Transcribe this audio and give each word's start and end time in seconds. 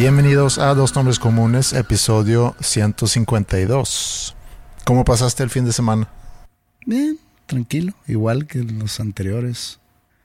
Bienvenidos 0.00 0.56
a 0.56 0.74
Dos 0.74 0.96
Nombres 0.96 1.18
Comunes, 1.18 1.74
episodio 1.74 2.56
152. 2.60 4.34
¿Cómo 4.86 5.04
pasaste 5.04 5.42
el 5.42 5.50
fin 5.50 5.66
de 5.66 5.74
semana? 5.74 6.08
Bien, 6.86 7.18
tranquilo, 7.44 7.92
igual 8.06 8.46
que 8.46 8.60
los 8.60 8.98
anteriores, 8.98 9.78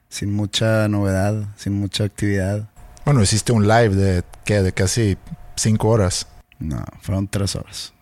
sin 0.08 0.34
mucha 0.34 0.88
novedad, 0.88 1.50
sin 1.58 1.74
mucha 1.74 2.06
actividad. 2.06 2.70
Bueno, 3.04 3.22
hiciste 3.22 3.52
un 3.52 3.68
live 3.68 3.90
de, 3.90 4.24
¿qué? 4.46 4.62
de 4.62 4.72
casi 4.72 5.18
cinco 5.58 5.90
horas. 5.90 6.26
No, 6.58 6.82
fueron 7.02 7.28
tres 7.28 7.58
horas. 7.58 7.94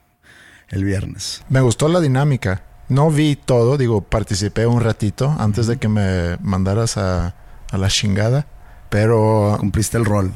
El 0.70 0.84
viernes. 0.84 1.42
Me 1.50 1.62
gustó 1.62 1.88
la 1.88 2.02
dinámica. 2.02 2.62
No 2.88 3.10
vi 3.10 3.36
todo, 3.36 3.80
digo, 3.80 4.02
participé 4.02 4.68
un 4.68 4.82
ratito 4.82 5.36
antes 5.40 5.66
de 5.66 5.78
que 5.78 5.88
me 5.88 6.38
mandaras 6.38 6.98
a, 6.98 7.34
a 7.72 7.78
la 7.80 7.88
chingada, 7.88 8.46
pero... 8.92 9.58
Cumpliste 9.60 9.98
el 9.98 10.06
rol. 10.06 10.32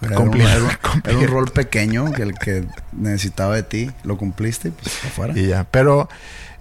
Era, 0.00 0.18
un, 0.18 0.40
era 0.40 1.26
rol 1.26 1.50
pequeño 1.50 2.12
que 2.12 2.22
el 2.22 2.34
que 2.34 2.66
necesitaba 2.92 3.54
de 3.54 3.62
ti, 3.62 3.90
lo 4.04 4.16
cumpliste 4.16 4.68
y 4.68 4.70
pues 4.70 5.04
afuera. 5.04 5.38
Y 5.38 5.48
ya, 5.48 5.64
pero 5.64 6.08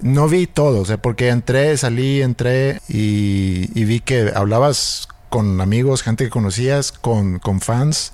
no 0.02 0.28
vi 0.28 0.48
todo, 0.48 0.82
o 0.82 0.86
sea, 0.86 0.98
porque 0.98 1.30
entré, 1.30 1.78
salí, 1.78 2.22
entré 2.22 2.82
y, 2.90 3.70
y 3.74 3.86
vi 3.86 4.00
que 4.00 4.32
hablabas 4.36 5.08
con 5.30 5.62
amigos, 5.62 6.04
gente 6.04 6.26
que 6.26 6.30
conocías, 6.30 6.92
con, 6.92 7.40
con 7.40 7.62
fans. 7.62 8.14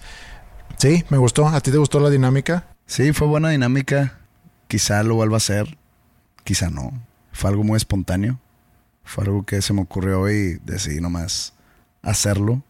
Sí, 0.78 1.04
me 1.10 1.18
gustó. 1.18 1.48
¿A 1.48 1.60
ti 1.62 1.72
te 1.72 1.78
gustó 1.78 2.00
la 2.00 2.12
dinámica? 2.12 2.68
Sí, 2.86 3.12
fue 3.12 3.28
buena 3.28 3.50
dinámica. 3.50 4.20
Quizá 4.68 5.02
lo 5.04 5.16
vuelva 5.16 5.38
a 5.38 5.38
hacer, 5.38 5.78
quizá 6.44 6.70
no. 6.70 6.94
Fue 7.32 7.50
algo 7.50 7.64
muy 7.64 7.78
espontáneo. 7.78 8.40
Fue 9.04 9.24
algo 9.24 9.46
que 9.46 9.62
se 9.62 9.74
me 9.74 9.82
ocurrió 9.82 10.30
y 10.30 10.60
decidí 10.64 11.02
nomás 11.02 11.54
hacerlo. 12.04 12.62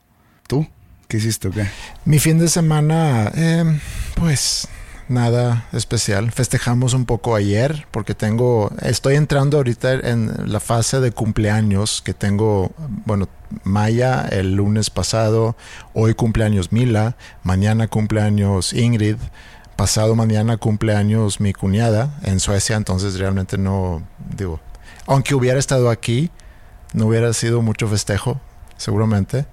¿Tú? 0.48 0.68
¿Qué 1.08 1.18
hiciste 1.18 1.50
qué? 1.52 1.66
Mi 2.04 2.20
fin 2.20 2.38
de 2.38 2.50
semana, 2.50 3.32
eh, 3.34 3.80
pues 4.16 4.68
nada 5.08 5.66
especial. 5.72 6.32
Festejamos 6.32 6.94
un 6.94 7.06
poco 7.06 7.36
ayer 7.36 7.88
porque 7.92 8.14
tengo, 8.14 8.72
estoy 8.82 9.16
entrando 9.16 9.56
ahorita 9.56 9.94
en 9.94 10.52
la 10.52 10.60
fase 10.60 11.00
de 11.00 11.12
cumpleaños 11.12 12.02
que 12.02 12.14
tengo, 12.14 12.72
bueno, 13.06 13.30
Maya 13.64 14.28
el 14.30 14.56
lunes 14.56 14.90
pasado, 14.90 15.56
hoy 15.94 16.14
cumpleaños 16.14 16.74
Mila, 16.74 17.16
mañana 17.42 17.88
cumpleaños 17.88 18.74
Ingrid, 18.74 19.16
pasado 19.78 20.14
mañana 20.16 20.58
cumpleaños 20.58 21.40
mi 21.40 21.54
cuñada 21.54 22.20
en 22.24 22.42
Suecia, 22.42 22.76
entonces 22.76 23.18
realmente 23.18 23.58
no, 23.58 24.04
digo, 24.36 24.60
aunque 25.06 25.36
hubiera 25.36 25.58
estado 25.58 25.90
aquí, 25.90 26.30
no 26.94 27.06
hubiera 27.06 27.32
sido 27.32 27.62
mucho 27.62 27.88
festejo, 27.88 28.42
seguramente. 28.76 29.46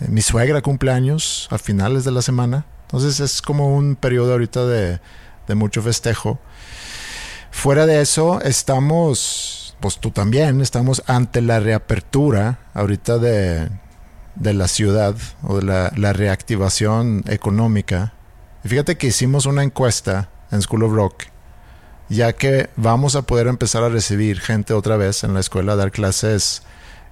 Eh, 0.00 0.08
Mi 0.08 0.22
suegra 0.22 0.62
cumpleaños 0.62 1.48
a 1.50 1.58
finales 1.58 2.04
de 2.04 2.10
la 2.10 2.22
semana. 2.22 2.66
Entonces 2.82 3.20
es 3.20 3.42
como 3.42 3.74
un 3.74 3.96
periodo 3.96 4.32
ahorita 4.32 4.66
de, 4.66 5.00
mucho 5.54 5.82
festejo. 5.82 6.38
Fuera 7.50 7.86
de 7.86 8.00
eso, 8.00 8.40
estamos, 8.40 9.76
pues 9.80 9.98
tú 9.98 10.12
también, 10.12 10.60
estamos 10.60 11.02
ante 11.06 11.40
la 11.40 11.58
reapertura 11.58 12.60
ahorita 12.72 13.18
de, 13.18 13.68
de 14.36 14.54
la 14.54 14.68
ciudad 14.68 15.16
o 15.42 15.56
de 15.56 15.64
la, 15.64 15.92
la 15.96 16.12
reactivación 16.12 17.24
económica. 17.26 18.12
Y 18.64 18.68
fíjate 18.68 18.96
que 18.96 19.08
hicimos 19.08 19.46
una 19.46 19.64
encuesta 19.64 20.30
en 20.52 20.62
School 20.62 20.84
of 20.84 20.92
Rock, 20.92 21.24
ya 22.08 22.32
que 22.32 22.70
vamos 22.76 23.16
a 23.16 23.22
poder 23.22 23.48
empezar 23.48 23.82
a 23.82 23.88
recibir 23.88 24.40
gente 24.40 24.72
otra 24.72 24.96
vez 24.96 25.24
en 25.24 25.34
la 25.34 25.40
escuela, 25.40 25.72
a 25.72 25.76
dar 25.76 25.90
clases 25.90 26.62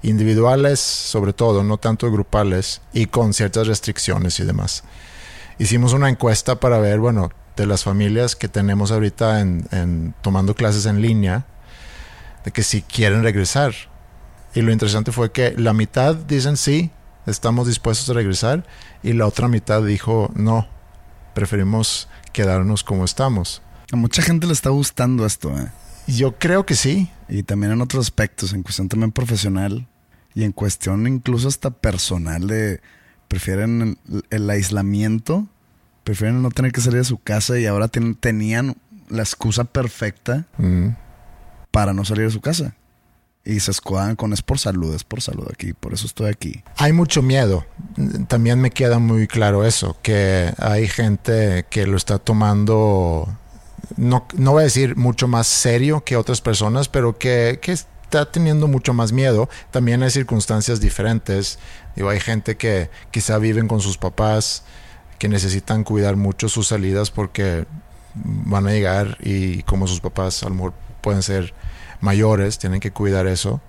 individuales 0.02 0.80
sobre 0.80 1.32
todo, 1.32 1.64
no 1.64 1.78
tanto 1.78 2.10
grupales 2.10 2.80
y 2.92 3.06
con 3.06 3.34
ciertas 3.34 3.66
restricciones 3.66 4.38
y 4.40 4.44
demás. 4.44 4.84
Hicimos 5.58 5.92
una 5.92 6.08
encuesta 6.08 6.60
para 6.60 6.78
ver, 6.78 7.00
bueno, 7.00 7.30
de 7.56 7.66
las 7.66 7.82
familias 7.82 8.36
que 8.36 8.48
tenemos 8.48 8.92
ahorita 8.92 9.40
en, 9.40 9.66
en 9.72 10.14
tomando 10.22 10.54
clases 10.54 10.86
en 10.86 11.02
línea, 11.02 11.46
de 12.44 12.52
que 12.52 12.62
si 12.62 12.82
quieren 12.82 13.22
regresar. 13.22 13.74
Y 14.54 14.62
lo 14.62 14.72
interesante 14.72 15.12
fue 15.12 15.32
que 15.32 15.54
la 15.56 15.72
mitad 15.72 16.14
dicen 16.14 16.56
sí, 16.56 16.90
estamos 17.26 17.66
dispuestos 17.66 18.08
a 18.10 18.14
regresar, 18.14 18.64
y 19.02 19.12
la 19.12 19.26
otra 19.26 19.48
mitad 19.48 19.82
dijo 19.82 20.30
no, 20.34 20.68
preferimos 21.34 22.08
quedarnos 22.32 22.84
como 22.84 23.04
estamos. 23.04 23.62
A 23.92 23.96
mucha 23.96 24.22
gente 24.22 24.46
le 24.46 24.52
está 24.52 24.70
gustando 24.70 25.26
esto, 25.26 25.50
¿eh? 25.58 25.68
Yo 26.08 26.38
creo 26.38 26.64
que 26.66 26.74
sí, 26.74 27.10
Y 27.28 27.42
también 27.42 27.72
en 27.72 27.82
otros 27.82 28.06
aspectos, 28.06 28.52
en 28.54 28.62
cuestión 28.62 28.88
también 28.88 29.12
profesional 29.12 29.86
y 30.34 30.44
en 30.44 30.52
cuestión 30.52 31.06
incluso 31.06 31.46
hasta 31.48 31.70
personal 31.70 32.46
de 32.46 32.80
prefieren 33.28 33.98
el, 34.08 34.24
el 34.30 34.48
aislamiento, 34.50 35.46
prefieren 36.04 36.40
no 36.40 36.50
tener 36.50 36.72
que 36.72 36.80
salir 36.80 37.00
de 37.00 37.04
su 37.04 37.18
casa 37.18 37.58
y 37.58 37.66
ahora 37.66 37.88
tienen- 37.88 38.14
tenían 38.14 38.76
la 39.10 39.22
excusa 39.22 39.64
perfecta 39.64 40.46
Mm. 40.56 40.88
para 41.70 41.92
no 41.92 42.04
salir 42.06 42.24
de 42.24 42.30
su 42.32 42.40
casa. 42.40 42.74
Y 43.44 43.60
se 43.60 43.70
escudan 43.70 44.16
con 44.16 44.32
es 44.32 44.40
por 44.42 44.58
salud, 44.58 44.94
es 44.94 45.04
por 45.04 45.20
salud 45.20 45.46
aquí, 45.52 45.72
por 45.74 45.92
eso 45.92 46.06
estoy 46.06 46.30
aquí. 46.30 46.62
Hay 46.78 46.92
mucho 46.94 47.20
miedo. 47.22 47.66
También 48.28 48.60
me 48.60 48.70
queda 48.70 48.98
muy 48.98 49.26
claro 49.26 49.64
eso, 49.66 49.98
que 50.02 50.52
hay 50.58 50.88
gente 50.88 51.66
que 51.70 51.86
lo 51.86 51.96
está 51.98 52.18
tomando, 52.18 53.28
no, 53.96 54.26
no 54.34 54.52
voy 54.52 54.60
a 54.60 54.64
decir 54.64 54.96
mucho 54.96 55.28
más 55.28 55.46
serio 55.46 56.02
que 56.04 56.16
otras 56.16 56.40
personas, 56.40 56.88
pero 56.88 57.18
que, 57.18 57.58
que 57.60 57.72
está 57.72 58.30
teniendo 58.30 58.68
mucho 58.68 58.94
más 58.94 59.12
miedo. 59.12 59.48
También 59.70 60.02
hay 60.02 60.10
circunstancias 60.10 60.80
diferentes. 60.80 61.58
Digo, 61.94 62.08
hay 62.08 62.20
gente 62.20 62.56
que 62.56 62.90
quizá 63.10 63.38
viven 63.38 63.68
con 63.68 63.80
sus 63.80 63.98
papás, 63.98 64.64
que 65.18 65.28
necesitan 65.28 65.84
cuidar 65.84 66.16
mucho 66.16 66.48
sus 66.48 66.68
salidas 66.68 67.10
porque 67.10 67.66
van 68.14 68.66
a 68.66 68.70
llegar 68.70 69.18
y 69.20 69.62
como 69.64 69.86
sus 69.86 70.00
papás 70.00 70.42
a 70.42 70.48
lo 70.48 70.54
mejor 70.54 70.74
pueden 71.00 71.22
ser 71.22 71.54
mayores, 72.00 72.58
tienen 72.58 72.80
que 72.80 72.92
cuidar 72.92 73.26
eso. 73.26 73.60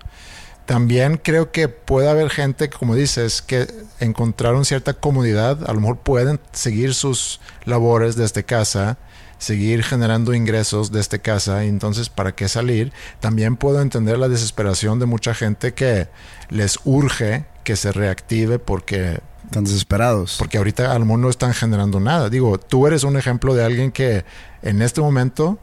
También 0.66 1.16
creo 1.16 1.50
que 1.50 1.68
puede 1.68 2.08
haber 2.08 2.30
gente, 2.30 2.70
como 2.70 2.94
dices, 2.94 3.42
que 3.42 3.66
encontraron 3.98 4.64
cierta 4.64 4.94
comodidad, 4.94 5.68
a 5.68 5.72
lo 5.72 5.80
mejor 5.80 5.98
pueden 5.98 6.38
seguir 6.52 6.94
sus 6.94 7.40
labores 7.64 8.14
desde 8.14 8.44
casa, 8.44 8.96
seguir 9.40 9.82
generando 9.82 10.32
ingresos 10.34 10.92
desde 10.92 11.18
casa, 11.18 11.64
y 11.64 11.68
entonces 11.68 12.08
¿para 12.08 12.36
qué 12.36 12.46
salir? 12.46 12.92
También 13.18 13.56
puedo 13.56 13.80
entender 13.80 14.18
la 14.18 14.28
desesperación 14.28 15.00
de 15.00 15.06
mucha 15.06 15.34
gente 15.34 15.74
que 15.74 16.06
les 16.50 16.78
urge 16.84 17.46
que 17.64 17.74
se 17.74 17.90
reactive 17.90 18.58
porque 18.60 19.18
Están 19.46 19.64
desesperados. 19.64 20.36
porque 20.38 20.58
ahorita 20.58 20.92
a 20.94 20.98
lo 20.98 21.06
mejor 21.06 21.18
no 21.20 21.30
están 21.30 21.54
generando 21.54 21.98
nada. 21.98 22.30
Digo, 22.30 22.58
tú 22.58 22.86
eres 22.86 23.02
un 23.02 23.16
ejemplo 23.16 23.54
de 23.54 23.64
alguien 23.64 23.90
que 23.90 24.24
en 24.62 24.80
este 24.82 25.00
momento, 25.00 25.58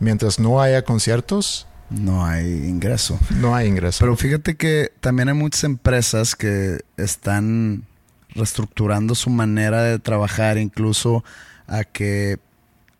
mientras 0.00 0.40
no 0.40 0.60
haya 0.60 0.82
conciertos, 0.82 1.66
no 1.90 2.24
hay 2.26 2.46
ingreso. 2.66 3.18
No 3.36 3.54
hay 3.54 3.68
ingreso. 3.68 3.98
Pero 4.00 4.16
fíjate 4.16 4.56
que 4.56 4.92
también 5.00 5.28
hay 5.28 5.34
muchas 5.34 5.64
empresas 5.64 6.34
que 6.34 6.80
están 6.96 7.84
reestructurando 8.30 9.14
su 9.14 9.30
manera 9.30 9.82
de 9.82 9.98
trabajar, 9.98 10.58
incluso 10.58 11.24
a 11.66 11.84
que 11.84 12.38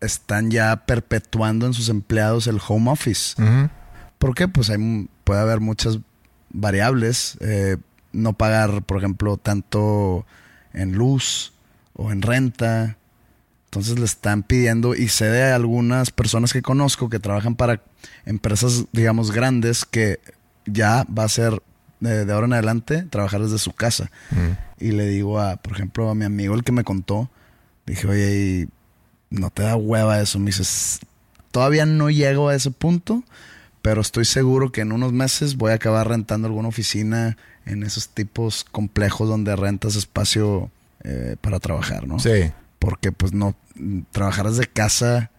están 0.01 0.51
ya 0.51 0.85
perpetuando 0.87 1.67
en 1.67 1.75
sus 1.75 1.89
empleados 1.89 2.47
el 2.47 2.61
home 2.67 2.91
office. 2.91 3.35
¿Por 4.19 4.35
qué? 4.35 4.49
Pues 4.49 4.71
hay, 4.71 5.09
puede 5.25 5.41
haber 5.41 5.61
muchas 5.61 5.99
variables. 6.51 7.37
eh, 7.41 7.77
no 8.13 8.33
pagar, 8.33 8.83
por 8.83 8.99
ejemplo, 8.99 9.37
tanto 9.37 10.27
en 10.73 10.93
luz 10.93 11.53
o 11.95 12.11
en 12.11 12.23
renta. 12.23 12.97
Entonces 13.67 13.99
le 13.99 14.07
están 14.07 14.43
pidiendo, 14.45 14.95
y 14.95 15.09
sé 15.09 15.27
de 15.27 15.53
algunas 15.53 16.11
personas 16.11 16.55
que 16.55 16.63
conozco 16.63 17.11
que 17.11 17.19
trabajan 17.19 17.55
para 17.55 17.83
empresas, 18.25 18.87
digamos, 18.93 19.31
grandes, 19.31 19.85
que 19.85 20.21
ya 20.65 21.05
va 21.07 21.25
a 21.25 21.29
ser 21.29 21.63
de, 22.01 22.25
de 22.25 22.33
ahora 22.33 22.47
en 22.47 22.55
adelante 22.55 23.03
trabajar 23.03 23.43
desde 23.43 23.59
su 23.59 23.73
casa. 23.73 24.11
Y 24.81 24.93
le 24.93 25.07
digo 25.07 25.39
a, 25.39 25.57
por 25.57 25.75
ejemplo, 25.75 26.09
a 26.09 26.15
mi 26.15 26.25
amigo, 26.25 26.55
el 26.55 26.65
que 26.65 26.73
me 26.73 26.83
contó, 26.83 27.31
dije, 27.85 28.07
oye, 28.09 28.37
¿y 28.37 28.69
no 29.31 29.51
te 29.51 29.63
da 29.63 29.77
hueva 29.77 30.21
eso? 30.21 30.39
Me 30.39 30.47
dices, 30.47 31.01
todavía 31.51 31.87
no 31.87 32.11
llego 32.11 32.49
a 32.49 32.55
ese 32.55 32.71
punto, 32.71 33.25
pero 33.83 34.01
estoy 34.01 34.25
seguro 34.25 34.73
que 34.73 34.83
en 34.83 34.93
unos 34.93 35.13
meses 35.13 35.57
voy 35.57 35.73
a 35.73 35.75
acabar 35.75 36.09
rentando 36.09 36.47
alguna 36.47 36.69
oficina 36.69 37.37
en 37.67 37.83
esos 37.83 38.09
tipos 38.09 38.65
complejos 38.65 39.29
donde 39.29 39.55
rentas 39.57 39.97
espacio 39.97 40.71
eh, 41.05 41.37
para 41.41 41.61
trabajar, 41.61 42.07
¿no? 42.07 42.19
Sí. 42.19 42.51
Porque 42.79 43.13
pues 43.13 43.33
no, 43.33 43.55
trabajar 44.11 44.49
desde 44.49 44.67
casa 44.67 45.31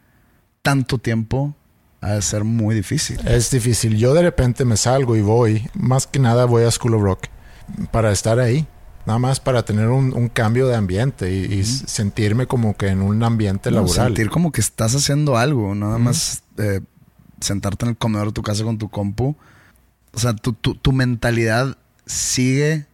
tanto 0.61 0.97
tiempo 0.97 1.55
ha 2.01 2.13
de 2.13 2.21
ser 2.21 2.43
muy 2.43 2.75
difícil. 2.75 3.19
Es 3.27 3.51
difícil. 3.51 3.97
Yo 3.97 4.13
de 4.13 4.21
repente 4.21 4.65
me 4.65 4.77
salgo 4.77 5.15
y 5.15 5.21
voy, 5.21 5.69
más 5.73 6.07
que 6.07 6.19
nada 6.19 6.45
voy 6.45 6.63
a 6.63 6.71
School 6.71 6.95
of 6.95 7.01
Rock 7.01 7.27
para 7.91 8.11
estar 8.11 8.39
ahí. 8.39 8.67
Nada 9.05 9.17
más 9.19 9.39
para 9.39 9.63
tener 9.63 9.87
un, 9.87 10.13
un 10.13 10.27
cambio 10.29 10.67
de 10.67 10.75
ambiente 10.75 11.33
y, 11.33 11.45
y 11.53 11.63
sentirme 11.63 12.45
como 12.45 12.75
que 12.77 12.87
en 12.87 13.01
un 13.01 13.23
ambiente 13.23 13.71
No, 13.71 13.77
laboral. 13.77 14.07
sentir 14.07 14.29
como 14.29 14.51
que 14.51 14.61
estás 14.61 14.93
haciendo 14.93 15.37
algo, 15.37 15.73
nada 15.73 15.97
más 15.97 16.43
eh, 16.57 16.81
sentarte 17.41 17.85
en 17.85 17.89
el 17.91 17.97
comedor 17.97 18.27
de 18.27 18.33
tu 18.33 18.43
casa 18.43 18.63
con 18.63 18.77
tu 18.77 18.89
compu. 18.89 19.35
O 20.13 20.19
sea, 20.19 20.33
tu, 20.35 20.53
tu, 20.53 20.75
tu 20.75 20.91
mentalidad 20.91 21.77
sigue 22.05 22.85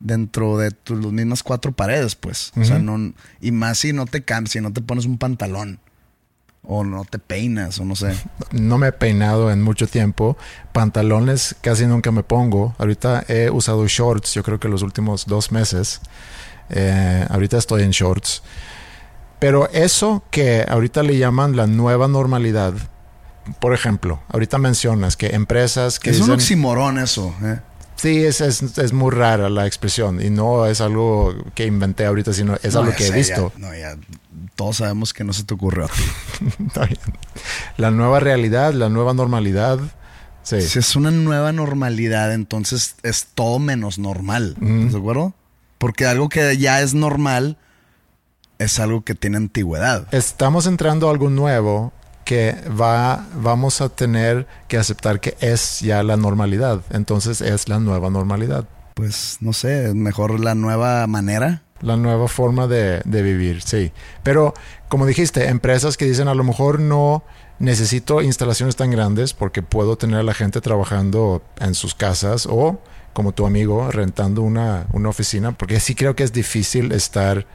dentro 0.00 0.58
de 0.58 0.70
tus 0.70 0.98
mismas 1.12 1.42
cuatro 1.42 1.72
paredes, 1.72 2.14
pues. 2.16 2.52
O 2.56 2.64
sea, 2.64 2.78
no, 2.78 3.12
y 3.40 3.52
más 3.52 3.78
si 3.78 3.92
no 3.92 4.06
te 4.06 4.22
cambias, 4.24 4.52
si 4.52 4.60
no 4.60 4.72
te 4.72 4.80
pones 4.80 5.04
un 5.06 5.18
pantalón. 5.18 5.80
O 6.64 6.84
no 6.84 7.04
te 7.04 7.18
peinas, 7.18 7.80
o 7.80 7.84
no 7.84 7.96
sé. 7.96 8.14
No 8.52 8.78
me 8.78 8.88
he 8.88 8.92
peinado 8.92 9.50
en 9.50 9.62
mucho 9.62 9.86
tiempo. 9.88 10.36
Pantalones 10.72 11.56
casi 11.60 11.86
nunca 11.86 12.12
me 12.12 12.22
pongo. 12.22 12.74
Ahorita 12.78 13.24
he 13.28 13.50
usado 13.50 13.86
shorts, 13.88 14.34
yo 14.34 14.42
creo 14.42 14.60
que 14.60 14.68
los 14.68 14.82
últimos 14.82 15.26
dos 15.26 15.50
meses. 15.50 16.00
Eh, 16.70 17.26
ahorita 17.28 17.58
estoy 17.58 17.82
en 17.82 17.90
shorts. 17.90 18.42
Pero 19.38 19.68
eso 19.70 20.22
que 20.30 20.64
ahorita 20.68 21.02
le 21.02 21.18
llaman 21.18 21.56
la 21.56 21.66
nueva 21.66 22.06
normalidad. 22.06 22.74
Por 23.58 23.74
ejemplo, 23.74 24.22
ahorita 24.28 24.58
mencionas 24.58 25.16
que 25.16 25.34
empresas 25.34 25.98
que 25.98 26.10
es 26.10 26.20
un 26.20 26.30
oximorón 26.30 26.98
eso, 26.98 27.34
¿eh? 27.42 27.58
Sí, 28.02 28.24
es, 28.24 28.40
es, 28.40 28.62
es 28.78 28.92
muy 28.92 29.12
rara 29.12 29.48
la 29.48 29.64
expresión 29.66 30.20
y 30.20 30.28
no 30.28 30.66
es 30.66 30.80
algo 30.80 31.34
que 31.54 31.66
inventé 31.66 32.04
ahorita, 32.04 32.32
sino 32.32 32.56
es 32.62 32.74
No, 32.74 32.80
algo 32.80 32.92
que 32.96 33.06
he 33.06 33.12
visto. 33.12 33.52
ya- 33.56 33.58
no, 33.68 33.74
ya 33.76 33.96
todos 34.56 34.78
sabemos 34.78 35.14
que 35.14 35.22
no 35.22 35.32
se 35.32 35.44
te 35.44 35.54
ocurrió 35.54 35.84
a 35.84 35.88
ti. 35.88 36.02
Está 36.66 36.84
bien. 36.86 36.98
La 37.76 37.90
nueva 37.92 38.18
realidad, 38.18 38.72
la 38.74 38.88
nueva 38.88 39.14
normalidad. 39.14 39.78
Sí. 40.42 40.60
Si 40.62 40.80
es 40.80 40.96
una 40.96 41.12
nueva 41.12 41.52
normalidad, 41.52 42.32
entonces 42.34 42.96
es 43.04 43.28
todo 43.34 43.60
menos 43.60 44.00
normal. 44.00 44.56
¿Estás 44.60 44.92
de 44.92 44.98
acuerdo? 44.98 45.34
Porque 45.78 46.04
algo 46.06 46.28
que 46.28 46.56
ya 46.58 46.80
es 46.82 46.94
normal 46.94 47.56
es 48.58 48.80
algo 48.80 49.04
que 49.04 49.14
tiene 49.14 49.36
antigüedad. 49.36 50.12
Estamos 50.12 50.66
entrando 50.66 51.06
a 51.06 51.12
algo 51.12 51.30
nuevo 51.30 51.92
que 52.32 52.56
va, 52.80 53.26
vamos 53.34 53.82
a 53.82 53.90
tener 53.90 54.46
que 54.66 54.78
aceptar 54.78 55.20
que 55.20 55.36
es 55.40 55.80
ya 55.80 56.02
la 56.02 56.16
normalidad. 56.16 56.80
Entonces 56.88 57.42
es 57.42 57.68
la 57.68 57.78
nueva 57.78 58.08
normalidad. 58.08 58.64
Pues 58.94 59.36
no 59.40 59.52
sé, 59.52 59.92
mejor 59.92 60.40
la 60.40 60.54
nueva 60.54 61.06
manera. 61.06 61.62
La 61.82 61.98
nueva 61.98 62.28
forma 62.28 62.66
de, 62.68 63.02
de 63.04 63.20
vivir, 63.20 63.60
sí. 63.60 63.92
Pero 64.22 64.54
como 64.88 65.04
dijiste, 65.04 65.48
empresas 65.48 65.98
que 65.98 66.06
dicen 66.06 66.26
a 66.26 66.34
lo 66.34 66.42
mejor 66.42 66.80
no 66.80 67.22
necesito 67.58 68.22
instalaciones 68.22 68.76
tan 68.76 68.90
grandes 68.90 69.34
porque 69.34 69.60
puedo 69.60 69.96
tener 69.96 70.20
a 70.20 70.22
la 70.22 70.32
gente 70.32 70.62
trabajando 70.62 71.42
en 71.60 71.74
sus 71.74 71.94
casas 71.94 72.46
o 72.48 72.80
como 73.12 73.32
tu 73.32 73.44
amigo 73.44 73.90
rentando 73.90 74.40
una, 74.40 74.86
una 74.94 75.10
oficina, 75.10 75.52
porque 75.52 75.80
sí 75.80 75.94
creo 75.94 76.16
que 76.16 76.22
es 76.22 76.32
difícil 76.32 76.92
estar 76.92 77.46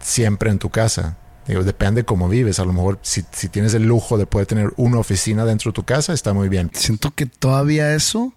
siempre 0.00 0.50
en 0.50 0.58
tu 0.58 0.70
casa. 0.70 1.16
Digo, 1.48 1.64
depende 1.64 2.04
cómo 2.04 2.28
vives. 2.28 2.60
A 2.60 2.64
lo 2.64 2.72
mejor 2.72 2.98
si, 3.02 3.24
si 3.32 3.48
tienes 3.48 3.74
el 3.74 3.84
lujo 3.84 4.18
de 4.18 4.26
poder 4.26 4.46
tener 4.46 4.72
una 4.76 4.98
oficina 4.98 5.44
dentro 5.44 5.70
de 5.72 5.74
tu 5.74 5.82
casa, 5.84 6.12
está 6.12 6.32
muy 6.34 6.48
bien. 6.48 6.70
Siento 6.74 7.10
que 7.14 7.26
todavía 7.26 7.94
eso 7.94 8.34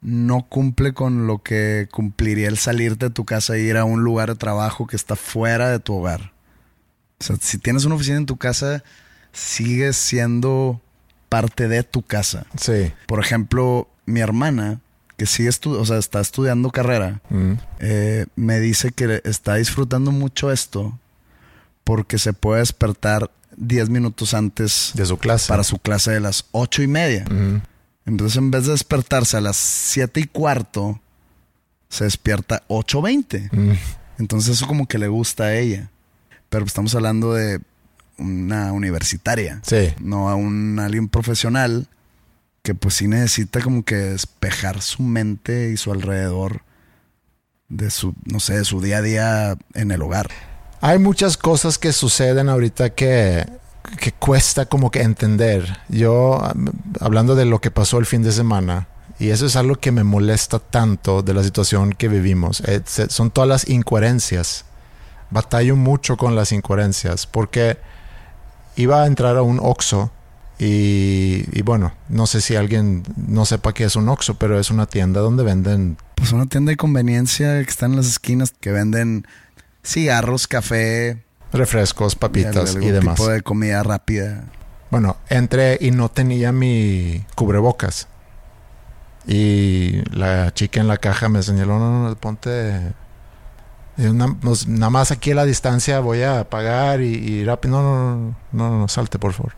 no 0.00 0.46
cumple 0.48 0.94
con 0.94 1.26
lo 1.26 1.42
que 1.42 1.88
cumpliría 1.90 2.48
el 2.48 2.56
salirte 2.58 3.06
de 3.06 3.10
tu 3.10 3.24
casa 3.24 3.56
e 3.56 3.60
ir 3.62 3.76
a 3.76 3.84
un 3.84 4.04
lugar 4.04 4.28
de 4.28 4.36
trabajo 4.36 4.86
que 4.86 4.94
está 4.96 5.16
fuera 5.16 5.70
de 5.70 5.80
tu 5.80 5.94
hogar. 5.94 6.32
O 7.18 7.24
sea, 7.24 7.36
si 7.40 7.58
tienes 7.58 7.84
una 7.84 7.96
oficina 7.96 8.18
en 8.18 8.26
tu 8.26 8.36
casa, 8.36 8.84
sigues 9.32 9.96
siendo 9.96 10.80
parte 11.28 11.66
de 11.66 11.82
tu 11.82 12.02
casa. 12.02 12.46
Sí. 12.60 12.92
Por 13.06 13.18
ejemplo, 13.20 13.88
mi 14.04 14.20
hermana, 14.20 14.80
que 15.16 15.26
sigue 15.26 15.48
estu- 15.48 15.76
o 15.78 15.84
sea, 15.84 15.98
está 15.98 16.20
estudiando 16.20 16.70
carrera, 16.70 17.20
Mm. 17.30 17.52
eh, 17.80 18.26
me 18.36 18.60
dice 18.60 18.92
que 18.92 19.20
está 19.24 19.54
disfrutando 19.56 20.12
mucho 20.12 20.52
esto 20.52 20.96
porque 21.86 22.18
se 22.18 22.32
puede 22.32 22.58
despertar 22.62 23.30
10 23.56 23.90
minutos 23.90 24.34
antes 24.34 24.90
De 24.94 25.06
su 25.06 25.18
clase. 25.18 25.46
para 25.46 25.62
su 25.62 25.78
clase 25.78 26.10
de 26.10 26.18
las 26.20 26.46
ocho 26.50 26.82
y 26.82 26.88
media. 26.88 27.24
Entonces, 28.04 28.36
en 28.38 28.50
vez 28.50 28.64
de 28.66 28.72
despertarse 28.72 29.36
a 29.36 29.40
las 29.40 29.56
siete 29.56 30.18
y 30.18 30.24
cuarto, 30.24 31.00
se 31.88 32.02
despierta 32.02 32.64
8.20. 32.68 33.48
Mm. 33.52 33.72
Entonces, 34.18 34.56
eso 34.56 34.66
como 34.66 34.88
que 34.88 34.98
le 34.98 35.06
gusta 35.06 35.44
a 35.44 35.54
ella. 35.54 35.90
Pero 36.48 36.64
estamos 36.64 36.92
hablando 36.96 37.34
de 37.34 37.60
una 38.18 38.72
universitaria, 38.72 39.60
Sí. 39.64 39.94
no 40.00 40.28
a 40.28 40.34
un 40.34 40.80
alguien 40.80 41.08
profesional 41.08 41.86
que 42.62 42.74
pues 42.74 42.94
sí 42.94 43.06
necesita 43.06 43.60
como 43.60 43.84
que 43.84 43.94
despejar 43.94 44.82
su 44.82 45.02
mente 45.04 45.70
y 45.70 45.76
su 45.76 45.92
alrededor 45.92 46.62
de 47.68 47.90
su, 47.90 48.12
no 48.24 48.40
sé, 48.40 48.58
de 48.58 48.64
su 48.64 48.80
día 48.80 48.98
a 48.98 49.02
día 49.02 49.56
en 49.74 49.92
el 49.92 50.02
hogar. 50.02 50.30
Hay 50.86 51.00
muchas 51.00 51.36
cosas 51.36 51.78
que 51.78 51.92
suceden 51.92 52.48
ahorita 52.48 52.90
que, 52.90 53.44
que 53.98 54.12
cuesta 54.12 54.66
como 54.66 54.92
que 54.92 55.02
entender. 55.02 55.78
Yo, 55.88 56.40
hablando 57.00 57.34
de 57.34 57.44
lo 57.44 57.60
que 57.60 57.72
pasó 57.72 57.98
el 57.98 58.06
fin 58.06 58.22
de 58.22 58.30
semana, 58.30 58.86
y 59.18 59.30
eso 59.30 59.46
es 59.46 59.56
algo 59.56 59.74
que 59.74 59.90
me 59.90 60.04
molesta 60.04 60.60
tanto 60.60 61.22
de 61.22 61.34
la 61.34 61.42
situación 61.42 61.92
que 61.92 62.06
vivimos, 62.06 62.60
eh, 62.60 62.82
se- 62.84 63.10
son 63.10 63.32
todas 63.32 63.48
las 63.48 63.68
incoherencias. 63.68 64.64
Batallo 65.30 65.74
mucho 65.74 66.16
con 66.16 66.36
las 66.36 66.52
incoherencias 66.52 67.26
porque 67.26 67.78
iba 68.76 69.02
a 69.02 69.06
entrar 69.08 69.36
a 69.36 69.42
un 69.42 69.58
Oxxo 69.60 70.12
y, 70.60 71.46
y 71.52 71.62
bueno, 71.62 71.94
no 72.08 72.28
sé 72.28 72.40
si 72.40 72.54
alguien 72.54 73.02
no 73.16 73.44
sepa 73.44 73.74
qué 73.74 73.82
es 73.82 73.96
un 73.96 74.08
Oxxo, 74.08 74.34
pero 74.34 74.60
es 74.60 74.70
una 74.70 74.86
tienda 74.86 75.20
donde 75.20 75.42
venden 75.42 75.96
Pues 76.14 76.30
una 76.30 76.46
tienda 76.46 76.70
de 76.70 76.76
conveniencia 76.76 77.54
que 77.64 77.68
está 77.70 77.86
en 77.86 77.96
las 77.96 78.06
esquinas 78.06 78.52
que 78.60 78.70
venden 78.70 79.26
cigarros, 79.86 80.46
café, 80.48 81.22
refrescos, 81.52 82.16
papitas 82.16 82.74
algún 82.74 82.88
y 82.88 82.90
demás. 82.90 83.16
tipo 83.16 83.30
de 83.30 83.42
comida 83.42 83.82
rápida. 83.82 84.44
Bueno, 84.90 85.16
entré 85.28 85.78
y 85.80 85.90
no 85.92 86.08
tenía 86.08 86.52
mi 86.52 87.24
cubrebocas. 87.34 88.08
Y 89.26 90.02
la 90.16 90.52
chica 90.54 90.80
en 90.80 90.88
la 90.88 90.98
caja 90.98 91.28
me 91.28 91.42
señaló, 91.42 91.78
no, 91.78 91.90
no, 91.90 92.08
no, 92.08 92.16
ponte... 92.16 92.92
y 93.96 94.04
pues, 94.40 94.68
nada 94.68 94.90
más 94.90 95.10
aquí 95.10 95.32
a 95.32 95.34
la 95.34 95.44
distancia 95.44 95.98
voy 96.00 96.22
a 96.22 96.48
pagar 96.48 97.00
y, 97.00 97.14
y 97.14 97.44
rápido. 97.44 97.80
No, 97.80 97.82
no, 97.82 98.16
no, 98.16 98.36
no, 98.52 98.78
no, 98.78 98.88
salte 98.88 99.18
por 99.18 99.32
favor. 99.32 99.52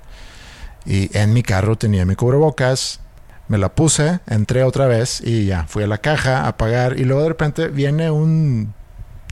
Y 0.86 1.16
en 1.16 1.32
mi 1.34 1.42
carro 1.42 1.76
tenía 1.76 2.06
mi 2.06 2.16
cubrebocas. 2.16 3.00
Me 3.48 3.56
la 3.56 3.74
puse, 3.74 4.20
entré 4.26 4.62
otra 4.62 4.86
vez 4.86 5.22
y 5.22 5.46
ya, 5.46 5.64
fui 5.68 5.82
a 5.82 5.86
la 5.86 5.98
caja 5.98 6.46
a 6.46 6.56
pagar. 6.58 6.98
Y 6.98 7.04
luego 7.04 7.22
de 7.22 7.28
repente 7.28 7.68
viene 7.68 8.10
un 8.10 8.74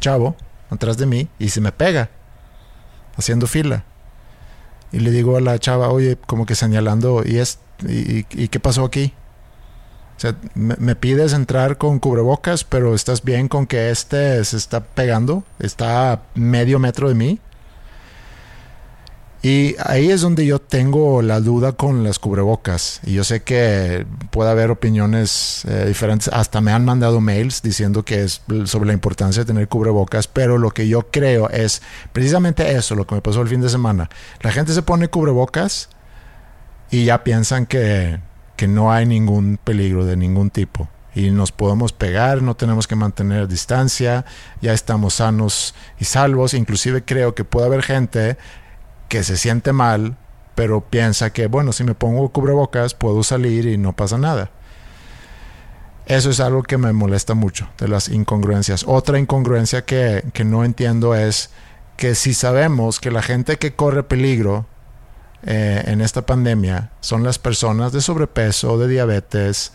chavo 0.00 0.36
atrás 0.70 0.96
de 0.96 1.06
mí 1.06 1.28
y 1.38 1.50
se 1.50 1.60
me 1.60 1.72
pega, 1.72 2.10
haciendo 3.16 3.46
fila. 3.46 3.84
Y 4.92 5.00
le 5.00 5.10
digo 5.10 5.36
a 5.36 5.40
la 5.40 5.58
chava, 5.58 5.88
oye, 5.90 6.16
como 6.26 6.46
que 6.46 6.54
señalando, 6.54 7.22
¿y, 7.24 7.38
es, 7.38 7.58
y, 7.86 8.24
qué 8.24 8.60
pasó 8.60 8.84
aquí? 8.84 9.12
O 10.16 10.20
sea, 10.20 10.36
me, 10.54 10.76
me 10.78 10.96
pides 10.96 11.32
entrar 11.32 11.76
con 11.76 11.98
cubrebocas, 11.98 12.64
pero 12.64 12.94
estás 12.94 13.22
bien 13.22 13.48
con 13.48 13.66
que 13.66 13.90
este 13.90 14.42
se 14.44 14.56
está 14.56 14.84
pegando, 14.84 15.44
está 15.58 16.12
a 16.12 16.22
medio 16.34 16.78
metro 16.78 17.08
de 17.08 17.14
mí. 17.14 17.40
Y 19.46 19.76
ahí 19.78 20.10
es 20.10 20.22
donde 20.22 20.44
yo 20.44 20.58
tengo 20.58 21.22
la 21.22 21.38
duda 21.38 21.70
con 21.70 22.02
las 22.02 22.18
cubrebocas. 22.18 23.00
Y 23.04 23.12
yo 23.12 23.22
sé 23.22 23.44
que 23.44 24.04
puede 24.32 24.50
haber 24.50 24.72
opiniones 24.72 25.64
eh, 25.66 25.84
diferentes. 25.86 26.26
Hasta 26.32 26.60
me 26.60 26.72
han 26.72 26.84
mandado 26.84 27.20
mails 27.20 27.62
diciendo 27.62 28.04
que 28.04 28.24
es 28.24 28.42
sobre 28.64 28.88
la 28.88 28.92
importancia 28.92 29.42
de 29.42 29.46
tener 29.46 29.68
cubrebocas. 29.68 30.26
Pero 30.26 30.58
lo 30.58 30.72
que 30.72 30.88
yo 30.88 31.12
creo 31.12 31.48
es 31.48 31.80
precisamente 32.12 32.72
eso, 32.72 32.96
lo 32.96 33.06
que 33.06 33.14
me 33.14 33.20
pasó 33.20 33.40
el 33.40 33.46
fin 33.46 33.60
de 33.60 33.68
semana. 33.68 34.10
La 34.40 34.50
gente 34.50 34.72
se 34.72 34.82
pone 34.82 35.06
cubrebocas 35.06 35.90
y 36.90 37.04
ya 37.04 37.22
piensan 37.22 37.66
que, 37.66 38.18
que 38.56 38.66
no 38.66 38.90
hay 38.90 39.06
ningún 39.06 39.60
peligro 39.62 40.04
de 40.04 40.16
ningún 40.16 40.50
tipo 40.50 40.88
y 41.14 41.30
nos 41.30 41.52
podemos 41.52 41.92
pegar, 41.92 42.42
no 42.42 42.56
tenemos 42.56 42.88
que 42.88 42.96
mantener 42.96 43.46
distancia, 43.46 44.24
ya 44.60 44.72
estamos 44.72 45.14
sanos 45.14 45.74
y 46.00 46.04
salvos. 46.04 46.52
Inclusive 46.52 47.04
creo 47.04 47.34
que 47.34 47.44
puede 47.44 47.66
haber 47.66 47.82
gente 47.82 48.36
que 49.08 49.22
se 49.22 49.36
siente 49.36 49.72
mal, 49.72 50.16
pero 50.54 50.80
piensa 50.80 51.32
que, 51.32 51.46
bueno, 51.46 51.72
si 51.72 51.84
me 51.84 51.94
pongo 51.94 52.28
cubrebocas 52.30 52.94
puedo 52.94 53.22
salir 53.22 53.66
y 53.66 53.78
no 53.78 53.94
pasa 53.94 54.18
nada. 54.18 54.50
Eso 56.06 56.30
es 56.30 56.38
algo 56.40 56.62
que 56.62 56.78
me 56.78 56.92
molesta 56.92 57.34
mucho 57.34 57.68
de 57.78 57.88
las 57.88 58.08
incongruencias. 58.08 58.84
Otra 58.86 59.18
incongruencia 59.18 59.84
que, 59.84 60.24
que 60.32 60.44
no 60.44 60.64
entiendo 60.64 61.14
es 61.14 61.50
que 61.96 62.14
si 62.14 62.34
sabemos 62.34 63.00
que 63.00 63.10
la 63.10 63.22
gente 63.22 63.56
que 63.56 63.74
corre 63.74 64.02
peligro 64.02 64.66
eh, 65.44 65.82
en 65.86 66.00
esta 66.00 66.24
pandemia 66.24 66.90
son 67.00 67.22
las 67.22 67.38
personas 67.38 67.92
de 67.92 68.00
sobrepeso, 68.00 68.78
de 68.78 68.88
diabetes, 68.88 69.72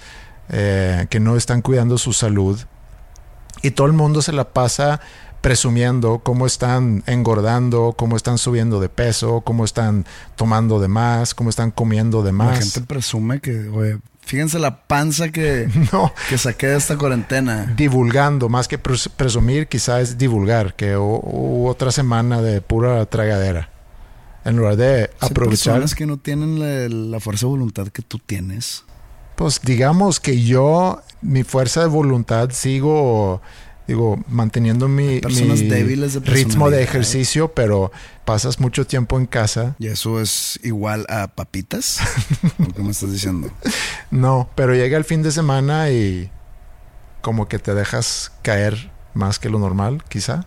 eh, 0.50 1.08
que 1.10 1.20
no 1.20 1.36
están 1.36 1.62
cuidando 1.62 1.98
su 1.98 2.14
salud, 2.14 2.60
y 3.62 3.72
todo 3.72 3.88
el 3.88 3.94
mundo 3.94 4.22
se 4.22 4.34
la 4.34 4.46
pasa 4.46 5.02
presumiendo 5.42 6.20
cómo 6.20 6.46
están 6.46 7.04
engordando, 7.08 7.94
cómo 7.98 8.16
están 8.16 8.38
subiendo 8.38 8.80
de 8.80 8.90
peso, 8.90 9.42
cómo 9.42 9.66
están 9.66 10.06
tomando 10.36 10.80
de 10.80 10.88
más, 10.88 11.34
cómo 11.34 11.50
están 11.50 11.72
comiendo 11.72 12.22
de 12.22 12.32
más. 12.32 12.60
La 12.60 12.62
gente 12.62 12.82
presume 12.82 13.42
que, 13.42 13.98
fíjense 14.22 14.60
la 14.60 14.84
panza 14.86 15.30
que, 15.30 15.68
que 16.30 16.38
saqué 16.38 16.68
de 16.68 16.78
esta 16.78 16.96
cuarentena. 16.98 17.74
Divulgando, 17.76 18.50
más 18.50 18.68
que 18.68 18.78
presumir, 18.78 19.68
quizás 19.68 20.02
es 20.02 20.18
divulgar, 20.18 20.76
que 20.76 20.96
otra 20.96 21.92
semana 21.92 22.42
de 22.42 22.62
pura 22.62 23.06
tragadera. 23.08 23.70
En 24.46 24.58
lugar 24.58 24.76
de 24.76 25.12
aprovechar. 25.20 25.74
personas 25.74 25.96
que 25.96 26.06
no 26.08 26.18
tienen 26.18 26.60
la, 26.60 26.90
la 26.90 27.20
fuerza 27.20 27.46
de 27.46 27.52
voluntad 27.52 27.88
que 27.90 28.02
tú 28.02 28.20
tienes. 28.20 28.84
Pues 29.36 29.62
digamos 29.64 30.20
que 30.20 30.42
yo, 30.42 31.02
mi 31.22 31.44
fuerza 31.44 31.82
de 31.82 31.88
voluntad, 31.88 32.50
sigo 32.52 33.42
digo, 33.92 34.24
manteniendo 34.30 34.88
mi, 34.88 35.20
ritmo 35.20 36.70
de 36.70 36.82
ejercicio, 36.82 37.54
pero 37.54 37.92
pasas 38.24 38.62
mucho 38.62 38.88
tiempo 38.88 39.20
en 39.20 39.26
casa. 39.26 39.76
¿Y 39.80 39.88
eso 39.88 40.22
es 40.22 40.62
igual 40.64 41.06
a 41.10 41.28
papitas? 41.28 42.00
¿Qué 42.76 42.82
me 42.82 42.92
estás 42.92 43.12
diciendo? 43.12 43.52
No, 44.10 44.50
pero 44.56 44.74
llega 44.74 44.98
el 44.98 45.04
fin 45.04 45.24
de 45.24 45.32
semana 45.32 45.90
y 45.92 46.32
como 47.20 47.50
que 47.50 47.60
te 47.60 47.74
dejas 47.74 48.32
caer 48.44 48.92
más 49.14 49.40
que 49.40 49.50
lo 49.50 49.60
normal, 49.60 50.06
quizá. 50.08 50.46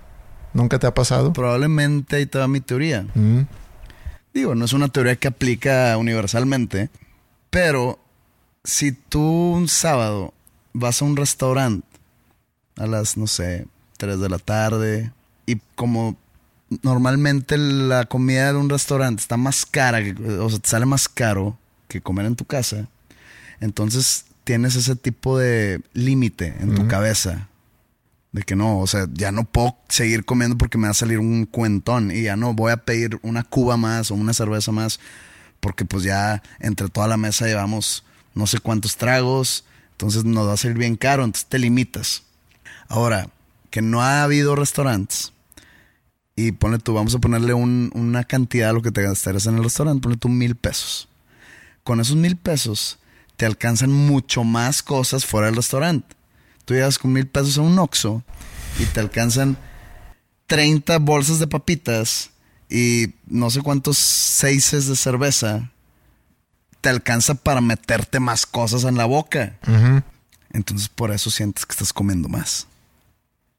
¿Nunca 0.55 0.79
te 0.79 0.87
ha 0.87 0.95
pasado? 0.95 1.35
Probablemente 1.35 2.17
ahí 2.17 2.25
te 2.25 2.39
va 2.39 2.49
mi 2.49 2.61
teoría. 2.63 3.07
Mm. 3.15 3.43
Digo, 4.33 4.55
no 4.55 4.65
es 4.65 4.73
una 4.73 4.89
teoría 4.89 5.17
que 5.17 5.29
aplica 5.29 5.95
universalmente, 5.99 6.89
pero 7.51 7.99
si 8.65 8.93
tú 8.93 9.21
un 9.21 9.69
sábado 9.69 10.33
vas 10.73 11.03
a 11.03 11.05
un 11.05 11.17
restaurante 11.17 11.94
a 12.77 12.87
las, 12.87 13.17
no 13.17 13.27
sé, 13.27 13.67
3 13.97 14.21
de 14.21 14.29
la 14.29 14.39
tarde. 14.39 15.13
Y 15.47 15.61
como 15.75 16.17
normalmente 16.83 17.59
la 17.59 18.05
comida 18.07 18.53
de 18.53 18.59
un 18.59 18.71
restaurante 18.71 19.21
está 19.21 19.37
más 19.37 19.67
cara, 19.67 20.01
o 20.41 20.51
sea, 20.51 20.59
te 20.59 20.69
sale 20.69 20.87
más 20.87 21.09
caro 21.09 21.59
que 21.89 22.01
comer 22.01 22.27
en 22.27 22.37
tu 22.37 22.45
casa, 22.45 22.89
entonces 23.61 24.25
tienes 24.45 24.75
ese 24.75 24.97
tipo 24.97 25.39
de 25.39 25.81
límite 25.93 26.55
en 26.61 26.75
tu 26.75 26.89
cabeza. 26.89 27.49
De 28.33 28.43
que 28.43 28.57
no, 28.57 28.81
o 28.81 28.87
sea, 28.89 29.07
ya 29.13 29.31
no 29.31 29.45
puedo 29.45 29.77
seguir 29.89 30.25
comiendo 30.25 30.59
porque 30.59 30.77
me 30.77 30.89
va 30.89 30.91
a 30.91 30.95
salir 30.95 31.21
un 31.21 31.47
cuentón 31.47 32.11
y 32.11 32.23
ya 32.23 32.35
no 32.35 32.53
voy 32.53 32.73
a 32.73 32.79
pedir 32.79 33.21
una 33.23 33.45
cuba 33.45 33.77
más 33.77 34.11
o 34.11 34.17
una 34.17 34.35
cerveza 34.35 34.73
más 34.73 34.99
porque 35.65 35.87
pues 35.87 36.03
ya 36.03 36.43
entre 36.61 36.91
toda 36.91 37.09
la 37.09 37.17
mesa 37.17 37.47
llevamos 37.47 38.05
no 38.35 38.47
sé 38.47 38.59
cuántos 38.59 38.99
tragos, 38.99 39.65
entonces 39.93 40.25
nos 40.25 40.47
va 40.47 40.53
a 40.53 40.57
salir 40.59 40.77
bien 40.77 40.95
caro, 40.95 41.25
entonces 41.25 41.49
te 41.49 41.59
limitas. 41.59 42.23
Ahora, 42.89 43.29
que 43.71 43.83
no 43.83 44.03
ha 44.03 44.23
habido 44.23 44.55
restaurantes 44.57 45.33
y 46.37 46.53
ponle 46.53 46.79
tú, 46.79 46.95
vamos 46.95 47.15
a 47.15 47.19
ponerle 47.19 47.55
una 47.55 48.25
cantidad 48.25 48.71
a 48.71 48.73
lo 48.73 48.83
que 48.83 48.91
te 48.91 49.03
gastarías 49.03 49.47
en 49.47 49.57
el 49.57 49.65
restaurante, 49.65 50.03
ponle 50.03 50.19
tú 50.19 50.29
mil 50.29 50.57
pesos. 50.57 51.09
Con 51.83 52.01
esos 52.01 52.17
mil 52.17 52.37
pesos 52.37 52.99
te 53.37 53.47
alcanzan 53.47 53.93
mucho 53.93 54.45
más 54.45 54.83
cosas 54.83 55.25
fuera 55.25 55.47
del 55.47 55.57
restaurante. 55.57 56.15
Tú 56.65 56.75
llegas 56.75 56.99
con 56.99 57.13
mil 57.13 57.27
pesos 57.27 57.59
a 57.59 57.63
un 57.63 57.79
Oxxo 57.79 58.23
y 58.79 58.85
te 58.87 59.01
alcanzan 59.01 59.57
30 60.47 60.99
bolsas 60.99 61.39
de 61.39 61.47
papitas 61.47 62.31
y 62.71 63.15
no 63.27 63.51
sé 63.51 63.61
cuántos 63.61 63.99
seises 63.99 64.87
de 64.87 64.97
cerveza. 64.97 65.71
Te 66.81 66.89
alcanza 66.89 67.35
para 67.35 67.61
meterte 67.61 68.21
más 68.21 68.47
cosas 68.47 68.85
en 68.85 68.97
la 68.97 69.05
boca. 69.05 69.57
Entonces 70.53 70.89
por 70.89 71.13
eso 71.13 71.31
sientes 71.31 71.67
que 71.67 71.73
estás 71.73 71.93
comiendo 71.93 72.29
más. 72.29 72.67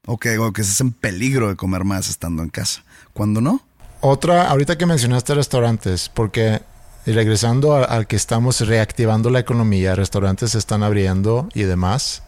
O 0.06 0.18
que, 0.18 0.38
que 0.54 0.62
estás 0.62 0.80
en 0.80 0.92
peligro 0.92 1.48
de 1.48 1.56
comer 1.56 1.84
más 1.84 2.08
estando 2.08 2.42
en 2.42 2.48
casa. 2.48 2.82
¿Cuándo 3.12 3.40
no? 3.40 3.60
Otra, 4.00 4.48
ahorita 4.48 4.78
que 4.78 4.86
mencionaste 4.86 5.34
restaurantes, 5.34 6.08
porque 6.08 6.62
regresando 7.04 7.74
al 7.74 8.06
que 8.06 8.16
estamos 8.16 8.60
reactivando 8.60 9.30
la 9.30 9.40
economía, 9.40 9.94
restaurantes 9.94 10.52
se 10.52 10.58
están 10.58 10.82
abriendo 10.82 11.48
y 11.54 11.62
demás. 11.62 12.22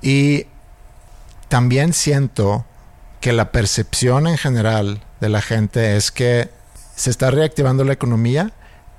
Y 0.00 0.46
también 1.48 1.92
siento 1.92 2.66
que 3.20 3.32
la 3.32 3.52
percepción 3.52 4.26
en 4.26 4.36
general 4.36 5.02
de 5.20 5.28
la 5.28 5.42
gente 5.42 5.96
es 5.96 6.10
que 6.10 6.50
se 6.96 7.10
está 7.10 7.30
reactivando 7.30 7.84
la 7.84 7.92
economía, 7.92 8.52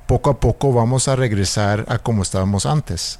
poco 0.07 0.29
a 0.29 0.39
poco 0.39 0.71
vamos 0.71 1.07
a 1.07 1.15
regresar 1.15 1.85
a 1.87 1.99
como 1.99 2.23
estábamos 2.23 2.65
antes. 2.65 3.19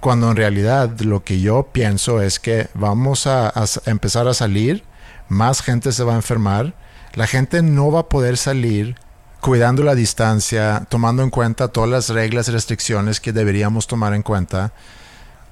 Cuando 0.00 0.30
en 0.30 0.36
realidad 0.36 1.00
lo 1.00 1.24
que 1.24 1.40
yo 1.40 1.68
pienso 1.72 2.22
es 2.22 2.38
que 2.38 2.68
vamos 2.74 3.26
a, 3.26 3.52
empezar 3.86 4.28
a 4.28 4.34
salir, 4.34 4.84
más 5.28 5.60
gente 5.60 5.92
se 5.92 6.04
va 6.04 6.12
a 6.12 6.16
enfermar, 6.16 6.74
la 7.14 7.26
gente 7.26 7.62
no 7.62 7.90
va 7.90 8.00
a 8.00 8.08
poder 8.08 8.36
salir 8.36 8.96
cuidando 9.40 9.82
la 9.82 9.94
distancia, 9.94 10.86
tomando 10.88 11.22
en 11.22 11.30
cuenta 11.30 11.68
todas 11.68 11.90
las 11.90 12.08
reglas 12.10 12.48
y 12.48 12.52
restricciones 12.52 13.20
que 13.20 13.32
deberíamos 13.32 13.86
tomar 13.86 14.14
en 14.14 14.22
cuenta. 14.22 14.72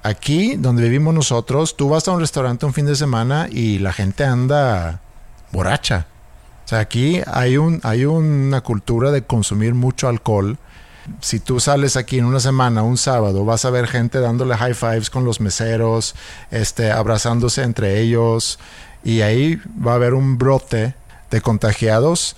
Aquí, 0.03 0.55
donde 0.55 0.83
vivimos 0.83 1.13
nosotros, 1.13 1.75
tú 1.75 1.89
vas 1.89 2.07
a 2.07 2.11
un 2.11 2.21
restaurante 2.21 2.65
un 2.65 2.73
fin 2.73 2.85
de 2.85 2.95
semana 2.95 3.47
y 3.51 3.79
la 3.79 3.91
gente 3.91 4.23
anda 4.23 5.01
borracha. 5.51 6.07
O 6.65 6.67
sea, 6.69 6.79
aquí 6.79 7.21
hay, 7.27 7.57
un, 7.57 7.81
hay 7.83 8.05
una 8.05 8.61
cultura 8.61 9.11
de 9.11 9.23
consumir 9.23 9.73
mucho 9.73 10.07
alcohol 10.07 10.57
si 11.21 11.39
tú 11.39 11.59
sales 11.59 11.95
aquí 11.97 12.19
en 12.19 12.25
una 12.25 12.39
semana, 12.39 12.83
un 12.83 12.97
sábado, 12.97 13.45
vas 13.45 13.65
a 13.65 13.69
ver 13.69 13.87
gente 13.87 14.19
dándole 14.19 14.55
high 14.55 14.73
fives 14.73 15.09
con 15.09 15.25
los 15.25 15.41
meseros, 15.41 16.15
este, 16.51 16.91
abrazándose 16.91 17.63
entre 17.63 17.99
ellos, 17.99 18.59
y 19.03 19.21
ahí 19.21 19.59
va 19.85 19.93
a 19.93 19.95
haber 19.95 20.13
un 20.13 20.37
brote 20.37 20.95
de 21.31 21.41
contagiados 21.41 22.35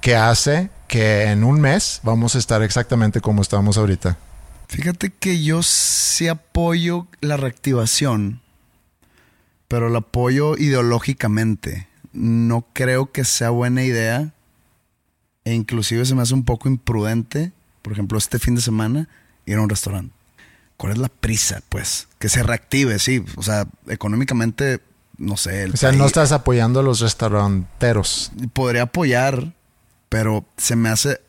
que 0.00 0.16
hace 0.16 0.70
que 0.86 1.24
en 1.24 1.44
un 1.44 1.60
mes 1.60 2.00
vamos 2.02 2.34
a 2.34 2.38
estar 2.38 2.62
exactamente 2.62 3.20
como 3.20 3.42
estamos 3.42 3.76
ahorita. 3.76 4.16
Fíjate 4.68 5.10
que 5.10 5.42
yo 5.42 5.62
sí 5.62 6.28
apoyo 6.28 7.06
la 7.20 7.36
reactivación, 7.36 8.40
pero 9.66 9.88
la 9.88 9.98
apoyo 9.98 10.56
ideológicamente. 10.56 11.88
No 12.12 12.66
creo 12.72 13.12
que 13.12 13.24
sea 13.24 13.50
buena 13.50 13.82
idea 13.84 14.32
e 15.44 15.54
inclusive 15.54 16.04
se 16.04 16.14
me 16.14 16.22
hace 16.22 16.34
un 16.34 16.44
poco 16.44 16.68
imprudente 16.68 17.52
por 17.82 17.92
ejemplo, 17.92 18.18
este 18.18 18.38
fin 18.38 18.54
de 18.54 18.60
semana, 18.60 19.08
ir 19.46 19.56
a 19.56 19.60
un 19.60 19.68
restaurante. 19.68 20.14
¿Cuál 20.76 20.92
es 20.92 20.98
la 20.98 21.08
prisa, 21.08 21.60
pues? 21.68 22.06
Que 22.18 22.28
se 22.28 22.42
reactive, 22.42 22.98
sí. 23.00 23.24
O 23.36 23.42
sea, 23.42 23.66
económicamente, 23.88 24.80
no 25.16 25.36
sé. 25.36 25.66
o 25.66 25.76
sea, 25.76 25.90
no 25.90 26.06
estás 26.06 26.30
apoyando 26.30 26.80
a 26.80 26.82
los 26.84 27.00
restauranteros. 27.00 28.30
Podría 28.52 28.82
apoyar, 28.82 29.54
pero 30.08 30.46
se 30.56 30.76
me 30.76 30.88
hace. 30.88 31.20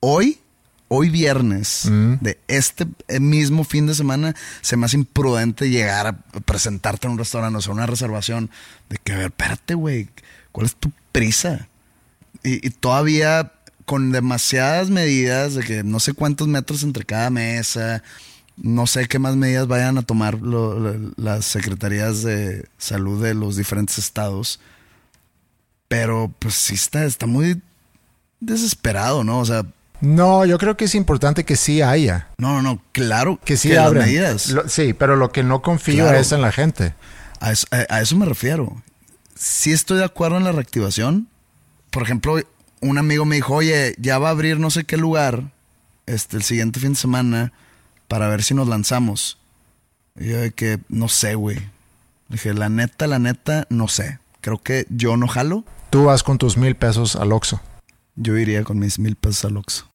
Hoy, 0.00 0.40
hoy 0.88 1.10
viernes, 1.10 1.82
mm. 1.90 2.14
de 2.22 2.40
este 2.48 2.86
mismo 3.20 3.62
fin 3.62 3.86
de 3.86 3.94
semana, 3.94 4.34
se 4.62 4.78
me 4.78 4.86
hace 4.86 4.96
imprudente 4.96 5.68
llegar 5.68 6.06
a 6.06 6.18
presentarte 6.40 7.06
en 7.06 7.12
un 7.12 7.18
restaurante, 7.18 7.58
o 7.58 7.60
sea, 7.60 7.74
una 7.74 7.86
reservación. 7.86 8.50
De 8.88 8.96
que, 8.96 9.12
a 9.12 9.18
ver, 9.18 9.26
espérate, 9.26 9.74
güey. 9.74 10.08
¿Cuál 10.52 10.66
es 10.66 10.76
tu 10.76 10.90
prisa? 11.12 11.68
y 12.42 12.70
todavía 12.70 13.55
con 13.86 14.12
demasiadas 14.12 14.90
medidas 14.90 15.54
de 15.54 15.62
que 15.62 15.82
no 15.82 15.98
sé 16.00 16.12
cuántos 16.12 16.46
metros 16.48 16.82
entre 16.82 17.04
cada 17.06 17.30
mesa, 17.30 18.02
no 18.58 18.86
sé 18.86 19.06
qué 19.08 19.18
más 19.18 19.36
medidas 19.36 19.66
vayan 19.68 19.96
a 19.96 20.02
tomar 20.02 20.38
las 20.42 21.44
secretarías 21.46 22.22
de 22.22 22.66
salud 22.78 23.22
de 23.22 23.32
los 23.34 23.56
diferentes 23.56 23.96
estados. 23.98 24.60
Pero 25.88 26.32
pues 26.38 26.54
sí 26.54 26.74
está, 26.74 27.04
está 27.04 27.26
muy 27.26 27.62
desesperado, 28.40 29.24
¿no? 29.24 29.38
O 29.38 29.44
sea, 29.44 29.64
No, 30.00 30.44
yo 30.44 30.58
creo 30.58 30.76
que 30.76 30.84
es 30.86 30.94
importante 30.94 31.44
que 31.44 31.56
sí 31.56 31.80
haya. 31.80 32.28
no, 32.38 32.54
no, 32.54 32.62
no, 32.62 32.82
claro 32.92 33.38
Que 33.44 33.56
sí 33.56 33.68
las 33.70 33.86
abran. 33.86 34.04
medidas. 34.04 34.50
Lo- 34.50 34.68
sí, 34.68 34.92
pero 34.92 35.16
lo 35.16 35.32
que 35.32 35.42
no 35.42 35.62
confío 35.62 36.04
Claro. 36.04 36.18
es 36.18 36.32
en 36.32 36.42
la 36.42 36.52
gente. 36.52 36.94
A 37.40 37.52
eso, 37.52 37.66
a- 37.70 37.94
a 37.94 38.00
eso 38.02 38.16
me 38.16 38.26
refiero. 38.26 38.82
Sí 39.36 39.72
estoy 39.72 39.98
de 39.98 40.04
acuerdo 40.04 40.36
en 40.38 40.44
la 40.44 40.52
reactivación. 40.52 41.28
Por 41.90 42.02
ejemplo, 42.02 42.38
un 42.80 42.98
amigo 42.98 43.24
me 43.24 43.36
dijo, 43.36 43.54
oye, 43.54 43.94
ya 43.98 44.18
va 44.18 44.28
a 44.28 44.32
abrir 44.32 44.58
no 44.58 44.70
sé 44.70 44.84
qué 44.84 44.96
lugar 44.96 45.52
este, 46.06 46.36
el 46.36 46.42
siguiente 46.42 46.80
fin 46.80 46.90
de 46.90 46.96
semana 46.96 47.52
para 48.08 48.28
ver 48.28 48.42
si 48.42 48.54
nos 48.54 48.68
lanzamos. 48.68 49.38
Y 50.18 50.30
yo 50.30 50.38
de 50.38 50.50
que, 50.52 50.78
no 50.88 51.08
sé, 51.08 51.34
güey. 51.34 51.58
Dije, 52.28 52.54
la 52.54 52.68
neta, 52.68 53.06
la 53.06 53.18
neta, 53.18 53.66
no 53.70 53.88
sé. 53.88 54.18
Creo 54.40 54.58
que 54.58 54.86
yo 54.90 55.16
no 55.16 55.28
jalo. 55.28 55.64
Tú 55.90 56.04
vas 56.04 56.22
con 56.22 56.38
tus 56.38 56.56
mil 56.56 56.74
pesos 56.74 57.16
al 57.16 57.32
Oxxo. 57.32 57.60
Yo 58.14 58.36
iría 58.36 58.64
con 58.64 58.78
mis 58.78 58.98
mil 58.98 59.16
pesos 59.16 59.44
al 59.44 59.56
Oxxo. 59.56 59.86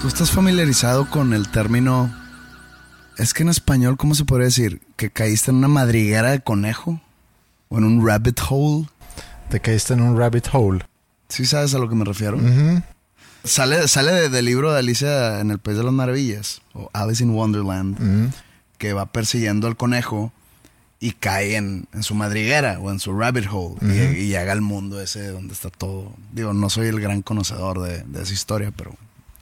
¿Tú 0.00 0.08
estás 0.08 0.30
familiarizado 0.30 1.10
con 1.10 1.34
el 1.34 1.48
término? 1.50 2.10
Es 3.18 3.34
que 3.34 3.42
en 3.42 3.50
español, 3.50 3.98
¿cómo 3.98 4.14
se 4.14 4.24
podría 4.24 4.46
decir? 4.46 4.80
¿Que 5.00 5.08
caíste 5.10 5.50
en 5.50 5.56
una 5.56 5.68
madriguera 5.68 6.30
de 6.30 6.40
conejo? 6.40 7.00
¿O 7.70 7.78
en 7.78 7.84
un 7.84 8.06
rabbit 8.06 8.38
hole? 8.50 8.86
Te 9.48 9.58
caíste 9.58 9.94
en 9.94 10.02
un 10.02 10.18
rabbit 10.18 10.46
hole. 10.52 10.84
¿Sí 11.30 11.46
sabes 11.46 11.74
a 11.74 11.78
lo 11.78 11.88
que 11.88 11.94
me 11.94 12.04
refiero? 12.04 12.38
Sale, 13.42 13.88
sale 13.88 14.12
de- 14.12 14.28
del 14.28 14.44
libro 14.44 14.70
de 14.74 14.78
Alicia 14.80 15.40
en 15.40 15.50
el 15.50 15.58
País 15.58 15.78
de 15.78 15.84
las 15.84 15.94
Maravillas, 15.94 16.60
o 16.74 16.90
Alice 16.92 17.24
in 17.24 17.30
Wonderland, 17.30 18.30
que 18.76 18.92
va 18.92 19.06
persiguiendo 19.06 19.68
al 19.68 19.78
conejo 19.78 20.34
y 20.98 21.12
cae 21.12 21.56
en, 21.56 21.86
en 21.94 22.02
su 22.02 22.14
madriguera 22.14 22.78
o 22.78 22.90
en 22.90 23.00
su 23.00 23.18
rabbit 23.18 23.46
hole 23.50 23.76
y, 23.80 24.18
y 24.18 24.26
llega 24.28 24.52
al 24.52 24.60
mundo 24.60 25.00
ese 25.00 25.28
donde 25.28 25.54
está 25.54 25.70
todo. 25.70 26.12
Digo, 26.34 26.52
no 26.52 26.68
soy 26.68 26.88
el 26.88 27.00
gran 27.00 27.22
conocedor 27.22 27.80
de, 27.80 28.02
de 28.02 28.22
esa 28.22 28.34
historia, 28.34 28.70
pero 28.76 28.94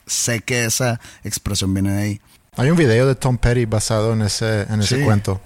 sé 0.07 0.39
que 0.39 0.65
esa 0.67 1.01
expresión 1.25 1.75
viene 1.75 1.91
de 1.95 2.01
ahí. 2.01 2.21
Hay 2.57 2.71
un 2.71 2.77
video 2.77 3.09
de 3.09 3.17
Tom 3.17 3.39
Petty 3.39 3.65
basado 3.65 4.13
en 4.13 4.23
ese, 4.23 4.63
en 4.63 4.83
ese 4.83 4.99
Sí. 5.01 5.05
cuento. 5.05 5.41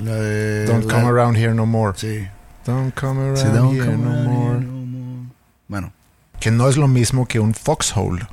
La 0.00 0.14
de- 0.14 0.66
Don't 0.66 0.84
la- 0.86 0.94
come 0.94 1.08
around 1.08 1.36
here 1.36 1.54
no 1.54 1.66
more. 1.66 1.92
Sí. 1.96 2.26
Don't 2.64 2.92
come 2.98 3.20
around 3.20 3.36
Sí, 3.38 3.44
don't 3.52 3.72
here 3.74 3.84
come 3.86 3.98
no 3.98 4.10
around 4.12 4.26
more. 4.28 4.56
here 4.58 4.66
no 4.66 4.86
more. 4.86 5.26
Bueno, 5.68 5.92
Que 6.40 6.50
no 6.50 6.68
es 6.68 6.76
lo 6.76 6.86
mismo 6.88 7.26
que 7.26 7.40
un 7.40 7.54
foxhole. 7.54 8.26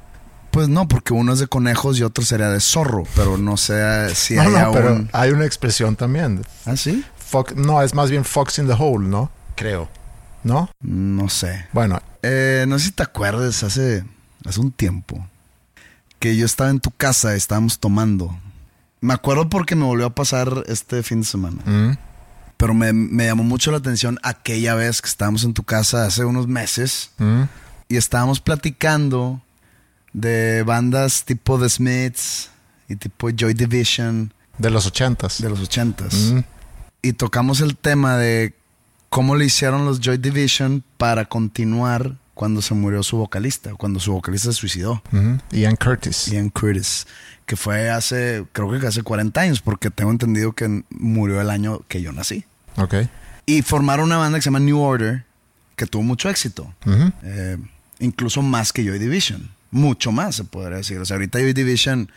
pues 0.52 0.68
no, 0.70 0.88
porque 0.88 1.14
uno 1.14 1.34
es 1.34 1.40
de 1.40 1.48
conejos 1.48 1.98
y 1.98 2.04
otro 2.04 2.24
sería 2.24 2.50
de 2.50 2.60
zorro, 2.60 3.04
pero 3.16 3.38
no 3.38 3.58
sé 3.58 4.14
si 4.14 4.36
No, 4.36 4.42
haya 4.44 4.66
no, 4.66 4.72
pero 4.72 4.94
un... 4.94 5.10
hay 5.12 5.32
una 5.32 5.46
expresión 5.46 5.96
también. 5.96 6.44
¿Ah, 6.66 6.76
sí? 6.78 7.04
Fox- 7.18 7.56
no, 7.56 7.82
es 7.82 7.94
más 7.96 8.12
bien 8.12 8.24
fox 8.24 8.60
in 8.60 8.68
the 8.68 8.76
hole, 8.78 9.08
¿no? 9.08 9.32
Creo. 9.56 9.90
¿No? 10.44 10.70
No 10.82 11.30
sé. 11.30 11.66
Bueno, 11.72 12.00
Eh, 12.22 12.66
no 12.68 12.78
sé 12.78 12.86
si 12.86 12.92
te 12.92 13.04
acuerdas, 13.04 13.64
hace, 13.64 14.04
hace 14.46 14.60
un 14.60 14.72
tiempo, 14.72 15.26
que 16.20 16.36
yo 16.38 16.46
estaba 16.46 16.70
en 16.70 16.80
tu 16.80 16.92
casa, 16.92 17.34
estábamos 17.36 17.80
tomando. 17.80 18.38
Me 19.04 19.14
acuerdo 19.14 19.50
porque 19.50 19.76
me 19.76 19.84
volvió 19.84 20.06
a 20.06 20.16
pasar 20.16 20.64
este 20.68 21.04
fin 21.04 21.20
de 21.22 21.26
semana. 21.28 21.62
mm, 21.66 21.98
Pero 22.58 22.74
me, 22.74 22.94
me 22.94 23.26
llamó 23.26 23.44
mucho 23.44 23.70
la 23.72 23.78
atención 23.78 24.18
aquella 24.24 24.76
vez 24.76 25.02
que 25.02 25.10
estábamos 25.10 25.44
en 25.44 25.54
tu 25.54 25.64
casa 25.64 26.06
hace 26.06 26.24
unos 26.24 26.48
meses 26.48 27.12
mm, 27.18 27.44
y 27.90 27.98
estábamos 27.98 28.40
platicando 28.40 29.42
de 30.14 30.64
bandas 30.64 31.26
tipo 31.26 31.60
The 31.60 31.70
Smiths 31.70 32.50
y 32.88 32.96
tipo 32.96 33.30
Joy 33.30 33.54
Division 33.54 34.34
de 34.58 34.70
los 34.70 34.86
ochentas. 34.86 35.42
de 35.42 35.50
los 35.50 35.60
ochentas. 35.60 36.14
Mm, 36.16 36.40
Y 37.02 37.14
tocamos 37.14 37.60
el 37.62 37.76
tema 37.76 38.16
de 38.18 38.54
cómo 39.10 39.36
le 39.36 39.46
hicieron 39.46 39.86
los 39.86 40.00
Joy 40.00 40.18
Division 40.18 40.84
para 40.98 41.26
continuar 41.26 42.16
cuando 42.36 42.62
se 42.62 42.74
murió 42.74 43.04
su 43.04 43.18
vocalista, 43.18 43.74
cuando 43.76 44.00
su 44.00 44.12
vocalista 44.14 44.52
se 44.52 44.58
suicidó. 44.58 45.04
Ian 45.52 45.76
Curtis. 45.76 46.28
Ian 46.28 46.50
Curtis, 46.50 47.06
que 47.46 47.56
fue 47.56 47.90
hace, 47.90 48.46
creo 48.52 48.80
que 48.80 48.88
hace 48.88 49.04
40 49.04 49.40
años, 49.42 49.62
porque 49.62 49.90
tengo 49.90 50.12
entendido 50.12 50.54
que 50.54 50.84
murió 50.90 51.42
el 51.42 51.50
año 51.50 51.82
que 51.88 52.02
yo 52.02 52.12
nací. 52.12 52.46
Ok. 52.78 52.96
Y 53.46 53.62
formaron 53.62 54.06
una 54.06 54.18
banda 54.18 54.38
que 54.38 54.42
se 54.42 54.48
llama 54.48 54.60
New 54.60 54.80
Order, 54.80 55.26
que 55.76 55.86
tuvo 55.86 56.04
mucho 56.04 56.30
éxito, 56.30 56.74
eh, 57.24 57.58
incluso 58.00 58.42
más 58.42 58.72
que 58.72 58.86
Joy 58.86 59.00
Division, 59.00 59.50
mucho 59.72 60.12
más 60.12 60.36
se 60.36 60.44
podría 60.44 60.78
decir. 60.78 61.00
O 61.00 61.06
sea, 61.06 61.16
ahorita 61.16 61.40
Joy 61.40 61.54
Division, 61.54 62.10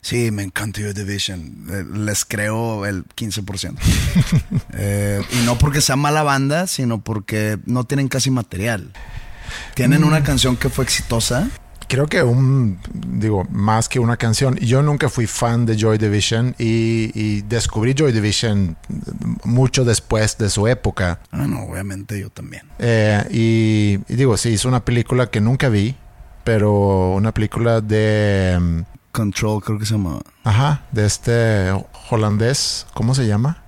sí, 0.00 0.30
me 0.30 0.44
encanta 0.44 0.80
Joy 0.80 0.92
Division, 0.92 1.66
eh, 1.70 1.84
les 1.92 2.24
creo 2.24 2.86
el 2.86 3.04
15%. 3.04 3.76
Eh, 4.72 5.20
y 5.32 5.44
no 5.44 5.58
porque 5.58 5.80
sea 5.80 5.96
mala 5.96 6.22
banda, 6.22 6.66
sino 6.66 7.02
porque 7.02 7.58
no 7.66 7.84
tienen 7.84 8.08
casi 8.08 8.30
material. 8.30 8.92
Tienen 9.74 10.04
una 10.04 10.22
canción 10.22 10.56
que 10.56 10.70
fue 10.70 10.84
exitosa. 10.84 11.50
Creo 11.90 12.06
que 12.06 12.22
un, 12.22 12.78
digo, 12.94 13.44
más 13.50 13.88
que 13.88 13.98
una 13.98 14.16
canción. 14.16 14.54
Yo 14.58 14.80
nunca 14.80 15.08
fui 15.08 15.26
fan 15.26 15.66
de 15.66 15.76
Joy 15.76 15.98
Division 15.98 16.54
y, 16.56 17.10
y 17.14 17.42
descubrí 17.42 17.94
Joy 17.94 18.12
Division 18.12 18.76
mucho 19.42 19.84
después 19.84 20.38
de 20.38 20.50
su 20.50 20.68
época. 20.68 21.18
Ah, 21.32 21.48
no, 21.48 21.64
obviamente 21.64 22.20
yo 22.20 22.30
también. 22.30 22.62
Eh, 22.78 23.24
y, 23.32 24.12
y 24.12 24.16
digo, 24.16 24.36
sí, 24.36 24.50
hizo 24.50 24.68
una 24.68 24.84
película 24.84 25.30
que 25.30 25.40
nunca 25.40 25.68
vi, 25.68 25.96
pero 26.44 27.10
una 27.14 27.34
película 27.34 27.80
de, 27.80 28.56
mm, 28.60 28.80
Control 29.10 29.60
creo 29.60 29.76
que 29.80 29.86
se 29.86 29.94
llama. 29.94 30.20
ajá, 30.44 30.82
de 30.92 31.04
este 31.06 31.72
holandés, 32.08 32.86
¿cómo 32.94 33.16
se 33.16 33.26
llama? 33.26 33.64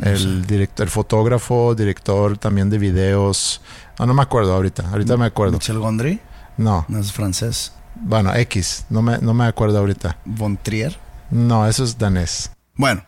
el 0.00 0.46
director, 0.46 0.84
el 0.84 0.90
fotógrafo, 0.90 1.74
director 1.74 2.38
también 2.38 2.70
de 2.70 2.78
videos. 2.78 3.60
Ah, 3.98 4.06
no 4.06 4.14
me 4.14 4.22
acuerdo 4.22 4.52
ahorita, 4.54 4.88
ahorita 4.90 5.16
me 5.16 5.26
acuerdo. 5.26 5.54
Michel 5.54 5.78
Gondry, 5.80 6.20
No, 6.56 6.84
no 6.88 6.98
es 6.98 7.12
francés. 7.12 7.72
bueno, 7.96 8.34
X, 8.34 8.84
no 8.90 9.02
me, 9.02 9.18
no 9.18 9.34
me 9.34 9.44
acuerdo 9.46 9.78
ahorita. 9.78 10.18
Von 10.24 10.56
Trier. 10.56 10.98
No, 11.30 11.66
eso 11.66 11.84
es 11.84 11.98
danés. 11.98 12.50
Bueno, 12.74 13.04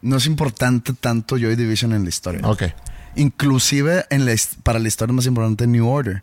no 0.00 0.16
es 0.16 0.26
importante 0.26 0.92
tanto 0.94 1.36
Joy 1.36 1.54
Division 1.56 1.92
en 1.92 2.04
la 2.04 2.08
historia. 2.08 2.40
Ok. 2.48 2.64
Inclusive 3.16 4.06
en 4.10 4.24
la 4.24 4.32
his- 4.32 4.56
para 4.62 4.78
la 4.78 4.88
historia 4.88 5.12
más 5.12 5.26
importante 5.26 5.66
New 5.66 5.86
Order. 5.86 6.22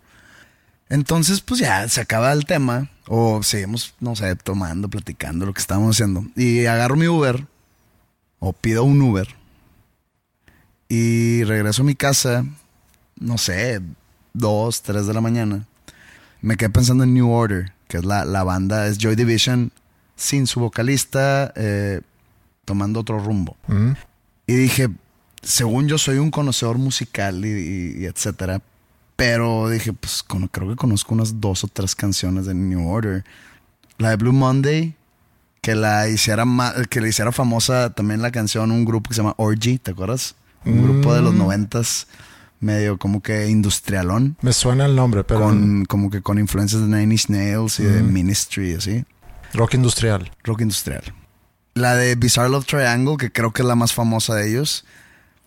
Entonces, 0.89 1.41
pues 1.41 1.59
ya 1.59 1.87
se 1.87 2.01
acaba 2.01 2.31
el 2.33 2.45
tema. 2.45 2.89
O 3.07 3.43
seguimos, 3.43 3.93
no 3.99 4.15
sé, 4.15 4.35
tomando, 4.35 4.89
platicando 4.89 5.45
lo 5.45 5.53
que 5.53 5.61
estábamos 5.61 5.95
haciendo. 5.95 6.23
Y 6.35 6.65
agarro 6.65 6.95
mi 6.95 7.07
Uber. 7.07 7.45
O 8.39 8.53
pido 8.53 8.83
un 8.83 9.01
Uber. 9.01 9.27
Y 10.87 11.43
regreso 11.43 11.83
a 11.83 11.85
mi 11.85 11.95
casa. 11.95 12.43
No 13.19 13.37
sé, 13.37 13.81
dos, 14.33 14.81
tres 14.81 15.05
de 15.05 15.13
la 15.13 15.21
mañana. 15.21 15.65
Me 16.41 16.55
quedé 16.57 16.69
pensando 16.69 17.03
en 17.03 17.13
New 17.13 17.29
Order. 17.29 17.73
Que 17.87 17.97
es 17.97 18.05
la, 18.05 18.23
la 18.25 18.43
banda, 18.43 18.87
es 18.87 18.97
Joy 18.97 19.15
Division. 19.15 19.71
Sin 20.15 20.47
su 20.47 20.59
vocalista. 20.59 21.51
eh, 21.55 22.01
tomando 22.65 22.99
otro 22.99 23.17
rumbo. 23.19 23.57
Mm, 23.67 23.91
Y 24.45 24.53
dije, 24.55 24.89
según 25.41 25.87
yo 25.87 25.97
soy 25.97 26.17
un 26.19 26.29
conocedor 26.29 26.77
musical 26.77 27.43
y, 27.45 27.49
y- 27.49 28.01
y 28.01 28.05
etcétera, 28.05 28.61
pero 29.15 29.69
dije, 29.69 29.91
pues 29.93 30.21
con- 30.21 30.47
creo 30.49 30.69
que 30.69 30.75
conozco 30.75 31.13
unas 31.15 31.41
dos 31.41 31.63
o 31.63 31.67
tres 31.67 31.95
canciones 31.95 32.45
de 32.45 32.53
New 32.53 32.87
Order. 32.87 33.23
La 33.97 34.11
de 34.11 34.17
Blue 34.17 34.33
Monday, 34.33 34.93
que 35.61 35.73
la 35.75 36.07
hiciera 36.09 36.45
que 36.91 37.01
le 37.01 37.09
hiciera 37.09 37.31
famosa 37.31 37.89
también 37.91 38.21
la 38.21 38.31
canción 38.31 38.71
un 38.71 38.85
grupo 38.85 39.09
que 39.09 39.15
se 39.15 39.21
llama 39.21 39.33
Orgy, 39.37 39.77
¿te 39.79 39.91
acuerdas? 39.91 40.35
Un 40.65 40.83
grupo 40.83 41.13
de 41.13 41.21
los 41.21 41.33
noventas, 41.33 42.05
medio 42.59 42.97
como 42.97 43.21
que 43.21 43.47
industrialón, 43.47 44.37
Me 44.41 44.53
suena 44.53 44.85
el 44.85 44.95
nombre, 44.95 45.23
pero 45.23 45.41
con, 45.41 45.85
como 45.85 46.09
que 46.09 46.21
con 46.21 46.39
influencias 46.39 46.81
de 46.81 46.87
Nine 46.87 47.13
Inch 47.13 47.29
Nails 47.29 47.79
y 47.79 47.83
de 47.83 48.01
Ministry, 48.03 48.73
así. 48.73 49.05
rock 49.53 49.75
industrial. 49.75 50.31
Rock 50.43 50.61
industrial. 50.61 51.03
La 51.75 51.95
de 51.95 52.15
Bizarre 52.15 52.49
Love 52.49 52.65
Triangle, 52.65 53.17
que 53.17 53.31
creo 53.31 53.51
que 53.51 53.61
es 53.61 53.67
la 53.67 53.75
más 53.75 53.93
famosa 53.93 54.35
de 54.35 54.49
ellos. 54.49 54.85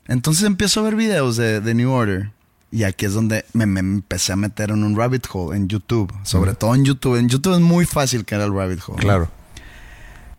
Entonces 0.08 0.44
empiezo 0.44 0.80
a 0.80 0.84
ver 0.84 0.96
videos 0.96 1.36
de, 1.36 1.60
de 1.60 1.74
New 1.74 1.90
Order. 1.90 2.30
Y 2.70 2.84
aquí 2.84 3.04
es 3.04 3.12
donde 3.12 3.44
me, 3.52 3.66
me 3.66 3.80
empecé 3.80 4.32
a 4.32 4.36
meter 4.36 4.70
en 4.70 4.82
un 4.82 4.96
rabbit 4.96 5.26
hole 5.30 5.54
en 5.56 5.68
YouTube. 5.68 6.10
Sobre 6.22 6.54
todo 6.54 6.74
en 6.74 6.84
YouTube. 6.86 7.16
En 7.18 7.28
YouTube 7.28 7.54
es 7.54 7.60
muy 7.60 7.84
fácil 7.84 8.24
caer 8.24 8.40
al 8.40 8.54
rabbit 8.54 8.80
hole. 8.86 8.98
Claro. 8.98 9.30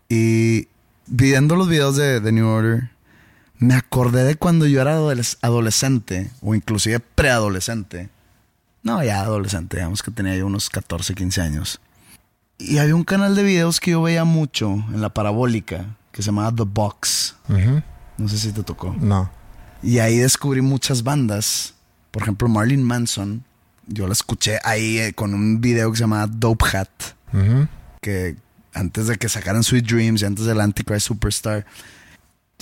Y 0.10 0.68
viendo 1.06 1.56
los 1.56 1.70
videos 1.70 1.96
de, 1.96 2.20
de 2.20 2.32
New 2.32 2.48
Order, 2.48 2.90
me 3.64 3.76
acordé 3.76 4.24
de 4.24 4.36
cuando 4.36 4.66
yo 4.68 4.82
era 4.82 4.98
adoles- 4.98 5.38
adolescente, 5.42 6.30
o 6.42 6.54
inclusive 6.56 7.00
preadolescente. 7.00 8.10
No, 8.84 9.04
ya 9.04 9.22
adolescente, 9.22 9.78
digamos 9.78 10.04
que 10.04 10.12
tenía 10.12 10.36
yo 10.36 10.46
unos 10.46 10.70
14, 10.70 11.14
15 11.16 11.42
años. 11.42 11.80
Y 12.58 12.78
había 12.78 12.96
un 12.96 13.04
canal 13.04 13.36
de 13.36 13.44
videos 13.44 13.80
que 13.80 13.92
yo 13.92 14.02
veía 14.02 14.26
mucho 14.26 14.72
en 14.74 15.02
la 15.02 15.10
parabólica, 15.10 15.96
que 16.12 16.22
se 16.22 16.28
llamaba 16.28 16.54
The 16.56 16.64
Box. 16.66 17.36
Ujú. 17.50 17.82
No 18.18 18.28
sé 18.28 18.38
si 18.38 18.52
te 18.52 18.64
tocó. 18.64 18.96
No. 19.00 19.32
Y 19.82 20.00
ahí 20.00 20.18
descubrí 20.18 20.62
muchas 20.62 21.04
bandas. 21.04 21.74
Por 22.12 22.22
ejemplo, 22.24 22.48
Marilyn 22.48 22.84
Manson. 22.84 23.44
Yo 23.88 24.08
la 24.08 24.14
escuché 24.14 24.60
ahí 24.64 24.98
eh, 25.00 25.14
con 25.14 25.34
un 25.34 25.60
video 25.60 25.90
que 25.92 25.98
se 25.98 26.04
llamaba 26.04 26.28
Dope 26.28 26.66
Hat 26.78 26.90
que 28.02 28.36
antes 28.74 29.08
de 29.08 29.18
que 29.18 29.28
sacaran 29.28 29.64
Sweet 29.64 29.86
Dreams 29.86 30.22
y 30.22 30.26
antes 30.26 30.46
del 30.46 30.62
Antichrist 30.62 31.08
Superstar, 31.08 31.66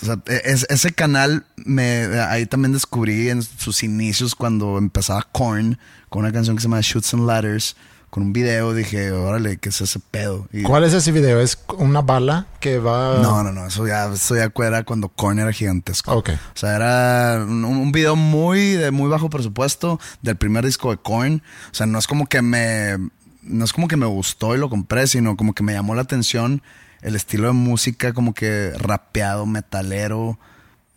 O 0.02 0.06
sea, 0.06 0.20
e, 0.28 0.42
es- 0.46 0.66
ese 0.70 0.92
canal 0.94 1.46
me 1.58 2.06
ahí 2.20 2.46
también 2.46 2.74
descubrí 2.74 3.30
en 3.30 3.42
sus 3.44 3.84
inicios 3.84 4.36
cuando 4.36 4.78
empezaba 4.78 5.28
Korn 5.32 5.78
con 6.10 6.24
una 6.24 6.32
canción 6.32 6.56
que 6.56 6.62
se 6.62 6.68
llama 6.68 6.80
Shoots 6.82 7.14
and 7.14 7.28
Ladders 7.28 7.76
con 8.10 8.24
un 8.24 8.34
video 8.34 8.74
dije, 8.74 9.12
órale, 9.14 9.56
¿qué 9.56 9.70
es 9.70 9.80
ese 9.80 10.00
pedo? 10.00 10.50
Y- 10.52 10.64
¿Cuál 10.64 10.84
es 10.84 10.94
ese 10.94 11.14
video? 11.14 11.40
¿Es 11.40 11.58
una 11.78 12.02
bala 12.02 12.46
que 12.60 12.78
va...? 12.78 13.20
No, 13.22 13.42
no, 13.42 13.54
no, 13.54 13.68
eso 13.68 13.88
ya, 13.88 14.12
eso 14.12 14.36
ya 14.36 14.52
era 14.68 14.84
cuando 14.84 15.08
Korn 15.08 15.40
era 15.40 15.54
gigantesco. 15.54 16.12
Ok. 16.14 16.32
O 16.32 16.58
sea, 16.58 16.76
era 16.76 17.42
un, 17.46 17.64
un 17.64 17.92
video 17.94 18.18
muy 18.18 18.72
de 18.72 18.92
muy 18.92 19.08
bajo 19.10 19.30
presupuesto 19.30 19.98
del 20.22 20.36
primer 20.36 20.66
disco 20.66 20.92
de 20.92 20.98
Korn. 20.98 21.42
O 21.72 21.74
sea, 21.74 21.86
no 21.86 21.98
es 22.00 22.08
como 22.08 22.28
que 22.28 22.42
me 22.42 22.98
no 23.44 23.64
es 23.66 23.72
como 23.72 23.88
que 23.88 23.96
me 23.98 24.06
gustó 24.08 24.56
y 24.56 24.58
lo 24.60 24.70
compré, 24.70 25.08
sino 25.08 25.38
como 25.38 25.54
que 25.54 25.64
me 25.64 25.72
llamó 25.74 25.96
la 25.96 26.02
atención 26.02 26.62
el 27.02 27.16
estilo 27.16 27.48
de 27.48 27.54
música 27.54 28.14
como 28.14 28.34
que 28.34 28.72
rapeado, 28.78 29.46
metalero 29.46 30.38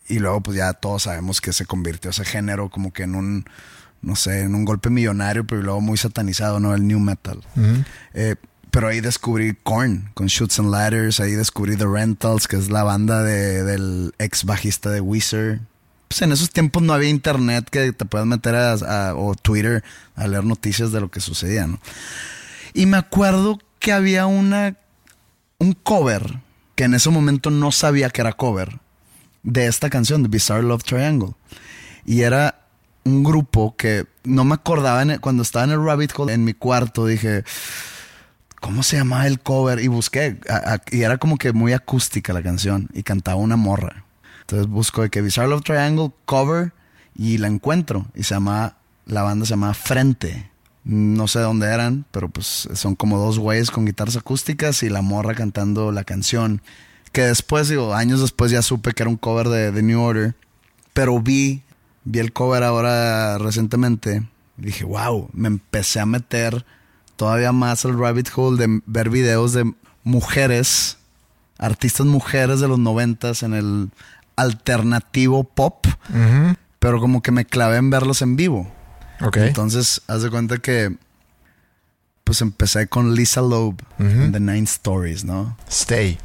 y 0.09 0.19
luego 0.19 0.41
pues 0.43 0.57
ya 0.59 0.73
todos 0.75 1.05
sabemos 1.05 1.41
que 1.41 1.53
se 1.53 1.65
convirtió 1.67 2.11
ese 2.11 2.25
género 2.25 2.69
como 2.71 2.93
que 2.93 3.05
en 3.05 3.15
un 3.15 3.45
no 4.03 4.17
sé, 4.17 4.41
en 4.43 4.55
un 4.55 4.67
golpe 4.67 4.91
millonario, 4.91 5.47
pero 5.47 5.63
luego 5.63 5.81
muy 5.81 5.97
satanizado, 5.97 6.61
¿no? 6.61 6.75
El 6.75 6.87
new 6.87 7.01
metal. 7.01 7.41
Eh, 8.13 8.37
pero 8.71 8.89
ahí 8.89 9.01
descubrí 9.01 9.57
Korn 9.63 10.11
con 10.13 10.27
Shoots 10.27 10.59
and 10.59 10.71
Ladders, 10.71 11.21
ahí 11.21 11.33
descubrí 11.33 11.75
The 11.77 11.87
Rentals, 11.87 12.47
que 12.47 12.57
es 12.57 12.69
la 12.71 12.83
banda 12.83 13.23
de- 13.23 13.63
del 13.63 14.13
ex 14.19 14.45
bajista 14.45 14.91
de 14.91 15.01
Weezer. 15.01 15.61
Pues 16.09 16.21
en 16.21 16.33
esos 16.33 16.51
tiempos 16.51 16.83
no 16.83 16.93
había 16.93 17.09
internet 17.09 17.67
que 17.71 17.93
te 17.95 18.05
puedas 18.05 18.27
meter 18.27 18.55
a, 18.57 18.73
a- 18.73 19.15
o 19.15 19.35
Twitter 19.37 19.83
a 20.17 20.27
leer 20.29 20.45
noticias 20.45 20.93
de 20.93 21.01
lo 21.01 21.11
que 21.11 21.21
sucedía, 21.21 21.67
¿no? 21.67 21.81
Y 22.75 22.85
me 22.85 22.99
acuerdo 22.99 23.59
que 23.79 23.93
había 23.93 24.27
una 24.27 24.77
un 25.59 25.73
cover 25.73 26.41
que 26.75 26.85
en 26.85 26.95
ese 26.95 27.11
momento 27.11 27.51
no 27.51 27.73
sabía 27.73 28.11
que 28.11 28.21
era 28.21 28.33
cover 28.33 28.81
de 29.43 29.67
esta 29.67 29.91
canción 29.91 30.23
Bizarre 30.31 30.63
Love 30.63 30.83
Triangle. 30.83 31.35
Y 32.05 32.23
era 32.23 32.61
un 33.05 33.23
grupo 33.23 33.77
que 33.77 34.07
no 34.25 34.45
me 34.45 34.55
acordaba 34.55 35.03
en 35.03 35.19
cuando 35.19 35.43
estaba 35.43 35.65
en 35.65 35.73
el 35.73 35.85
rabbit 35.85 36.13
hole 36.17 36.33
en 36.33 36.45
mi 36.45 36.55
cuarto 36.55 37.07
dije 37.07 37.45
¿Cómo 38.65 38.83
se 38.83 38.97
llamaba 38.97 39.27
el 39.27 39.41
cover? 39.41 39.79
Y 39.79 39.89
busqué. 39.89 40.39
y 40.91 41.03
era 41.03 41.19
como 41.19 41.37
que 41.37 41.53
muy 41.53 41.75
acústica 41.75 42.33
la 42.33 42.43
canción. 42.43 42.89
Y 42.95 43.03
cantaba 43.03 43.37
una 43.37 43.57
morra. 43.57 44.07
Entonces 44.41 44.69
busco 44.69 45.03
de 45.03 45.11
que 45.11 45.21
Bizarre 45.21 45.49
Love 45.49 45.65
Triangle 45.65 46.13
cover. 46.25 46.73
Y 47.15 47.37
la 47.37 47.49
encuentro. 47.49 48.07
Y 48.15 48.23
se 48.23 48.35
llama. 48.35 48.79
La 49.05 49.21
banda 49.21 49.45
se 49.45 49.51
llama 49.51 49.75
Frente. 49.75 50.51
No 50.85 51.27
sé 51.29 51.41
dónde 51.41 51.67
eran. 51.67 52.05
Pero 52.11 52.29
pues 52.29 52.69
son 52.75 52.95
como 52.95 53.19
dos 53.19 53.39
güeyes 53.39 53.71
con 53.71 53.87
guitarras 53.87 54.17
acústicas. 54.17 54.83
Y 54.83 54.89
la 54.89 55.03
morra 55.03 55.35
cantando 55.35 55.93
la 55.93 56.05
canción. 56.05 56.63
Que 57.13 57.23
después, 57.23 57.69
digo, 57.69 57.95
años 57.95 58.21
después 58.21 58.51
ya 58.51 58.63
supe 58.63 58.93
que 58.93 59.03
era 59.03 59.11
un 59.11 59.17
cover 59.17 59.49
de 59.49 59.73
The 59.73 59.83
New 59.83 60.01
Order. 60.01 60.37
Pero 60.93 61.21
vi. 61.21 61.63
Vi 62.05 62.19
el 62.19 62.33
cover 62.33 62.63
ahora 62.63 63.39
recientemente. 63.39 64.23
Y 64.59 64.67
dije, 64.67 64.85
wow. 64.85 65.31
Me 65.33 65.49
empecé 65.49 66.01
a 66.01 66.07
meter 66.07 66.65
todavía 67.17 67.53
más 67.53 67.85
el 67.85 67.99
rabbit 67.99 68.29
hole 68.35 68.59
de 68.59 68.83
ver 68.87 69.11
videos 69.11 69.53
de 69.53 69.73
mujeres, 70.03 70.99
artistas 71.59 72.07
mujeres 72.07 72.61
de 72.61 72.69
los 72.69 72.79
noventas 72.79 73.43
en 73.43 73.55
el 73.55 73.91
alternativo 74.37 75.45
pop, 75.45 75.87
pero 76.79 77.01
como 77.01 77.23
que 77.23 77.31
me 77.31 77.45
clavé 77.45 77.77
en 77.77 77.91
verlos 77.91 78.23
en 78.23 78.37
vivo. 78.37 78.71
Ok. 79.21 79.37
Entonces, 79.39 80.03
haz 80.07 80.23
de 80.23 80.31
cuenta 80.31 80.59
que 80.59 80.97
pues 82.25 82.41
empecé 82.41 82.89
con 82.89 83.15
Lisa 83.15 83.43
Loeb 83.43 83.77
en 83.99 84.33
The 84.33 84.41
Nine 84.41 84.65
Stories, 84.65 85.25
¿no? 85.25 85.57
Stay. 85.69 86.19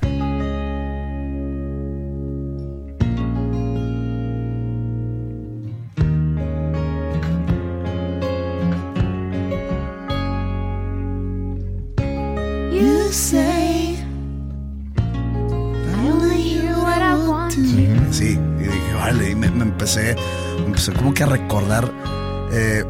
You 12.71 13.11
say 13.11 13.97
I 15.57 16.09
only 16.09 16.41
hear 16.41 16.77
what 16.77 17.01
I 17.01 17.27
want 17.27 17.53
to. 17.55 18.13
Sí, 18.13 18.39
y 18.59 18.63
dije, 18.63 18.93
vale, 18.95 19.31
y 19.31 19.35
me, 19.35 19.49
me 19.51 19.63
empecé, 19.63 20.15
me 20.59 20.67
empecé 20.67 20.93
como 20.93 21.13
que 21.13 21.23
a 21.23 21.25
recordar 21.25 21.91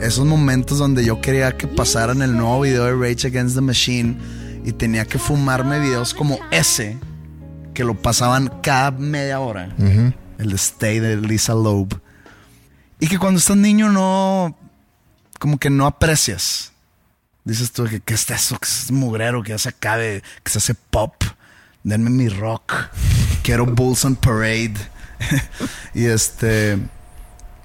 esos 0.10 0.26
momentos 0.26 0.80
donde 0.80 1.06
yo 1.06 1.22
quería 1.22 1.56
que 1.56 1.68
pasaran 1.68 2.24
el 2.24 2.36
nuevo 2.36 2.62
video 2.62 2.86
de 2.86 2.94
Rage 2.94 3.28
Against 3.28 3.54
the 3.54 3.62
Machine 3.62 4.18
y 4.66 4.72
tenía 4.72 5.06
que 5.06 5.20
fumarme 5.20 5.80
videos 5.80 6.16
como 6.16 6.40
ese, 6.50 6.98
que 7.76 7.84
lo 7.84 7.94
pasaban 7.94 8.52
cada 8.64 8.90
media 8.90 9.40
hora, 9.40 9.70
el 10.40 10.54
Stay 10.54 11.00
de 11.00 11.16
Lisa 11.16 11.54
Loeb, 11.54 12.02
y 13.00 13.08
que 13.08 13.20
cuando 13.20 13.38
estás 13.38 13.56
niño 13.56 13.90
no, 13.90 14.58
como 15.38 15.60
que 15.60 15.70
no 15.70 15.86
aprecias. 15.86 16.72
Dices 17.44 17.72
tú, 17.72 17.86
que 17.86 18.00
¿qué 18.00 18.16
es 18.16 18.28
eso? 18.32 18.58
Que 18.58 18.68
es 18.68 18.92
mugrero, 18.92 19.44
que 19.44 19.52
ya 19.52 19.60
se 19.60 19.70
acabe, 19.70 20.24
que 20.44 20.52
se 20.52 20.58
hace 20.58 20.74
pop. 20.74 21.14
Denme 21.84 22.10
mi 22.10 22.30
rock. 22.30 22.74
Quiero 23.44 23.68
Bulls 23.68 24.06
on 24.06 24.16
Parade. 24.16 24.74
y 25.94 26.06
este. 26.06 26.80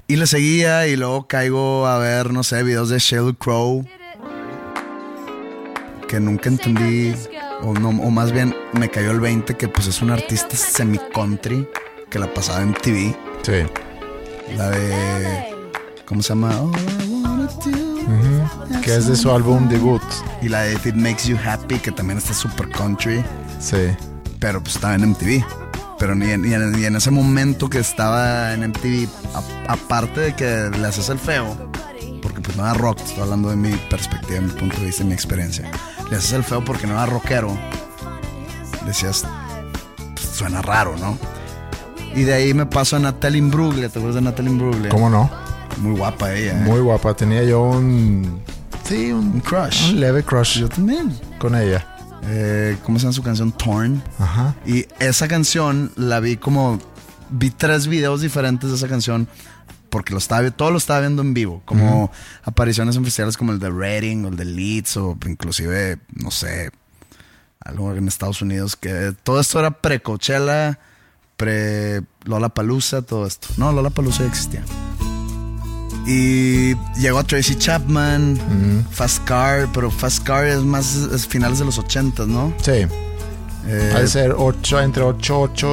Y 0.07 0.17
le 0.17 0.27
seguía 0.27 0.87
y 0.87 0.97
luego 0.97 1.27
caigo 1.27 1.87
a 1.87 1.99
ver, 1.99 2.33
no 2.33 2.43
sé, 2.43 2.63
videos 2.63 2.91
de 2.91 2.99
Sheryl 2.99 3.37
Crow. 3.37 3.87
Que 6.09 6.21
nunca 6.21 6.49
entendí. 6.51 7.15
O, 7.63 7.73
no, 7.73 7.89
o 7.89 8.11
más 8.11 8.31
bien 8.33 8.55
me 8.73 8.91
cayó 8.91 9.11
el 9.13 9.21
20 9.21 9.55
que 9.57 9.69
pues 9.69 9.87
es 9.87 10.03
un 10.03 10.11
artista 10.11 10.55
semi-country 10.57 11.67
que 12.11 12.19
la 12.19 12.33
pasaba 12.33 12.61
en 12.63 12.75
TV. 12.75 13.17
Sí. 13.43 13.63
La 14.57 14.71
de. 14.71 15.55
¿Cómo 16.05 16.23
se 16.23 16.31
llama? 16.31 16.51
Wanna 17.09 17.45
do 17.47 18.81
Que 18.83 18.95
es 18.97 19.07
de 19.07 19.17
su 19.17 19.31
álbum 19.31 19.69
debut. 19.71 20.03
Y 20.43 20.49
la 20.51 20.63
de 20.63 20.75
If 20.75 20.87
It 20.87 20.95
Makes 20.95 21.27
You 21.29 21.39
Happy, 21.43 21.79
que 21.79 21.91
también 21.91 22.19
está 22.19 22.35
super 22.35 22.69
country, 22.69 23.25
Sí. 23.59 23.79
pero 24.39 24.63
pues 24.63 24.75
estaba 24.77 24.95
en 24.97 25.05
MTV. 25.11 25.43
Pero 26.05 26.15
ni 26.15 26.31
en, 26.33 26.43
ni 26.43 26.53
en- 26.53 26.73
ni 26.73 26.85
en 26.85 26.97
ese 26.97 27.11
momento 27.11 27.71
que 27.71 27.79
estaba 27.79 28.53
en 28.53 28.63
MTV, 28.63 29.09
aparte 29.69 30.21
de 30.21 30.37
que 30.37 30.71
le 30.79 30.87
haces 30.87 31.09
el 31.09 31.19
feo, 31.19 31.57
porque 32.21 32.43
pues 32.43 32.55
no 32.59 32.63
era 32.65 32.75
rock, 32.75 33.01
estoy 33.01 33.23
hablando 33.23 33.49
de 33.49 33.57
mi 33.57 33.71
perspectiva, 33.89 34.35
de 34.35 34.41
mi 34.43 34.51
punto 34.53 34.77
de 34.81 34.85
vista 34.85 35.03
mi 35.03 35.15
experiencia. 35.15 35.71
Le 36.11 36.19
haces 36.19 36.33
el 36.35 36.45
feo 36.45 36.63
porque 36.63 36.87
no 36.87 36.93
era 36.93 37.07
rockero. 37.07 37.57
Decías, 38.85 39.25
pues, 40.15 40.27
suena 40.29 40.61
raro, 40.61 40.95
¿no? 40.99 41.17
Y 42.15 42.25
de 42.25 42.35
ahí 42.35 42.53
me 42.53 42.67
paso 42.67 42.97
a 42.97 42.99
Natalie 42.99 43.39
Imbruglia, 43.39 43.89
¿te 43.89 43.99
acuerdas 43.99 44.17
de 44.17 44.21
Natalie 44.31 44.51
Imbruglia? 44.51 44.91
¿Cómo 44.91 45.09
no? 45.09 45.31
Muy 45.79 45.97
guapa 45.97 46.35
ella. 46.35 46.53
¿eh? 46.53 46.61
Muy 46.65 46.81
guapa. 46.81 47.15
Tenía 47.15 47.43
yo 47.45 47.63
un. 47.63 48.43
Sí, 48.87 49.11
un, 49.11 49.29
Un 49.33 49.41
crush. 49.41 49.89
un 49.89 50.01
leve 50.01 50.23
crush 50.23 50.59
Yo 50.61 50.69
también. 50.69 51.19
con 51.39 51.55
ella. 51.57 51.94
Eh, 52.27 52.77
¿Cómo 52.85 52.99
se 52.99 53.05
llama 53.05 53.13
su 53.13 53.23
canción? 53.23 53.53
Torn. 53.53 54.03
Ajá. 54.19 54.55
Y 54.67 54.87
esa 54.99 55.29
canción 55.29 55.93
la 55.97 56.21
vi 56.21 56.37
como. 56.37 56.79
Vi 57.31 57.51
tres 57.51 57.87
videos 57.87 58.21
diferentes 58.21 58.71
de 58.71 58.77
esa 58.77 58.89
canción. 58.89 59.29
Porque 59.91 60.13
lo 60.13 60.19
estaba, 60.19 60.51
todo 60.51 60.73
lo 60.73 60.79
estaba 60.79 61.01
viendo 61.01 61.23
en 61.23 61.35
vivo. 61.35 61.63
Como 61.65 62.11
apariciones 62.43 62.97
en 62.97 63.05
festivales 63.05 63.37
como 63.37 63.53
el 63.53 63.61
de 63.61 63.71
Reading 63.71 64.25
o 64.25 64.29
el 64.29 64.37
de 64.37 64.45
Leeds. 64.45 64.97
O 64.97 65.17
inclusive, 65.27 65.99
no 66.13 66.31
sé. 66.31 66.71
Algo 67.61 67.95
en 67.95 68.09
Estados 68.09 68.43
Unidos. 68.43 68.77
Que 68.77 69.15
todo 69.23 69.41
esto 69.41 69.61
era 69.61 69.71
pre-Coachella. 69.71 70.79
Pre 71.37 72.03
Lola 72.25 72.49
Palusa. 72.49 73.03
Todo 73.03 73.27
esto. 73.27 73.49
No, 73.57 73.73
Lola 73.73 73.91
Palusa 73.91 74.23
ya 74.23 74.29
existía. 74.29 74.65
Y 76.07 76.75
llegó 77.01 77.19
a 77.19 77.25
Tracy 77.25 77.55
Chapman. 77.57 78.85
Fast 78.91 79.25
Car. 79.25 79.69
Pero 79.73 79.91
Fast 79.91 80.23
Car 80.25 80.47
es 80.47 80.61
más. 80.61 80.95
Es 80.95 81.27
finales 81.27 81.59
de 81.59 81.65
los 81.65 81.79
80, 81.79 82.27
¿no? 82.27 82.53
Sí. 82.63 82.87
Eh, 83.67 83.93
Ha 83.97 84.01
de 84.01 84.09
ser 84.09 84.35
8, 84.37 84.81
entre 84.83 85.03
8, 85.03 85.41
8, 85.41 85.69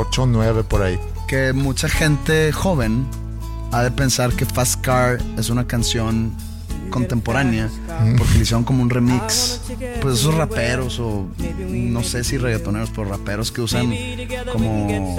8, 0.00 0.26
9 0.26 0.64
por 0.64 0.82
ahí. 0.82 0.98
que 1.28 1.52
mucha 1.52 1.88
gente 1.88 2.50
joven 2.52 3.06
ha 3.70 3.82
de 3.82 3.90
pensar 3.90 4.32
que 4.32 4.44
Fast 4.46 4.80
Car 4.80 5.18
es 5.36 5.50
una 5.50 5.66
canción 5.66 6.32
contemporánea 6.90 7.68
porque 8.16 8.34
le 8.34 8.40
hicieron 8.42 8.64
como 8.64 8.82
un 8.82 8.90
remix 8.90 9.60
pues 10.00 10.20
esos 10.20 10.34
raperos 10.34 10.98
o 11.00 11.26
no 11.70 12.02
sé 12.02 12.24
si 12.24 12.38
reggaetoneros 12.38 12.90
pero 12.90 13.08
raperos 13.08 13.50
que 13.52 13.60
usan 13.60 13.92
como 14.52 15.16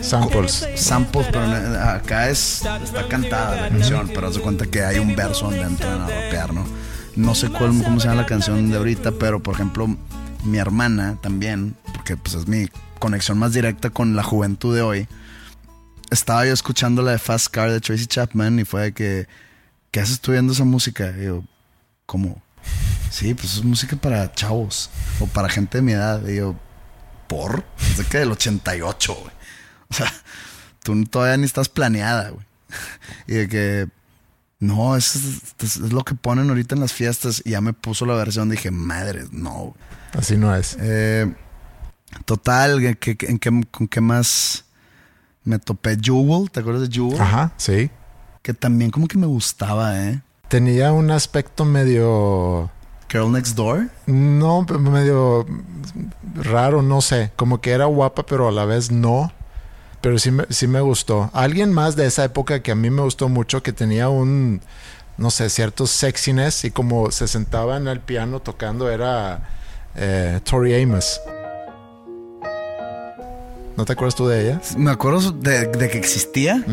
Samples. 0.00 0.66
samples 0.76 1.26
pero 1.32 1.44
en- 1.44 1.76
acá 1.76 2.28
es 2.30 2.62
está 2.82 3.06
cantada 3.08 3.56
la 3.62 3.68
canción 3.70 4.10
pero 4.14 4.26
haz 4.28 4.34
de 4.34 4.40
cuenta 4.40 4.66
que 4.66 4.82
hay 4.82 4.98
un 4.98 5.14
verso 5.16 5.44
donde 5.46 5.62
entran 5.62 6.02
a 6.02 6.06
rapear 6.08 6.52
no 6.54 6.64
no 7.16 7.34
sé 7.34 7.48
cuál, 7.48 7.80
cómo 7.82 8.00
se 8.00 8.08
llama 8.08 8.22
la 8.22 8.26
canción 8.26 8.70
de 8.70 8.76
ahorita 8.76 9.12
pero 9.12 9.40
por 9.42 9.54
ejemplo 9.54 9.86
mi 10.44 10.58
hermana 10.58 11.16
también 11.22 11.74
porque 11.92 12.16
pues 12.16 12.34
es 12.34 12.46
mi 12.48 12.68
conexión 12.98 13.38
más 13.38 13.52
directa 13.52 13.90
con 13.90 14.16
la 14.16 14.22
juventud 14.22 14.74
de 14.74 14.82
hoy 14.82 15.08
estaba 16.10 16.44
yo 16.46 16.52
escuchando 16.52 17.02
la 17.02 17.12
de 17.12 17.18
Fast 17.18 17.48
Car 17.48 17.70
de 17.70 17.80
Tracy 17.80 18.06
Chapman 18.06 18.58
y 18.60 18.64
fue 18.64 18.82
de 18.82 18.92
que, 18.92 19.26
¿qué 19.94 20.00
haces 20.00 20.18
tú 20.18 20.32
viendo 20.32 20.52
esa 20.52 20.64
música? 20.64 21.14
Y 21.16 21.26
yo, 21.26 21.44
¿cómo? 22.04 22.42
Sí, 23.12 23.32
pues 23.32 23.54
es 23.54 23.62
música 23.62 23.94
para 23.94 24.32
chavos 24.32 24.90
o 25.20 25.26
para 25.28 25.48
gente 25.48 25.78
de 25.78 25.82
mi 25.82 25.92
edad. 25.92 26.26
Y 26.26 26.34
yo, 26.38 26.56
¿por? 27.28 27.64
Es 27.80 27.98
de 27.98 28.04
que 28.04 28.18
del 28.18 28.32
88, 28.32 29.14
güey. 29.14 29.32
O 29.88 29.94
sea, 29.94 30.12
tú 30.82 31.04
todavía 31.04 31.36
ni 31.36 31.44
estás 31.44 31.68
planeada, 31.68 32.30
güey. 32.30 32.44
Y 33.28 33.34
de 33.34 33.48
que, 33.48 33.88
no, 34.58 34.96
es, 34.96 35.14
es- 35.14 35.42
es 35.62 35.76
lo 35.92 36.02
que 36.02 36.16
ponen 36.16 36.48
ahorita 36.48 36.74
en 36.74 36.80
las 36.80 36.92
fiestas. 36.92 37.40
Y 37.44 37.50
ya 37.50 37.60
me 37.60 37.72
puso 37.72 38.04
la 38.04 38.14
versión, 38.14 38.50
dije, 38.50 38.72
madre, 38.72 39.26
no. 39.30 39.76
Así 40.18 40.36
no 40.36 40.56
es. 40.56 40.76
Eh, 40.80 41.32
total, 42.24 42.80
¿qué- 42.98 43.16
qué- 43.16 43.26
en 43.28 43.38
qué, 43.38 43.50
¿con 43.70 43.86
qué 43.86 44.00
más 44.00 44.64
me 45.44 45.60
topé? 45.60 45.96
Jewel, 46.02 46.50
¿te 46.50 46.58
acuerdas 46.58 46.88
de 46.88 46.92
Jewel? 46.92 47.20
Ajá, 47.20 47.52
sí. 47.58 47.90
Que 48.44 48.52
también 48.52 48.90
como 48.90 49.08
que 49.08 49.16
me 49.16 49.26
gustaba, 49.26 49.98
¿eh? 49.98 50.20
Tenía 50.48 50.92
un 50.92 51.10
aspecto 51.10 51.64
medio... 51.64 52.70
Girl 53.10 53.32
Next 53.32 53.56
Door. 53.56 53.88
No, 54.06 54.66
medio 54.78 55.46
raro, 56.34 56.82
no 56.82 57.00
sé. 57.00 57.32
Como 57.36 57.62
que 57.62 57.70
era 57.70 57.86
guapa, 57.86 58.26
pero 58.26 58.46
a 58.46 58.52
la 58.52 58.66
vez 58.66 58.90
no. 58.90 59.32
Pero 60.02 60.18
sí 60.18 60.30
me, 60.30 60.44
sí 60.50 60.66
me 60.66 60.82
gustó. 60.82 61.30
Alguien 61.32 61.72
más 61.72 61.96
de 61.96 62.04
esa 62.04 62.22
época 62.22 62.60
que 62.60 62.70
a 62.70 62.74
mí 62.74 62.90
me 62.90 63.00
gustó 63.00 63.30
mucho, 63.30 63.62
que 63.62 63.72
tenía 63.72 64.10
un, 64.10 64.60
no 65.16 65.30
sé, 65.30 65.48
cierto 65.48 65.86
sexiness 65.86 66.66
y 66.66 66.70
como 66.70 67.10
se 67.12 67.26
sentaba 67.28 67.78
en 67.78 67.88
el 67.88 68.00
piano 68.00 68.40
tocando 68.40 68.90
era 68.90 69.48
eh, 69.94 70.38
Tori 70.44 70.82
Amos. 70.82 71.18
¿No 73.76 73.84
te 73.84 73.92
acuerdas 73.92 74.14
tú 74.14 74.28
de 74.28 74.42
ella? 74.42 74.60
Me 74.76 74.90
acuerdo 74.92 75.32
de, 75.32 75.66
de 75.66 75.88
que 75.90 75.98
existía 75.98 76.64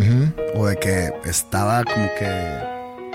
o 0.55 0.67
de 0.67 0.77
que 0.77 1.11
estaba 1.25 1.83
como 1.83 2.07
que... 2.19 2.71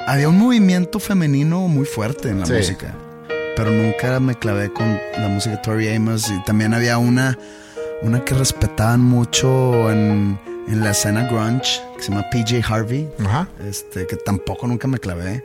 Había 0.09 0.29
un 0.29 0.39
movimiento 0.39 0.99
femenino 1.01 1.67
muy 1.69 1.85
fuerte 1.85 2.29
en 2.31 2.41
la 2.41 2.47
Sí. 2.47 2.53
música. 2.55 2.95
Pero 3.57 3.71
nunca 3.71 4.21
me 4.21 4.35
clavé 4.35 4.73
con 4.73 4.99
la 5.19 5.29
música 5.29 5.57
de 5.57 5.63
Tori 5.63 5.89
Amos. 5.95 6.29
Y 6.31 6.43
también 6.45 6.75
había 6.75 6.99
una, 6.99 7.39
una 8.03 8.25
que 8.25 8.35
respetaban 8.35 9.01
mucho 9.01 9.91
en, 9.91 10.39
en 10.69 10.81
la 10.81 10.91
escena 10.91 11.25
grunge, 11.29 11.81
que 11.97 12.03
se 12.03 12.11
llama 12.11 12.25
PJ 12.31 12.61
Harvey. 12.69 13.09
Este, 13.69 14.07
que 14.07 14.17
tampoco 14.17 14.67
nunca 14.67 14.87
me 14.89 14.99
clavé. 14.99 15.45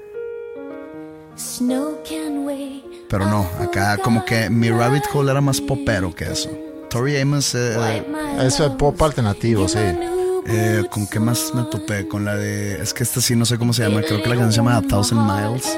Snow 1.37 1.99
can 2.07 2.45
wait. 2.45 2.83
Pero 3.09 3.25
no, 3.25 3.47
acá 3.59 3.97
como 3.97 4.25
que 4.25 4.49
mi 4.49 4.69
rabbit 4.69 5.03
hole 5.13 5.31
era 5.31 5.41
más 5.41 5.59
popero 5.61 6.13
que 6.13 6.25
eso. 6.25 6.49
Tori 6.91 7.17
Amos, 7.19 7.55
eh, 7.55 8.03
Eso 8.41 8.65
es 8.65 8.71
pop 8.73 9.01
alternativo, 9.01 9.67
sí. 9.67 9.79
eh, 9.79 10.83
¿con 10.91 11.07
qué 11.07 11.19
más 11.19 11.53
me 11.55 11.63
topé? 11.63 12.07
Con 12.07 12.25
la 12.25 12.35
de... 12.35 12.81
Es 12.81 12.93
que 12.93 13.03
esta 13.03 13.21
sí 13.21 13.35
no 13.35 13.45
sé 13.45 13.57
cómo 13.57 13.71
se 13.73 13.83
llama, 13.87 14.01
creo 14.01 14.21
que 14.21 14.27
la 14.29 14.35
canción 14.35 14.51
se 14.51 14.57
llama 14.57 14.75
A 14.77 14.81
Thousand 14.81 15.21
Miles. 15.21 15.77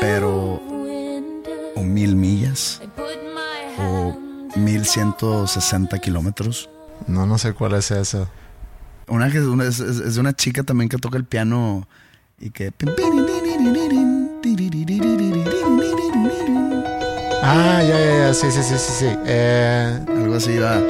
Pero... 0.00 0.60
O 1.76 1.82
Mil 1.82 2.14
Millas. 2.16 2.80
O 3.78 4.16
1160 4.56 5.98
kilómetros. 5.98 6.68
No, 7.06 7.26
no 7.26 7.38
sé 7.38 7.52
cuál 7.54 7.74
es 7.74 7.90
esa. 7.90 8.28
Una 9.08 9.30
que 9.30 9.40
una- 9.40 9.64
es, 9.64 9.80
es- 9.80 9.98
es 10.00 10.14
de 10.14 10.20
una 10.20 10.32
chica 10.34 10.62
también 10.62 10.88
que 10.88 10.98
toca 10.98 11.16
el 11.16 11.24
piano 11.24 11.88
y 12.38 12.50
que... 12.50 12.72
Ah, 17.46 17.82
ya, 17.82 17.98
ya, 18.00 18.16
ya. 18.28 18.34
Sí, 18.34 18.50
sí, 18.50 18.62
sí, 18.62 18.74
sí, 18.78 18.92
sí. 19.00 19.06
Eh, 19.26 20.00
Algo 20.08 20.36
así 20.36 20.56
va. 20.58 20.80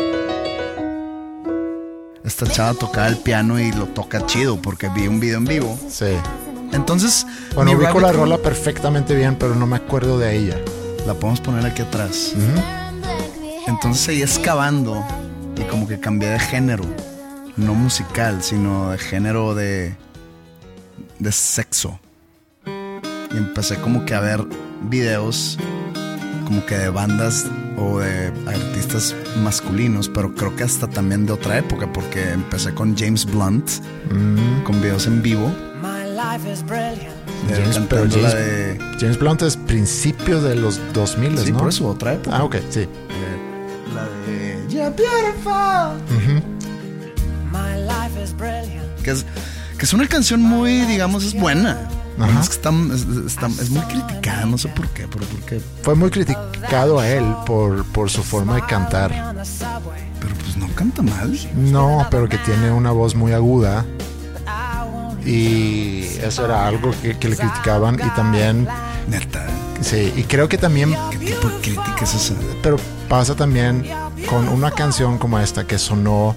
Esta 2.25 2.47
chava 2.47 2.75
tocaba 2.75 3.09
el 3.09 3.17
piano 3.19 3.59
y 3.59 3.73
lo 3.73 3.87
toca 3.87 4.25
chido 4.27 4.57
porque 4.63 4.89
vi 4.89 5.09
un 5.09 5.21
video 5.21 5.39
en 5.39 5.45
vivo. 5.45 5.79
sí. 5.89 6.17
Entonces, 6.73 7.25
Bueno, 7.55 7.71
ubico 7.73 8.01
la 8.01 8.11
rola 8.11 8.37
perfectamente 8.39 9.15
bien, 9.15 9.37
pero 9.39 9.55
no 9.55 9.65
me 9.65 9.77
acuerdo 9.77 10.19
de 10.19 10.37
ella. 10.37 10.57
La 11.07 11.15
podemos 11.15 11.41
poner 11.41 11.65
aquí 11.65 11.83
atrás. 11.83 12.33
Entonces 13.69 14.03
seguí 14.03 14.23
excavando 14.23 15.05
y 15.57 15.63
como 15.65 15.87
que 15.87 16.01
cambié 16.01 16.31
de 16.31 16.39
género. 16.41 16.85
No 17.57 17.75
musical, 17.75 18.43
sino 18.43 18.91
de 18.91 18.99
género 18.99 19.55
de, 19.55 19.95
de 21.21 21.31
sexo. 21.33 22.01
Y 22.67 23.37
empecé 23.37 23.77
como 23.77 24.05
que 24.05 24.15
a 24.15 24.21
ver 24.21 24.45
videos 24.83 25.57
como 26.45 26.65
que 26.67 26.77
de 26.77 26.89
bandas 26.91 27.47
o 27.77 27.99
de 27.99 28.33
artistas 28.47 29.15
masculinos, 29.43 30.09
pero 30.09 30.35
creo 30.35 30.55
que 30.57 30.65
hasta 30.65 30.87
también 30.89 31.27
de 31.27 31.33
otra 31.33 31.59
época, 31.59 31.93
porque 31.93 32.31
empecé 32.33 32.73
con 32.75 32.97
James 32.97 33.25
Blunt, 33.27 33.69
Mm, 34.11 34.63
con 34.65 34.81
videos 34.81 35.07
en 35.07 35.23
vivo. 35.23 35.51
de 37.49 37.55
él 37.55 37.63
James, 37.63 37.79
pero 37.89 38.03
cantando 38.03 38.17
la 38.23 38.29
James, 38.31 38.47
de... 38.47 38.79
James 39.01 39.19
Blunt 39.19 39.43
es 39.43 39.57
principio 39.57 40.41
de 40.41 40.55
los 40.55 40.81
2000, 40.93 41.39
Sí, 41.39 41.53
¿no? 41.53 41.59
por 41.59 41.69
eso, 41.69 41.87
otra 41.89 42.15
época. 42.15 42.37
Ah, 42.37 42.45
ok, 42.45 42.57
sí. 42.71 42.87
La 43.95 44.05
de 44.27 44.65
You're 44.69 44.91
beautiful. 44.91 46.01
Que 49.03 49.11
es, 49.11 49.25
que 49.79 49.85
es 49.85 49.93
una 49.93 50.07
canción 50.09 50.41
muy, 50.41 50.81
digamos, 50.83 51.25
es 51.25 51.35
buena. 51.39 51.77
Ajá. 52.19 52.41
Es, 52.41 52.49
que 52.49 52.55
está, 52.55 52.71
es, 52.71 53.07
está- 53.27 53.47
es 53.49 53.71
muy 53.71 53.83
criticada, 53.83 54.47
no 54.47 54.57
sé 54.59 54.69
por 54.69 54.89
qué, 54.91 55.07
pero 55.09 55.25
por 55.27 55.41
qué. 55.41 55.61
Fue 55.83 55.95
muy 55.95 56.11
criticado 56.11 56.99
a 57.01 57.09
él 57.09 57.25
por, 57.47 57.85
por 57.87 58.09
su 58.11 58.23
forma 58.23 58.55
de 58.57 58.63
cantar. 58.67 59.11
Pero 60.21 60.35
pues 60.37 60.57
no 60.57 60.69
canta 60.75 61.03
mal. 61.03 61.39
No, 61.57 62.07
pero 62.11 62.29
que 62.29 62.39
tiene 62.39 62.71
una 62.71 62.93
voz 62.93 63.15
muy 63.15 63.33
aguda. 63.33 63.85
Y 65.27 66.05
eso 66.23 66.45
era 66.45 66.67
algo 66.67 66.91
que, 67.03 67.19
que 67.19 67.29
le 67.29 67.37
criticaban. 67.37 67.95
Y 67.97 68.11
también, 68.15 68.69
Neta, 69.09 69.47
sí, 69.81 70.13
y 70.17 70.23
creo 70.25 70.49
que 70.49 70.59
también, 70.59 70.95
¿qué 71.11 71.19
tipo 71.19 71.49
de 71.49 71.57
crítica 71.61 71.97
es 72.03 72.15
esa? 72.15 72.35
pero 72.63 72.77
pasa 73.09 73.35
también 73.35 73.87
con 74.29 74.49
una 74.49 74.71
canción 74.71 75.19
como 75.19 75.39
esta 75.39 75.67
que 75.67 75.79
sonó. 75.79 76.37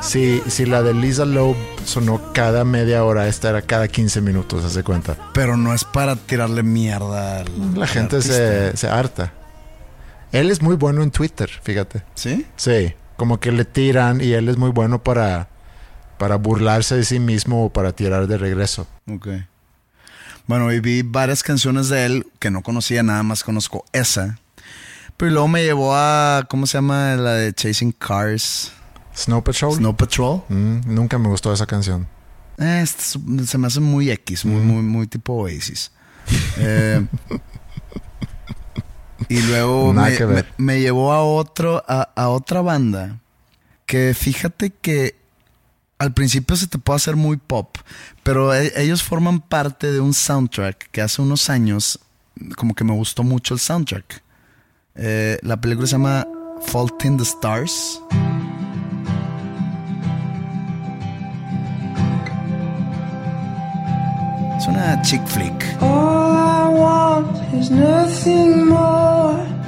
Si, 0.00 0.40
si 0.46 0.64
la 0.66 0.82
de 0.82 0.94
Lisa 0.94 1.24
Loeb 1.24 1.56
sonó 1.88 2.32
cada 2.32 2.64
media 2.64 3.02
hora, 3.04 3.26
esta 3.26 3.48
era 3.48 3.62
cada 3.62 3.88
15 3.88 4.20
minutos, 4.20 4.64
hace 4.64 4.82
cuenta. 4.84 5.16
Pero 5.32 5.56
no 5.56 5.74
es 5.74 5.84
para 5.84 6.16
tirarle 6.16 6.62
mierda 6.62 7.40
al 7.40 7.74
La 7.74 7.86
gente 7.86 8.22
se, 8.22 8.76
se 8.76 8.88
harta. 8.88 9.32
Él 10.30 10.50
es 10.50 10.60
muy 10.60 10.76
bueno 10.76 11.02
en 11.02 11.10
Twitter, 11.10 11.50
fíjate. 11.62 12.02
¿Sí? 12.14 12.46
Sí, 12.56 12.94
como 13.16 13.40
que 13.40 13.50
le 13.50 13.64
tiran 13.64 14.20
y 14.20 14.32
él 14.32 14.48
es 14.48 14.58
muy 14.58 14.70
bueno 14.70 15.02
para, 15.02 15.48
para 16.18 16.36
burlarse 16.36 16.96
de 16.96 17.04
sí 17.04 17.18
mismo 17.18 17.64
o 17.64 17.72
para 17.72 17.92
tirar 17.92 18.26
de 18.26 18.36
regreso. 18.36 18.86
Ok. 19.10 19.28
Bueno, 20.46 20.72
y 20.72 20.80
vi 20.80 21.02
varias 21.02 21.42
canciones 21.42 21.88
de 21.88 22.06
él 22.06 22.26
que 22.38 22.50
no 22.50 22.62
conocía, 22.62 23.02
nada 23.02 23.22
más 23.22 23.44
conozco 23.44 23.84
esa. 23.92 24.38
Pero 25.16 25.32
luego 25.32 25.48
me 25.48 25.64
llevó 25.64 25.94
a, 25.96 26.46
¿cómo 26.48 26.66
se 26.66 26.78
llama? 26.78 27.16
La 27.16 27.32
de 27.32 27.52
Chasing 27.52 27.92
Cars, 27.92 28.72
Snow 29.18 29.42
Patrol. 29.42 29.74
Snow 29.74 29.96
Patrol. 29.96 30.42
Mm, 30.48 30.80
nunca 30.94 31.18
me 31.18 31.28
gustó 31.28 31.52
esa 31.52 31.66
canción. 31.66 32.06
Eh, 32.58 32.80
este 32.82 33.02
es- 33.02 33.50
se 33.50 33.58
me 33.58 33.66
hace 33.66 33.80
muy 33.80 34.10
X, 34.10 34.44
muy, 34.44 34.60
muy, 34.60 34.82
muy 34.82 35.06
tipo 35.06 35.32
Oasis. 35.34 35.90
Eh, 36.58 37.04
y 39.28 39.40
luego 39.42 39.92
me, 40.58 40.80
llevó 40.80 41.12
a 41.12 41.22
otro, 41.24 41.82
a, 41.88 42.10
a 42.14 42.28
otra 42.28 42.60
banda 42.62 43.18
que 43.86 44.14
fíjate 44.14 44.70
que 44.70 45.16
al 45.98 46.12
principio 46.14 46.54
se 46.56 46.66
te 46.66 46.78
puede 46.78 46.96
hacer 46.96 47.16
muy 47.16 47.38
pop, 47.38 47.76
pero 48.22 48.54
e- 48.54 48.72
ellos 48.76 49.02
forman 49.02 49.40
parte 49.40 49.90
de 49.90 50.00
un 50.00 50.14
soundtrack 50.14 50.90
que 50.90 51.00
hace 51.00 51.22
unos 51.22 51.50
años 51.50 51.98
como 52.56 52.74
que 52.74 52.84
me 52.84 52.92
gustó 52.92 53.24
mucho 53.24 53.54
el 53.54 53.60
soundtrack. 53.60 54.22
Eh, 54.94 55.38
la 55.42 55.56
película 55.60 55.86
se 55.86 55.92
llama 55.92 56.26
Fault 56.66 57.04
in 57.04 57.16
the 57.16 57.24
Stars. 57.24 58.00
Es 64.58 64.66
una 64.66 65.00
chick 65.02 65.24
flick. 65.26 65.78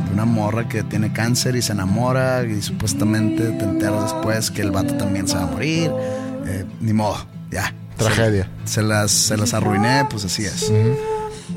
de 0.05 0.13
una 0.13 0.25
morra 0.25 0.69
que 0.69 0.83
tiene 0.83 1.13
cáncer 1.13 1.55
y 1.55 1.63
se 1.63 1.71
enamora 1.73 2.43
y 2.43 2.61
supuestamente 2.61 3.51
te 3.51 3.65
enteras 3.65 4.13
después 4.13 4.51
que 4.51 4.63
el 4.63 4.73
vato 4.73 4.95
también 4.97 5.29
se 5.29 5.37
va 5.37 5.45
a 5.45 5.47
morir. 5.47 5.93
Eh, 6.45 6.67
ni 6.81 6.93
modo, 6.93 7.19
ya. 7.53 7.73
Tragedia. 7.97 8.51
Se, 8.65 8.75
se 8.75 8.83
las, 8.83 9.13
se 9.13 9.37
las 9.37 9.55
arruiné, 9.55 10.07
pues 10.11 10.25
así 10.25 10.45
es. 10.45 10.73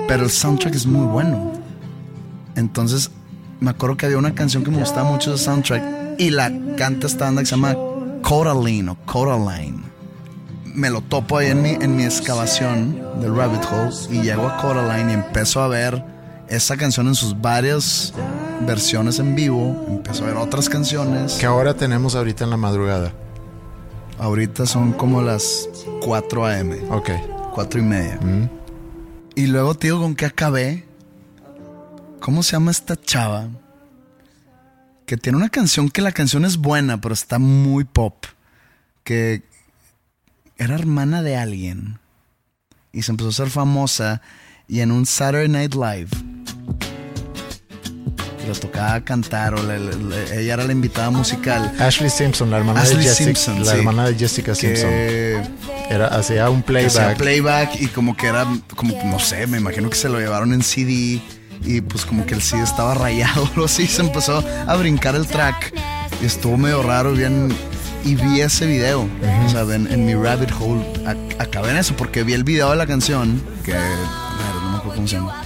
Pero 0.08 0.24
el 0.24 0.30
soundtrack 0.30 0.76
es 0.76 0.86
muy 0.86 1.08
bueno. 1.08 1.54
Entonces, 2.56 3.10
me 3.60 3.72
acuerdo 3.72 3.98
que 3.98 4.06
había 4.06 4.20
una 4.20 4.36
canción 4.36 4.64
que 4.64 4.70
me 4.70 4.78
gustaba 4.78 5.10
mucho 5.10 5.32
de 5.32 5.40
soundtrack 5.40 6.20
y 6.20 6.30
la 6.30 6.52
canta 6.78 7.08
esta 7.08 7.26
banda 7.26 7.42
que 7.42 7.48
se 7.48 7.56
llama 7.56 7.76
Coraline 8.22 8.90
o 8.90 8.98
Coraline. 9.06 9.93
Me 10.74 10.90
lo 10.90 11.02
topo 11.02 11.38
ahí 11.38 11.48
en 11.48 11.62
mi, 11.62 11.70
en 11.70 11.96
mi 11.96 12.04
excavación 12.04 13.22
del 13.22 13.36
rabbit 13.36 13.64
hole 13.72 13.94
y 14.10 14.22
llego 14.24 14.48
a 14.48 14.58
Coraline 14.58 15.12
y 15.12 15.14
empiezo 15.14 15.62
a 15.62 15.68
ver 15.68 16.04
esa 16.48 16.78
canción 16.78 17.08
en 17.08 17.16
sus 17.16 17.40
varias 17.40 18.14
versiones 18.66 19.20
en 19.20 19.36
vivo. 19.36 19.86
Empiezo 19.88 20.24
a 20.24 20.28
ver 20.28 20.38
otras 20.38 20.70
canciones. 20.70 21.34
Que 21.34 21.46
ahora 21.46 21.76
tenemos 21.76 22.16
ahorita 22.16 22.44
en 22.44 22.50
la 22.50 22.58
madrugada. 22.58 23.14
Ahorita 24.20 24.66
son 24.66 24.94
como 24.94 25.22
las 25.22 25.70
4 26.02 26.46
a.m. 26.46 26.76
Ok. 26.90 27.10
Cuatro 27.54 27.80
y 27.80 27.84
media. 27.84 28.20
Mm. 28.22 28.50
Y 29.36 29.48
luego 29.48 29.76
te 29.76 29.88
digo 29.88 30.00
con 30.00 30.16
qué 30.16 30.26
acabé. 30.26 30.86
¿Cómo 32.20 32.42
se 32.42 32.54
llama 32.54 32.72
esta 32.72 32.96
chava? 33.00 33.48
Que 35.06 35.18
tiene 35.18 35.38
una 35.38 35.50
canción 35.50 35.90
que 35.90 36.02
la 36.02 36.12
canción 36.12 36.46
es 36.46 36.58
buena, 36.58 37.02
pero 37.02 37.14
está 37.14 37.38
muy 37.38 37.84
pop. 37.84 38.26
que 39.04 39.44
era 40.58 40.76
hermana 40.76 41.22
de 41.22 41.36
alguien 41.38 42.00
y 42.92 43.02
se 43.04 43.12
empezó 43.12 43.30
a 43.30 43.34
ser 43.34 43.50
famosa 43.50 44.22
y 44.68 44.80
en 44.82 44.92
un 44.92 45.06
Saturday 45.06 45.48
Night 45.50 45.74
Live 45.76 46.10
le 48.48 48.54
tocaba 48.60 49.00
cantar 49.02 49.54
o 49.56 49.64
le- 49.64 49.80
le- 49.80 49.96
le- 49.96 50.42
ella 50.42 50.56
era 50.56 50.64
la 50.66 50.74
invitada 50.74 51.10
musical. 51.10 51.74
Ashley 51.80 52.10
Simpson, 52.10 52.50
la 52.52 52.58
hermana 52.58 52.82
Ashley 52.82 52.98
de 52.98 53.04
Jessica, 53.06 53.26
Simpson, 53.26 53.66
la 53.66 53.72
sí. 53.72 53.78
hermana 53.78 54.06
de 54.08 54.16
Jessica 54.16 54.54
Simpson. 54.54 54.90
Era, 55.90 56.08
hacía 56.08 56.50
un 56.50 56.62
que 56.62 56.86
hacía 56.86 57.16
playback. 57.16 57.18
playback 57.18 57.82
y 57.82 57.88
como 57.88 58.18
que 58.18 58.28
era, 58.28 58.46
como 58.76 58.94
no 59.06 59.18
sé, 59.20 59.48
me 59.48 59.58
imagino 59.60 59.90
que 59.90 59.96
se 59.96 60.10
lo 60.10 60.20
llevaron 60.20 60.52
en 60.54 60.62
CD 60.62 61.22
y 61.66 61.82
pues 61.82 62.06
como 62.06 62.26
que 62.26 62.34
el 62.36 62.42
CD 62.42 62.64
estaba 62.64 62.94
rayado 62.94 63.50
o 63.58 63.64
así, 63.64 63.88
se 63.88 64.02
empezó 64.02 64.44
a 64.68 64.76
brincar 64.76 65.16
el 65.16 65.26
track 65.26 65.74
y 66.22 66.26
estuvo 66.26 66.58
medio 66.58 66.84
raro, 66.84 67.14
bien, 67.14 67.48
y 68.04 68.16
vi 68.16 68.42
ese 68.42 68.66
video, 68.66 69.08
o 69.46 69.50
sea, 69.50 69.62
en, 69.76 69.92
en 69.92 70.06
mi 70.06 70.14
rabbit 70.14 70.52
hole, 70.60 70.84
ac- 71.06 71.36
acabé 71.40 71.72
en 71.72 71.78
eso 71.78 71.96
porque 71.96 72.24
vi 72.24 72.34
el 72.34 72.44
video 72.44 72.70
de 72.72 72.76
la 72.76 72.86
canción, 72.88 73.42
que 73.64 73.74
no 73.74 74.72
me 74.72 74.78
acuerdo 74.78 74.96
cómo 74.96 75.08
se 75.08 75.16
llama, 75.16 75.42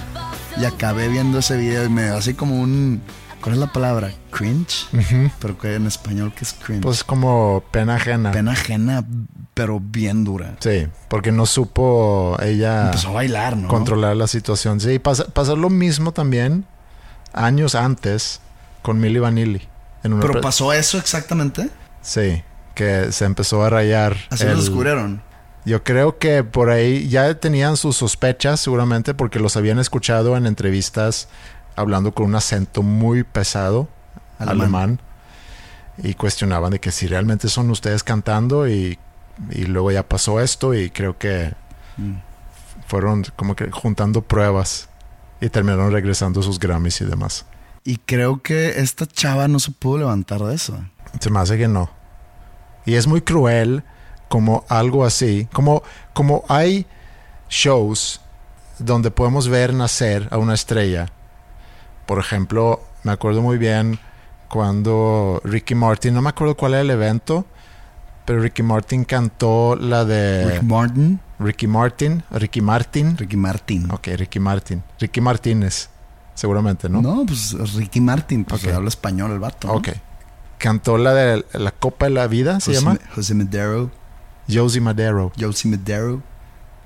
y 0.56 0.64
acabé 0.64 1.08
viendo 1.08 1.38
ese 1.38 1.56
video 1.56 1.84
y 1.84 1.88
me 1.88 2.04
dio 2.04 2.16
así 2.16 2.34
como 2.34 2.60
un, 2.60 3.00
¿cuál 3.40 3.54
es 3.54 3.60
la 3.60 3.72
palabra? 3.72 4.10
Cringe, 4.30 4.86
pero 5.40 5.56
que 5.58 5.74
en 5.76 5.86
español 5.86 6.32
que 6.34 6.44
es 6.44 6.52
cringe. 6.52 6.82
Pues 6.82 7.04
como 7.04 7.62
pena 7.70 7.96
ajena. 7.96 8.30
Pena 8.32 8.52
ajena, 8.52 9.04
pero 9.54 9.80
bien 9.80 10.24
dura. 10.24 10.56
Sí, 10.60 10.86
porque 11.08 11.32
no 11.32 11.46
supo 11.46 12.36
ella 12.42 12.86
Empezó 12.86 13.08
a 13.10 13.12
bailar, 13.12 13.56
¿no? 13.56 13.68
controlar 13.68 14.16
la 14.16 14.26
situación. 14.26 14.80
Sí, 14.80 14.98
pasa, 14.98 15.26
pasa 15.26 15.54
lo 15.54 15.70
mismo 15.70 16.12
también 16.12 16.64
años 17.32 17.74
antes 17.74 18.40
con 18.82 19.00
Milli 19.00 19.18
Vanilli. 19.18 19.62
En 20.04 20.12
una 20.12 20.22
Pero 20.26 20.40
pasó 20.40 20.72
eso 20.72 20.98
exactamente. 20.98 21.68
Sí, 22.02 22.42
que 22.74 23.12
se 23.12 23.24
empezó 23.24 23.62
a 23.64 23.70
rayar. 23.70 24.16
Así 24.30 24.44
lo 24.44 24.52
el- 24.52 24.58
descubrieron. 24.58 25.22
Yo 25.64 25.84
creo 25.84 26.18
que 26.18 26.44
por 26.44 26.70
ahí 26.70 27.08
ya 27.08 27.34
tenían 27.34 27.76
sus 27.76 27.96
sospechas 27.96 28.60
seguramente 28.60 29.12
porque 29.12 29.38
los 29.38 29.56
habían 29.56 29.78
escuchado 29.78 30.36
en 30.36 30.46
entrevistas 30.46 31.28
hablando 31.76 32.12
con 32.12 32.26
un 32.26 32.34
acento 32.36 32.82
muy 32.82 33.22
pesado 33.22 33.88
Alemán. 34.38 34.60
alemán, 34.60 35.00
y 36.02 36.14
cuestionaban 36.14 36.70
de 36.70 36.78
que 36.80 36.90
si 36.90 37.06
realmente 37.06 37.48
son 37.48 37.70
ustedes 37.70 38.02
cantando 38.02 38.66
y, 38.68 38.98
y 39.50 39.64
luego 39.66 39.90
ya 39.92 40.08
pasó 40.08 40.40
esto 40.40 40.74
y 40.74 40.90
creo 40.90 41.18
que 41.18 41.52
Mm. 41.98 42.14
fueron 42.86 43.24
como 43.36 43.54
que 43.56 43.70
juntando 43.72 44.22
pruebas 44.22 44.88
y 45.40 45.48
terminaron 45.50 45.92
regresando 45.92 46.40
sus 46.42 46.58
Grammys 46.60 47.00
y 47.00 47.04
demás. 47.04 47.44
Y 47.84 47.96
creo 47.98 48.40
que 48.42 48.80
esta 48.80 49.04
chava 49.06 49.48
no 49.48 49.58
se 49.60 49.72
pudo 49.72 49.98
levantar 49.98 50.40
de 50.42 50.54
eso. 50.54 50.78
Se 51.20 51.30
me 51.30 51.38
hace 51.40 51.58
que 51.58 51.68
no. 51.68 51.90
Y 52.84 52.94
es 52.94 53.06
muy 53.06 53.20
cruel 53.20 53.82
como 54.28 54.64
algo 54.68 55.04
así, 55.04 55.48
como, 55.52 55.82
como 56.12 56.44
hay 56.48 56.86
shows 57.48 58.20
donde 58.78 59.10
podemos 59.10 59.48
ver 59.48 59.74
nacer 59.74 60.28
a 60.30 60.38
una 60.38 60.54
estrella. 60.54 61.06
Por 62.06 62.18
ejemplo, 62.18 62.80
me 63.02 63.12
acuerdo 63.12 63.42
muy 63.42 63.58
bien 63.58 63.98
cuando 64.48 65.40
Ricky 65.44 65.74
Martin, 65.74 66.14
no 66.14 66.22
me 66.22 66.30
acuerdo 66.30 66.56
cuál 66.56 66.72
era 66.72 66.80
el 66.82 66.90
evento, 66.90 67.44
pero 68.24 68.40
Ricky 68.40 68.62
Martin 68.62 69.04
cantó 69.04 69.76
la 69.76 70.04
de 70.04 70.50
Rick 70.50 70.62
Martin. 70.62 71.20
Ricky 71.38 71.66
Martin, 71.66 72.22
Ricky 72.30 72.60
Martin. 72.60 73.16
Ricky 73.16 73.36
Martin. 73.36 73.90
Ok, 73.90 74.08
Ricky 74.16 74.40
Martin. 74.40 74.82
Ricky 74.98 75.20
Martínez, 75.20 75.88
seguramente, 76.34 76.88
¿no? 76.88 77.00
¿no? 77.00 77.24
pues 77.26 77.52
Ricky 77.74 78.00
Martin, 78.00 78.44
porque 78.44 78.68
Ok. 78.70 78.74
habla 78.74 78.88
español 78.88 79.32
el 79.32 79.38
vato. 79.38 79.68
¿no? 79.68 79.74
Ok. 79.74 79.88
Cantó 80.58 80.98
la 80.98 81.14
de 81.14 81.44
la 81.52 81.70
Copa 81.70 82.06
de 82.06 82.10
la 82.10 82.26
Vida, 82.26 82.60
se 82.60 82.72
José, 82.72 82.84
llama. 82.84 82.98
José 83.14 83.34
Madero. 83.34 83.90
Josie 84.52 84.80
Madero. 84.80 85.32
Josie 85.38 85.70
Madero. 85.70 86.22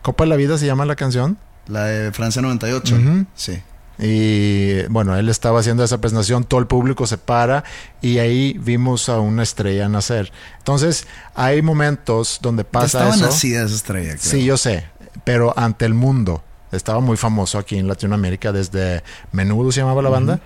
Copa 0.02 0.24
de 0.24 0.30
la 0.30 0.36
Vida 0.36 0.58
se 0.58 0.66
llama 0.66 0.84
la 0.84 0.96
canción. 0.96 1.38
La 1.68 1.84
de 1.84 2.12
Francia 2.12 2.42
98. 2.42 2.94
Ujú. 2.96 3.26
Sí. 3.34 3.62
Y 3.98 4.82
bueno, 4.88 5.16
él 5.16 5.28
estaba 5.28 5.60
haciendo 5.60 5.84
esa 5.84 5.98
presentación, 6.00 6.44
todo 6.44 6.58
el 6.60 6.66
público 6.66 7.06
se 7.06 7.18
para 7.18 7.62
y 8.00 8.18
ahí 8.18 8.58
vimos 8.58 9.08
a 9.08 9.20
una 9.20 9.42
estrella 9.44 9.88
nacer. 9.88 10.32
Entonces, 10.58 11.06
hay 11.34 11.62
momentos 11.62 12.40
donde 12.42 12.64
Ya 12.64 12.70
pasa 12.70 12.86
estaba 12.98 13.14
eso. 13.14 13.26
nacida 13.26 13.64
esa 13.64 13.74
estrella. 13.76 14.10
creo. 14.16 14.18
Sí, 14.22 14.44
yo 14.44 14.56
sé, 14.56 14.86
pero 15.24 15.56
ante 15.56 15.84
el 15.84 15.94
mundo. 15.94 16.42
Estaba 16.72 17.00
muy 17.00 17.18
famoso 17.18 17.58
aquí 17.58 17.76
en 17.76 17.86
Latinoamérica 17.86 18.50
desde 18.50 19.02
Menudo 19.30 19.70
se 19.70 19.80
llamaba 19.80 20.00
la 20.00 20.08
banda. 20.08 20.40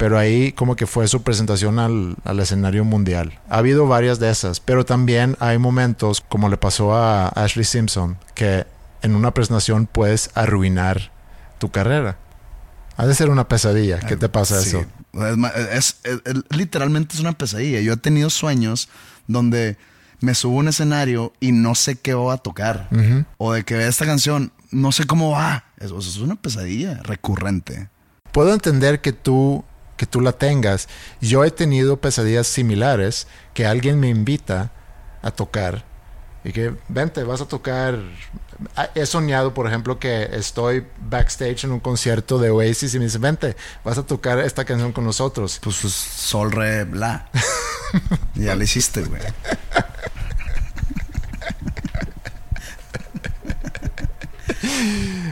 Pero 0.00 0.18
ahí 0.18 0.52
como 0.52 0.76
que 0.76 0.86
fue 0.86 1.06
su 1.08 1.22
presentación 1.22 1.78
al, 1.78 2.16
al 2.24 2.40
escenario 2.40 2.86
mundial. 2.86 3.38
Ha 3.50 3.58
habido 3.58 3.86
varias 3.86 4.18
de 4.18 4.30
esas, 4.30 4.58
pero 4.58 4.86
también 4.86 5.36
hay 5.40 5.58
momentos 5.58 6.22
como 6.26 6.48
le 6.48 6.56
pasó 6.56 6.94
a 6.96 7.28
Ashley 7.28 7.66
Simpson, 7.66 8.16
que 8.34 8.66
en 9.02 9.14
una 9.14 9.34
presentación 9.34 9.86
puedes 9.86 10.30
arruinar 10.34 11.12
tu 11.58 11.70
carrera. 11.70 12.16
Ha 12.96 13.06
de 13.06 13.14
ser 13.14 13.28
una 13.28 13.46
pesadilla. 13.46 13.98
¿Qué 14.00 14.16
te 14.16 14.30
pasa 14.30 14.62
Sí. 14.62 14.70
eso? 14.78 14.86
Es, 15.70 15.96
literalmente 16.48 17.14
es 17.14 17.20
una 17.20 17.32
pesadilla. 17.32 17.80
Yo 17.80 17.92
he 17.92 17.96
tenido 17.98 18.30
sueños 18.30 18.88
donde 19.26 19.76
me 20.20 20.34
subo 20.34 20.56
a 20.56 20.60
un 20.60 20.68
escenario 20.68 21.34
y 21.40 21.52
no 21.52 21.74
sé 21.74 21.96
qué 21.96 22.14
voy 22.14 22.32
a 22.32 22.38
tocar. 22.38 22.88
O 23.36 23.52
de 23.52 23.64
que 23.64 23.74
vea 23.76 23.88
esta 23.88 24.06
canción, 24.06 24.50
no 24.70 24.92
sé 24.92 25.04
cómo 25.06 25.32
va. 25.32 25.64
Eso, 25.78 25.98
eso 25.98 26.08
es 26.08 26.16
una 26.18 26.36
pesadilla 26.36 27.00
recurrente. 27.02 27.90
puedo 28.32 28.54
entender 28.54 29.00
que 29.02 29.12
tú 29.12 29.64
que 30.00 30.06
tú 30.06 30.22
la 30.22 30.32
tengas. 30.32 30.88
Yo 31.20 31.44
he 31.44 31.50
tenido 31.50 31.98
pesadillas 32.00 32.46
similares 32.46 33.26
que 33.52 33.66
alguien 33.66 34.00
me 34.00 34.08
invita 34.08 34.70
a 35.20 35.30
tocar 35.30 35.84
y 36.42 36.52
que 36.52 36.72
vente, 36.88 37.22
vas 37.22 37.42
a 37.42 37.46
tocar. 37.46 37.98
Ah, 38.76 38.88
He 38.94 39.04
soñado, 39.04 39.52
por 39.52 39.66
ejemplo, 39.66 39.98
que 39.98 40.30
estoy 40.32 40.86
backstage 41.10 41.64
en 41.64 41.72
un 41.72 41.80
concierto 41.80 42.38
de 42.38 42.48
Oasis 42.48 42.94
y 42.94 42.98
me 42.98 43.04
dice, 43.04 43.18
vente, 43.18 43.56
vas 43.84 43.98
a 43.98 44.04
tocar 44.06 44.38
esta 44.38 44.64
canción 44.64 44.92
con 44.92 45.04
nosotros. 45.04 45.60
Pues, 45.62 45.76
pues 45.82 45.92
sol, 45.92 46.50
re, 46.50 46.84
bla. 46.84 47.28
ya 48.34 48.54
lo 48.56 48.62
hiciste, 48.64 49.02
güey. 49.02 49.20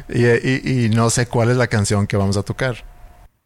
Y, 0.09 0.25
y- 0.27 0.85
y 0.85 0.89
no 0.89 1.11
sé 1.11 1.27
cuál 1.27 1.51
es 1.51 1.57
la 1.57 1.67
canción 1.67 2.07
que 2.07 2.17
vamos 2.17 2.37
a 2.37 2.43
tocar. 2.43 2.85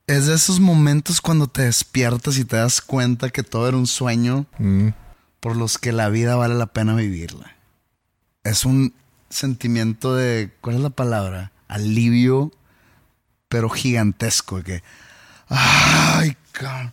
Es 0.07 0.27
de 0.27 0.35
esos 0.35 0.61
momentos 0.61 1.21
cuando 1.21 1.47
te 1.47 1.63
despiertas 1.63 2.37
y 2.39 2.45
te 2.45 2.57
das 2.57 2.81
cuenta 2.81 3.31
que 3.31 3.43
todo 3.43 3.69
era 3.69 3.77
un 3.77 3.87
sueño 3.87 4.47
Mm. 4.59 4.89
por 5.41 5.57
los 5.57 5.79
que 5.79 5.93
la 5.93 6.09
vida 6.09 6.37
vale 6.37 6.55
la 6.55 6.67
pena 6.67 6.95
vivirla. 6.95 7.57
Es 8.45 8.65
un 8.65 8.95
sentimiento 9.31 10.15
de, 10.15 10.53
¿cuál 10.61 10.77
es 10.77 10.83
la 10.83 10.91
palabra? 10.91 11.53
Alivio, 11.69 12.53
pero 13.49 13.69
gigantesco. 13.71 14.63
Que, 14.63 14.83
ay, 15.49 16.37
cabrón. 16.53 16.93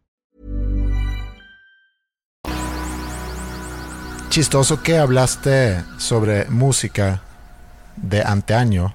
Chistoso 4.31 4.81
que 4.81 4.97
hablaste 4.97 5.83
sobre 5.97 6.45
música 6.45 7.21
de 7.97 8.23
anteaño, 8.23 8.93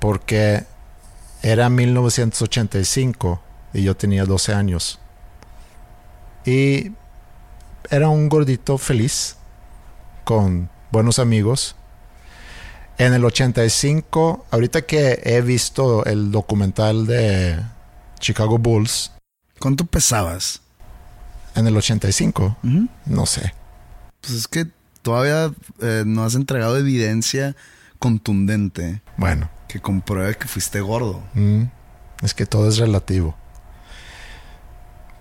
porque 0.00 0.66
Era 1.42 1.68
1985 1.68 3.38
y 3.74 3.82
yo 3.82 3.94
tenía 3.94 4.24
12 4.24 4.54
años. 4.54 4.98
Y 6.46 6.92
era 7.90 8.08
un 8.08 8.30
gordito 8.30 8.78
feliz, 8.78 9.36
con 10.24 10.70
buenos 10.90 11.18
amigos. 11.18 11.76
En 12.96 13.12
el 13.12 13.26
85, 13.26 14.46
ahorita 14.50 14.82
que 14.86 15.20
he 15.22 15.42
visto 15.42 16.02
el 16.06 16.32
documental 16.32 17.06
de 17.06 17.60
Chicago 18.20 18.56
Bulls, 18.56 19.12
¿Cuánto 19.58 19.84
pesabas? 19.84 20.62
en 21.54 21.66
el 21.66 21.76
85, 21.76 22.56
Ujú. 22.64 22.88
no 23.04 23.26
sé. 23.26 23.52
Pues 24.26 24.38
es 24.38 24.48
que 24.48 24.66
todavía 25.02 25.52
eh, 25.80 26.04
no 26.06 26.24
has 26.24 26.34
entregado 26.34 26.76
evidencia 26.78 27.54
contundente 27.98 29.00
Bueno, 29.16 29.48
que 29.68 29.80
compruebe 29.80 30.36
que 30.36 30.48
fuiste 30.48 30.80
gordo. 30.80 31.22
mm, 31.34 31.62
es 32.22 32.34
que 32.34 32.46
todo 32.46 32.68
es 32.68 32.78
relativo. 32.78 33.36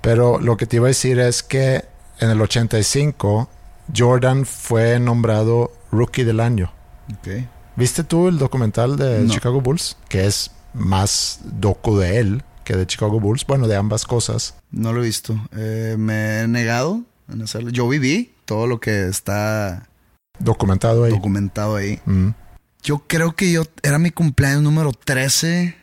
Pero 0.01 0.39
lo 0.39 0.57
que 0.57 0.65
te 0.65 0.77
iba 0.77 0.87
a 0.87 0.89
decir 0.89 1.19
es 1.19 1.43
que 1.43 1.85
en 2.19 2.29
el 2.29 2.41
85, 2.41 3.49
Jordan 3.95 4.45
fue 4.45 4.99
nombrado 4.99 5.71
Rookie 5.91 6.23
del 6.23 6.39
Año. 6.39 6.71
Ok. 7.11 7.43
¿Viste 7.75 8.03
tú 8.03 8.27
el 8.27 8.37
documental 8.37 8.97
de 8.97 9.21
No. 9.21 9.33
Chicago 9.33 9.61
Bulls? 9.61 9.97
Que 10.09 10.25
es 10.25 10.51
más 10.73 11.39
docu 11.43 11.97
de 11.97 12.19
él 12.19 12.43
que 12.63 12.75
de 12.75 12.85
Chicago 12.85 13.19
Bulls. 13.19 13.45
Bueno, 13.45 13.67
de 13.67 13.75
ambas 13.75 14.05
cosas. 14.05 14.55
No 14.71 14.93
lo 14.93 15.01
he 15.01 15.05
visto. 15.05 15.35
Eh, 15.55 15.95
me 15.97 16.41
he 16.41 16.47
negado 16.47 17.01
en 17.31 17.41
hacerlo. 17.41 17.69
Yo 17.69 17.87
viví 17.87 18.32
todo 18.45 18.67
lo 18.67 18.79
que 18.79 19.07
está 19.07 19.87
Documentado 20.39 21.03
ahí. 21.05 21.11
documentado 21.11 21.75
ahí. 21.75 21.99
Mm. 22.05 22.29
Yo 22.83 22.99
creo 23.07 23.33
que 23.35 23.51
yo 23.51 23.63
era 23.81 23.97
mi 23.99 24.11
cumpleaños 24.11 24.61
número 24.63 24.91
13 24.91 25.75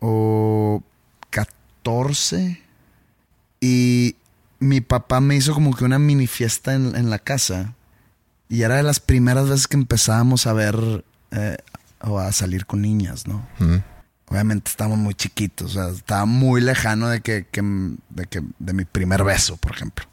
o 0.00 0.82
14 1.30 2.62
y 3.60 4.16
mi 4.60 4.80
papá 4.80 5.20
me 5.20 5.36
hizo 5.36 5.54
como 5.54 5.74
que 5.74 5.84
una 5.84 5.98
mini 5.98 6.26
fiesta 6.26 6.74
en, 6.74 6.96
en 6.96 7.10
la 7.10 7.18
casa 7.18 7.74
y 8.48 8.62
era 8.62 8.76
de 8.76 8.82
las 8.82 9.00
primeras 9.00 9.48
veces 9.48 9.68
que 9.68 9.76
empezábamos 9.76 10.46
a 10.46 10.52
ver 10.52 11.04
eh, 11.30 11.56
o 12.00 12.18
a 12.18 12.32
salir 12.32 12.66
con 12.66 12.80
niñas, 12.82 13.26
¿no? 13.26 13.46
Mm. 13.58 13.76
Obviamente 14.30 14.70
estábamos 14.70 14.98
muy 14.98 15.14
chiquitos, 15.14 15.74
o 15.76 15.82
sea, 15.82 15.88
estaba 15.94 16.24
muy 16.26 16.60
lejano 16.60 17.08
de 17.08 17.20
que, 17.20 17.46
que- 17.50 17.62
de 18.10 18.26
que 18.26 18.42
de 18.58 18.72
mi 18.72 18.84
primer 18.84 19.24
beso, 19.24 19.56
por 19.56 19.72
ejemplo. 19.72 20.06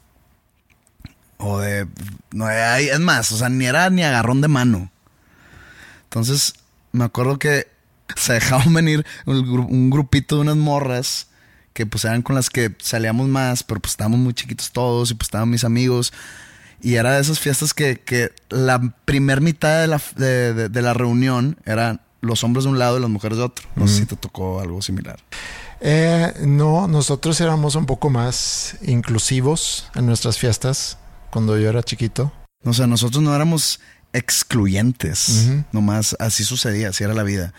O 1.38 1.58
de 1.58 1.86
no 2.32 2.46
hay- 2.46 2.88
es 2.88 3.00
más, 3.00 3.30
o 3.32 3.36
sea, 3.36 3.48
ni 3.48 3.66
era 3.66 3.90
ni 3.90 4.02
agarrón 4.02 4.40
de 4.40 4.48
mano. 4.48 4.90
Entonces, 6.04 6.54
me 6.92 7.04
acuerdo 7.04 7.38
que 7.38 7.66
se 8.16 8.34
dejaban 8.34 8.72
venir 8.74 9.04
un, 9.26 9.44
gru- 9.46 9.68
un 9.68 9.90
grupito 9.90 10.36
de 10.36 10.42
unas 10.42 10.56
morras 10.56 11.28
que 11.72 11.84
pues 11.84 12.04
eran 12.06 12.22
con 12.22 12.34
las 12.34 12.48
que 12.48 12.74
salíamos 12.80 13.28
más, 13.28 13.62
pero 13.62 13.80
pues 13.80 13.92
estábamos 13.92 14.18
muy 14.18 14.32
chiquitos 14.32 14.72
todos 14.72 15.10
y 15.10 15.14
pues 15.14 15.26
estaban 15.26 15.50
mis 15.50 15.64
amigos. 15.64 16.12
Y 16.80 16.94
era 16.94 17.14
de 17.14 17.20
esas 17.20 17.38
fiestas 17.40 17.74
que, 17.74 18.00
que 18.00 18.32
la 18.48 18.80
primer 19.04 19.40
mitad 19.40 19.80
de 19.80 19.86
la, 19.86 20.00
de, 20.16 20.54
de- 20.54 20.68
de 20.70 20.82
la 20.82 20.94
reunión 20.94 21.58
eran 21.66 22.00
los 22.22 22.44
hombres 22.44 22.64
de 22.64 22.70
un 22.70 22.78
lado 22.78 22.96
y 22.96 23.00
las 23.00 23.10
mujeres 23.10 23.36
de 23.38 23.44
otro. 23.44 23.68
No 23.76 23.86
sé 23.88 23.98
si 24.00 24.06
te 24.06 24.16
tocó 24.16 24.60
algo 24.60 24.80
similar. 24.80 25.18
Eh, 25.80 26.32
no, 26.46 26.88
nosotros 26.88 27.38
éramos 27.42 27.74
un 27.74 27.84
poco 27.84 28.08
más 28.08 28.76
inclusivos 28.82 29.90
en 29.94 30.06
nuestras 30.06 30.38
fiestas 30.38 30.96
cuando 31.36 31.58
yo 31.58 31.68
era 31.68 31.82
chiquito. 31.82 32.32
O 32.64 32.72
sea, 32.72 32.86
nosotros 32.86 33.22
no 33.22 33.36
éramos 33.36 33.78
excluyentes. 34.14 35.28
Ujú. 35.28 35.64
Nomás 35.70 36.16
así 36.18 36.44
sucedía, 36.44 36.88
así 36.88 37.04
era 37.04 37.12
la 37.12 37.24
vida. 37.24 37.52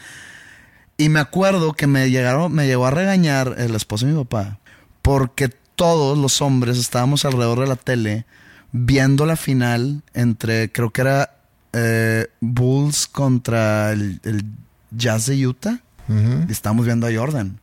Y 0.98 1.10
me 1.10 1.20
acuerdo 1.20 1.74
que 1.74 1.86
me 1.86 2.10
llegaron, 2.10 2.52
me 2.52 2.66
llegó 2.66 2.88
a 2.88 2.90
regañar 2.90 3.54
el 3.60 3.76
esposo 3.76 4.08
de 4.08 4.14
mi 4.14 4.24
papá. 4.24 4.58
Porque 5.04 5.50
todos 5.76 6.18
los 6.18 6.42
hombres 6.42 6.80
estábamos 6.80 7.24
alrededor 7.24 7.60
de 7.60 7.68
la 7.68 7.76
tele 7.76 8.26
viendo 8.72 9.28
la 9.28 9.36
final 9.36 10.02
entre, 10.16 10.72
creo 10.72 10.90
que 10.90 11.02
era 11.02 11.36
eh, 11.74 12.26
Bulls 12.42 13.06
contra 13.06 13.92
el, 13.92 14.20
el 14.24 14.44
Jazz 14.90 15.28
de 15.28 15.46
Utah. 15.46 15.82
Y 16.10 16.52
estábamos 16.52 16.88
viendo 16.88 17.06
a 17.06 17.14
Jordan. 17.14 17.60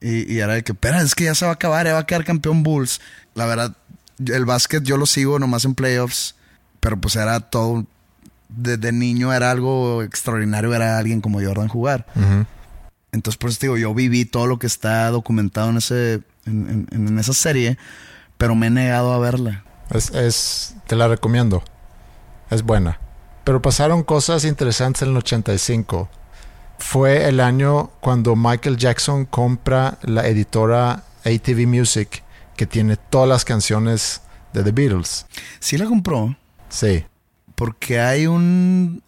Y, 0.00 0.34
y 0.34 0.40
era 0.40 0.54
de 0.54 0.64
que, 0.64 0.72
espera, 0.72 1.00
es 1.02 1.14
que 1.14 1.22
ya 1.22 1.36
se 1.36 1.44
va 1.44 1.52
a 1.52 1.54
acabar, 1.54 1.86
ya 1.86 1.92
va 1.92 2.00
a 2.00 2.06
quedar 2.06 2.24
campeón 2.24 2.64
Bulls. 2.64 3.00
La 3.34 3.46
verdad, 3.46 3.76
el 4.26 4.44
básquet 4.44 4.82
yo 4.82 4.96
lo 4.96 5.06
sigo 5.06 5.38
nomás 5.38 5.64
en 5.64 5.74
playoffs, 5.74 6.34
pero 6.80 6.96
pues 7.00 7.16
era 7.16 7.40
todo, 7.40 7.84
desde 8.48 8.92
niño 8.92 9.32
era 9.32 9.50
algo 9.50 10.02
extraordinario 10.02 10.70
ver 10.70 10.82
a 10.82 10.98
alguien 10.98 11.20
como 11.20 11.40
Jordan 11.42 11.68
jugar. 11.68 12.06
Entonces, 13.12 13.36
por 13.38 13.50
eso 13.50 13.58
te 13.60 13.66
digo, 13.66 13.76
yo 13.76 13.92
viví 13.94 14.24
todo 14.24 14.46
lo 14.46 14.58
que 14.58 14.66
está 14.66 15.08
documentado 15.10 15.68
en, 15.70 15.76
ese, 15.76 16.22
en, 16.46 16.86
en- 16.92 17.08
en 17.08 17.18
esa 17.18 17.34
serie, 17.34 17.76
pero 18.38 18.54
me 18.54 18.68
he 18.68 18.70
negado 18.70 19.12
a 19.12 19.18
verla. 19.18 19.64
Es, 19.90 20.10
es- 20.10 20.74
te 20.86 20.96
la 20.96 21.08
recomiendo. 21.08 21.62
Es 22.50 22.62
buena. 22.62 22.98
Pero 23.44 23.60
pasaron 23.60 24.02
cosas 24.02 24.44
interesantes 24.44 25.02
en 25.02 25.08
el 25.10 25.16
85. 25.18 26.08
Fue 26.78 27.28
el 27.28 27.40
año 27.40 27.90
cuando 28.00 28.34
Michael 28.34 28.76
Jackson 28.76 29.24
compra 29.26 29.98
la 30.02 30.26
editora 30.26 31.02
ATV 31.24 31.66
Music, 31.66 32.22
que 32.62 32.66
tiene 32.68 32.96
todas 32.96 33.28
las 33.28 33.44
canciones 33.44 34.20
de 34.52 34.62
The 34.62 34.70
Beatles. 34.70 35.26
Sí 35.58 35.76
la 35.78 35.86
compró, 35.86 36.36
Sí. 36.68 37.04
Porque 37.56 37.98
hay 37.98 38.28
un. 38.28 39.02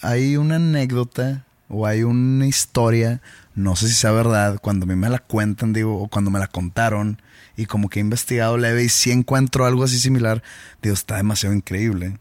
Hay 0.00 0.38
una 0.38 0.56
anécdota 0.56 1.44
o 1.68 1.86
hay 1.86 2.04
una 2.04 2.46
historia, 2.46 3.20
no 3.54 3.76
sé 3.76 3.88
si 3.88 3.94
sea 3.94 4.12
verdad, 4.12 4.58
cuando 4.62 4.84
a 4.84 4.86
mí 4.86 4.96
me 4.96 5.10
la 5.10 5.18
cuentan, 5.18 5.74
digo, 5.74 6.00
o 6.00 6.08
cuando 6.08 6.30
me 6.30 6.38
la 6.38 6.46
contaron, 6.46 7.20
y 7.54 7.66
como 7.66 7.90
que 7.90 7.98
he 7.98 8.02
investigado 8.02 8.56
leve 8.56 8.84
y 8.84 8.88
si 8.88 9.10
encuentro 9.10 9.66
algo 9.66 9.84
así 9.84 9.98
similar, 9.98 10.42
digo, 10.80 10.94
está 10.94 11.16
demasiado 11.16 11.54
increíble. 11.54 12.18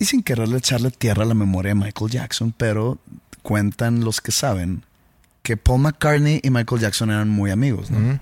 Y 0.00 0.06
sin 0.06 0.24
quererle 0.24 0.58
echarle 0.58 0.90
tierra 0.90 1.22
a 1.22 1.26
la 1.26 1.34
memoria 1.34 1.70
de 1.70 1.76
Michael 1.76 2.10
Jackson, 2.10 2.52
pero 2.56 2.98
cuentan 3.42 4.04
los 4.04 4.20
que 4.20 4.32
saben 4.32 4.84
que 5.44 5.56
Paul 5.56 5.82
McCartney 5.82 6.40
y 6.42 6.50
Michael 6.50 6.80
Jackson 6.80 7.10
eran 7.12 7.28
muy 7.28 7.52
amigos, 7.52 7.88
¿no? 7.92 8.18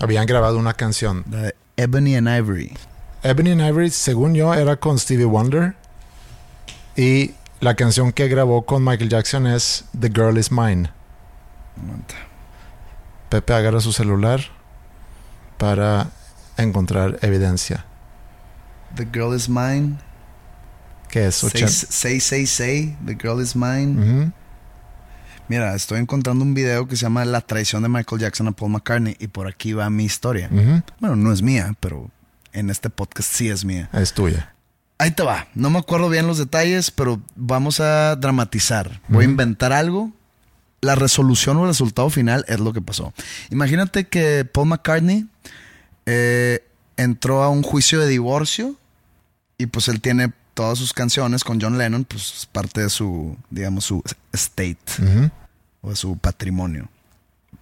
Habían 0.00 0.26
grabado 0.26 0.58
una 0.58 0.74
canción. 0.74 1.24
La 1.30 1.42
de 1.42 1.54
Ebony 1.76 2.16
and 2.16 2.28
Ivory. 2.28 2.76
Ebony 3.22 3.52
and 3.52 3.60
Ivory, 3.62 3.90
según 3.90 4.34
yo, 4.34 4.52
era 4.54 4.76
con 4.76 4.98
Stevie 4.98 5.24
Wonder. 5.24 5.74
Y 6.96 7.32
la 7.60 7.74
canción 7.74 8.12
que 8.12 8.28
grabó 8.28 8.64
con 8.66 8.84
Michael 8.84 9.08
Jackson 9.08 9.46
es 9.46 9.84
The 9.98 10.08
Girl 10.10 10.36
Is 10.38 10.50
Mine. 10.52 10.90
Pepe 13.28 13.52
agarra 13.54 13.80
su 13.80 13.92
celular 13.92 14.40
para 15.58 16.08
encontrar 16.56 17.18
evidencia. 17.22 17.84
The 18.94 19.06
Girl 19.12 19.34
Is 19.34 19.48
Mine. 19.48 19.98
¿Qué 21.08 21.26
es? 21.26 21.36
Say, 21.36 21.50
Ochen- 21.50 21.68
say, 21.68 22.20
say, 22.20 22.46
say, 22.46 22.96
The 23.04 23.14
Girl 23.20 23.40
Is 23.40 23.56
Mine. 23.56 24.32
Mira, 25.48 25.74
estoy 25.74 26.00
encontrando 26.00 26.44
un 26.44 26.54
video 26.54 26.88
que 26.88 26.96
se 26.96 27.02
llama 27.02 27.24
La 27.24 27.42
traición 27.42 27.82
de 27.82 27.88
Michael 27.88 28.20
Jackson 28.20 28.48
a 28.48 28.52
Paul 28.52 28.72
McCartney 28.72 29.16
y 29.18 29.28
por 29.28 29.46
aquí 29.46 29.72
va 29.72 29.90
mi 29.90 30.04
historia. 30.04 30.48
Bueno, 31.00 31.16
no 31.16 31.32
es 31.32 31.42
mía, 31.42 31.74
pero 31.80 32.10
en 32.52 32.70
este 32.70 32.88
podcast 32.90 33.30
sí 33.30 33.50
es 33.50 33.64
mía. 33.64 33.90
Es 33.92 34.14
tuya. 34.14 34.54
Ahí 34.98 35.10
te 35.10 35.22
va. 35.22 35.48
No 35.54 35.70
me 35.70 35.78
acuerdo 35.78 36.08
bien 36.08 36.26
los 36.26 36.38
detalles, 36.38 36.90
pero 36.90 37.20
vamos 37.34 37.80
a 37.80 38.16
dramatizar. 38.16 39.00
Voy 39.08 39.24
a 39.24 39.28
inventar 39.28 39.72
algo. 39.72 40.12
La 40.80 40.94
resolución 40.94 41.56
o 41.56 41.62
el 41.62 41.68
resultado 41.68 42.08
final 42.10 42.44
es 42.48 42.60
lo 42.60 42.72
que 42.72 42.80
pasó. 42.80 43.12
Imagínate 43.50 44.06
que 44.06 44.44
Paul 44.44 44.68
McCartney 44.68 45.26
eh, 46.06 46.64
entró 46.96 47.42
a 47.42 47.48
un 47.48 47.62
juicio 47.62 48.00
de 48.00 48.06
divorcio 48.06 48.76
y 49.58 49.66
pues 49.66 49.88
él 49.88 50.00
tiene 50.00 50.32
todas 50.54 50.78
sus 50.78 50.92
canciones 50.92 51.44
con 51.44 51.60
John 51.60 51.76
Lennon, 51.78 52.04
pues 52.04 52.32
es 52.38 52.46
parte 52.46 52.80
de 52.82 52.90
su, 52.90 53.36
digamos, 53.50 53.84
su 53.84 54.02
estate 54.32 54.78
o 55.82 55.90
de 55.90 55.96
su 55.96 56.16
patrimonio. 56.16 56.88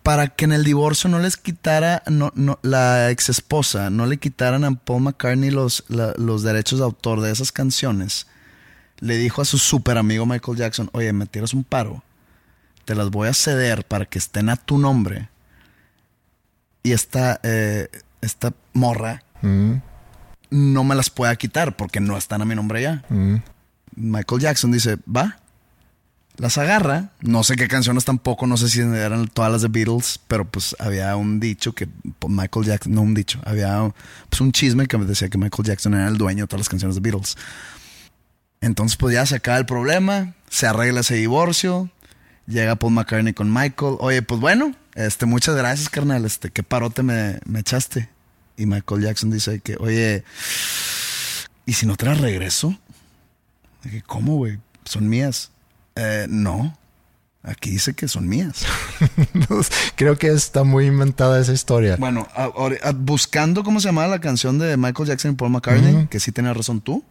Para 0.02 0.28
que 0.28 0.44
en 0.46 0.52
el 0.52 0.64
divorcio 0.64 1.08
no 1.08 1.18
les 1.18 1.36
quitara, 1.36 2.02
no, 2.10 2.32
no, 2.34 2.58
la 2.62 3.10
ex 3.10 3.28
esposa, 3.28 3.88
no 3.90 4.06
le 4.06 4.16
quitaran 4.18 4.64
a 4.64 4.74
Paul 4.74 5.02
McCartney 5.02 5.50
los, 5.50 5.84
la- 5.88 6.14
los 6.16 6.42
derechos 6.42 6.78
de 6.80 6.84
autor 6.84 7.20
de 7.20 7.30
esas 7.30 7.52
canciones, 7.52 8.26
le 8.98 9.16
dijo 9.16 9.42
a 9.42 9.44
su 9.44 9.58
super 9.58 9.98
amigo 9.98 10.26
Michael 10.26 10.58
Jackson, 10.58 10.90
oye, 10.92 11.12
me 11.12 11.26
tiras 11.26 11.54
un 11.54 11.64
paro, 11.64 12.02
te 12.84 12.94
las 12.94 13.10
voy 13.10 13.28
a 13.28 13.34
ceder 13.34 13.84
para 13.84 14.06
que 14.06 14.18
estén 14.18 14.48
a 14.48 14.56
tu 14.56 14.76
nombre. 14.78 15.28
Y 16.82 16.92
esta, 16.92 17.38
eh, 17.44 17.88
esta 18.20 18.52
morra. 18.72 19.22
No 20.52 20.84
me 20.84 20.94
las 20.94 21.10
pueda 21.10 21.34
quitar 21.36 21.76
porque 21.76 22.00
no 22.00 22.16
están 22.16 22.42
a 22.42 22.44
mi 22.44 22.54
nombre 22.54 22.82
ya. 22.82 23.04
Ujú. 23.10 23.40
Michael 23.96 24.40
Jackson 24.40 24.72
dice, 24.72 24.98
va. 25.04 25.38
Las 26.36 26.56
agarra. 26.56 27.10
No 27.20 27.44
sé 27.44 27.56
qué 27.56 27.68
canciones 27.68 28.04
tampoco, 28.04 28.46
no 28.46 28.56
sé 28.56 28.68
si 28.68 28.80
eran 28.80 29.28
todas 29.28 29.52
las 29.52 29.62
de 29.62 29.68
Beatles, 29.68 30.18
pero 30.28 30.46
pues 30.46 30.74
había 30.78 31.14
un 31.16 31.40
dicho 31.40 31.74
que 31.74 31.88
Michael 32.26 32.66
Jackson, 32.66 32.94
no 32.94 33.02
un 33.02 33.14
dicho, 33.14 33.38
había 33.44 33.92
pues 34.30 34.40
un 34.40 34.52
chisme 34.52 34.86
que 34.86 34.96
decía 34.98 35.28
que 35.28 35.38
Michael 35.38 35.68
Jackson 35.68 35.94
era 35.94 36.08
el 36.08 36.16
dueño 36.16 36.44
de 36.44 36.48
todas 36.48 36.60
las 36.60 36.68
canciones 36.68 36.94
de 36.94 37.02
Beatles. 37.02 37.36
Entonces 38.60 38.96
pues 38.96 39.14
ya 39.14 39.26
se 39.26 39.36
acaba 39.36 39.58
el 39.58 39.66
problema, 39.66 40.34
se 40.48 40.66
arregla 40.66 41.00
ese 41.00 41.16
divorcio 41.16 41.90
Llega 42.46 42.76
Paul 42.76 42.92
McCartney 42.92 43.34
con 43.34 43.52
Michael. 43.52 43.96
Oye, 44.00 44.22
pues 44.22 44.40
bueno, 44.40 44.74
este, 44.94 45.26
muchas 45.26 45.56
gracias, 45.56 45.88
carnal. 45.88 46.24
Este, 46.24 46.50
qué 46.50 46.62
parote 46.62 47.02
me, 47.02 47.38
me 47.46 47.60
echaste. 47.60 48.08
Y 48.62 48.66
Michael 48.66 49.02
Jackson 49.02 49.30
dice 49.30 49.58
que, 49.58 49.76
oye, 49.80 50.22
¿y 51.66 51.72
si 51.72 51.84
no 51.84 51.96
te 51.96 52.06
las 52.06 52.20
regreso? 52.20 52.78
Dije, 53.82 54.04
¿cómo, 54.06 54.36
güey? 54.36 54.58
Son 54.84 55.08
mías. 55.08 55.50
"Eh, 55.96 56.26
no. 56.28 56.78
Aquí 57.42 57.70
dice 57.70 57.94
que 57.94 58.06
son 58.06 58.28
mías. 58.28 58.64
Creo 59.96 60.16
que 60.16 60.28
está 60.28 60.62
muy 60.62 60.86
inventada 60.86 61.40
esa 61.40 61.52
historia. 61.52 61.96
Bueno, 61.96 62.28
a- 62.36 62.92
buscando 62.92 63.64
cómo 63.64 63.80
se 63.80 63.88
llamaba 63.88 64.06
la 64.06 64.20
canción 64.20 64.60
de 64.60 64.76
Michael 64.76 65.08
Jackson 65.08 65.32
y 65.32 65.34
Paul 65.34 65.50
McCartney, 65.50 66.06
que 66.06 66.20
sí 66.20 66.30
tenías 66.30 66.56
razón 66.56 66.80
tú, 66.80 67.02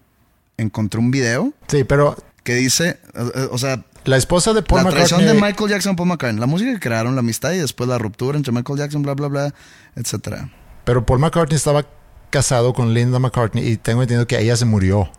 encontré 0.57 1.01
un 1.01 1.11
video 1.11 1.53
Sí, 1.67 1.83
pero 1.83 2.15
que 2.45 2.55
dice, 2.55 2.97
eh, 3.13 3.31
eh, 3.35 3.47
o 3.51 3.57
sea, 3.57 3.83
la 4.05 4.15
esposa 4.15 4.53
de 4.53 4.61
Paul 4.61 4.85
la 4.85 4.89
traición 4.91 5.19
McCartney... 5.19 5.41
de 5.41 5.47
Michael 5.51 5.69
Jackson 5.69 5.93
y 5.93 5.95
Paul 5.97 6.07
McCartney, 6.07 6.39
la 6.39 6.47
música 6.47 6.71
que 6.71 6.79
crearon, 6.79 7.13
la 7.15 7.19
amistad 7.19 7.51
y 7.51 7.57
después 7.57 7.89
la 7.89 7.97
ruptura 7.97 8.37
entre 8.37 8.53
Michael 8.53 8.79
Jackson, 8.79 9.01
bla, 9.03 9.15
bla, 9.15 9.27
bla, 9.27 9.53
etcétera. 9.97 10.49
Pero 10.83 11.05
Paul 11.05 11.19
McCartney 11.19 11.55
estaba 11.55 11.85
casado 12.29 12.73
con 12.73 12.93
Linda 12.93 13.19
McCartney 13.19 13.67
y 13.67 13.77
tengo 13.77 14.01
entendido 14.01 14.27
que 14.27 14.39
ella 14.39 14.55
se 14.55 14.65
murió. 14.65 15.11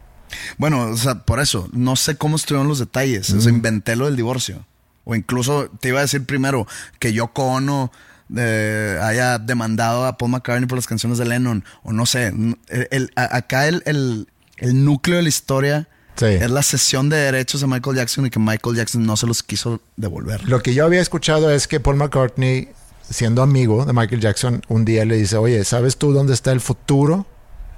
Bueno, 0.57 0.85
o 0.91 0.97
sea, 0.97 1.17
por 1.17 1.41
eso, 1.41 1.69
no 1.73 1.95
sé 1.97 2.17
cómo 2.17 2.37
estuvieron 2.37 2.69
los 2.69 2.79
detalles. 2.79 3.31
O 3.31 3.41
sea, 3.41 3.53
inventé 3.53 3.97
lo 3.97 4.07
del 4.07 4.17
divorcio. 4.17 4.65
O 5.05 5.15
incluso 5.15 5.69
te 5.81 5.89
iba 5.89 5.99
a 5.99 6.03
decir 6.03 6.25
primero 6.25 6.67
que 6.99 7.13
Yoko 7.13 7.45
Ono 7.45 7.93
eh, 8.35 8.99
haya 9.03 9.39
demandado 9.39 10.07
a 10.07 10.17
Paul 10.17 10.31
McCartney 10.31 10.67
por 10.67 10.79
las 10.79 10.87
canciones 10.87 11.19
de 11.19 11.27
Lennon. 11.27 11.65
O 11.83 11.93
no 11.93 12.07
sé. 12.07 12.29
El- 12.29 12.89
el- 12.91 13.11
acá 13.17 13.67
el, 13.69 13.83
el- 13.85 14.29
el 14.57 14.85
núcleo 14.85 15.17
de 15.17 15.23
la 15.25 15.29
historia 15.29 15.89
Sí. 16.15 16.27
es 16.27 16.51
la 16.51 16.63
cesión 16.63 17.09
de 17.09 17.17
derechos 17.17 17.63
a 17.63 17.67
Michael 17.67 17.97
Jackson 17.97 18.27
y 18.27 18.31
que 18.31 18.39
Michael 18.39 18.77
Jackson 18.77 19.05
no 19.05 19.17
se 19.17 19.27
los 19.27 19.43
quiso 19.43 19.81
devolver. 19.97 20.47
Lo 20.49 20.63
que 20.63 20.73
yo 20.75 20.85
había 20.85 21.01
escuchado 21.01 21.51
es 21.51 21.67
que 21.67 21.81
Paul 21.81 21.97
McCartney, 21.97 22.69
siendo 23.13 23.43
amigo 23.43 23.85
de 23.85 23.93
Michael 23.93 24.21
Jackson, 24.21 24.63
un 24.69 24.85
día 24.85 25.05
le 25.05 25.17
dice, 25.17 25.37
oye, 25.37 25.65
¿sabes 25.65 25.97
tú 25.99 26.13
dónde 26.13 26.33
está 26.35 26.51
el 26.53 26.61
futuro 26.61 27.27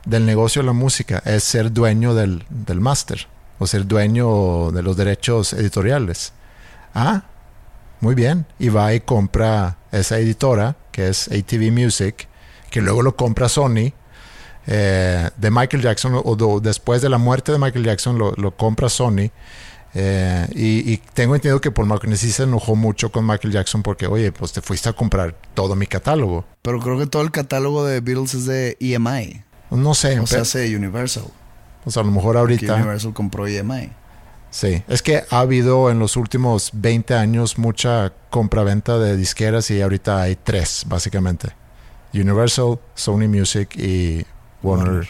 del 0.07 0.25
negocio 0.27 0.63
de 0.63 0.67
la 0.67 0.73
música? 0.73 1.23
Es 1.27 1.45
ser 1.45 1.73
dueño 1.73 2.15
del, 2.15 2.45
del 2.49 2.81
máster 2.81 3.27
o 3.59 3.67
ser 3.67 3.87
dueño 3.87 4.71
de 4.73 4.83
los 4.83 4.97
derechos 4.97 5.53
editoriales. 5.53 6.33
Ah, 6.95 7.25
muy 8.01 8.15
bien. 8.15 8.47
Y 8.59 8.69
va 8.69 8.95
y 8.95 9.01
compra 9.01 9.77
esa 9.93 10.19
editora, 10.19 10.77
que 10.93 11.09
es 11.09 11.29
ATV 11.29 11.71
Music, 11.73 12.29
que 12.71 12.81
luego 12.81 13.03
lo 13.03 13.17
compra 13.17 13.49
Sony. 13.49 13.93
eh, 14.67 15.31
de 15.37 15.51
Michael 15.51 15.83
Jackson 15.83 16.21
o 16.25 16.37
do- 16.37 16.59
después 16.61 17.03
de 17.03 17.09
la 17.11 17.19
muerte 17.19 17.53
de 17.53 17.59
Michael 17.59 17.85
Jackson 17.85 18.19
lo, 18.19 18.33
lo 18.33 18.57
compra 18.57 18.89
Sony 18.89 19.31
eh, 19.95 20.47
y, 20.55 20.93
y 20.93 20.97
tengo 21.15 21.35
entendido 21.35 21.61
que 21.61 21.71
Paul 21.71 21.87
McCartney 21.89 22.17
sí 22.17 22.33
se 22.33 22.43
enojó 22.43 22.75
mucho 22.75 23.13
con 23.13 23.27
Michael 23.27 23.53
Jackson 23.53 23.83
porque, 23.83 24.07
oye, 24.07 24.33
pues 24.33 24.53
te 24.53 24.61
fuiste 24.61 24.89
a 24.89 24.93
comprar 24.93 25.35
todo 25.55 25.77
mi 25.77 25.87
catálogo. 25.87 26.45
Pero 26.63 26.81
creo 26.81 26.99
que 26.99 27.07
todo 27.07 27.23
el 27.23 27.31
catálogo 27.31 27.85
de 27.85 28.01
Beatles 28.01 28.35
es 28.35 28.47
de 28.47 28.77
EMI. 28.81 29.43
No 29.71 29.95
sé, 29.95 30.19
O 30.21 30.27
sea, 30.27 30.43
hace 30.43 30.75
Universal. 30.77 31.25
pues 31.85 31.97
a 31.97 32.03
lo 32.03 32.11
mejor 32.11 32.37
ahorita. 32.37 32.75
Universal 32.75 33.13
compró 33.13 33.47
EMI. 33.47 33.91
Sí, 34.51 34.83
es 34.87 35.03
que 35.03 35.25
ha 35.31 35.41
habido 35.41 35.91
en 35.91 35.99
los 35.99 36.17
últimos 36.17 36.71
20 36.75 37.15
años 37.15 37.59
mucha 37.59 38.13
compra-venta 38.31 38.99
de 38.99 39.17
disqueras 39.17 39.69
y 39.73 39.81
ahorita 39.83 40.23
hay 40.23 40.37
tres, 40.37 40.85
básicamente. 40.87 41.49
Universal, 42.13 42.79
Sony 42.95 43.27
Music 43.29 43.75
y 43.77 44.25
Warner. 44.63 44.87
Warner. 44.89 45.09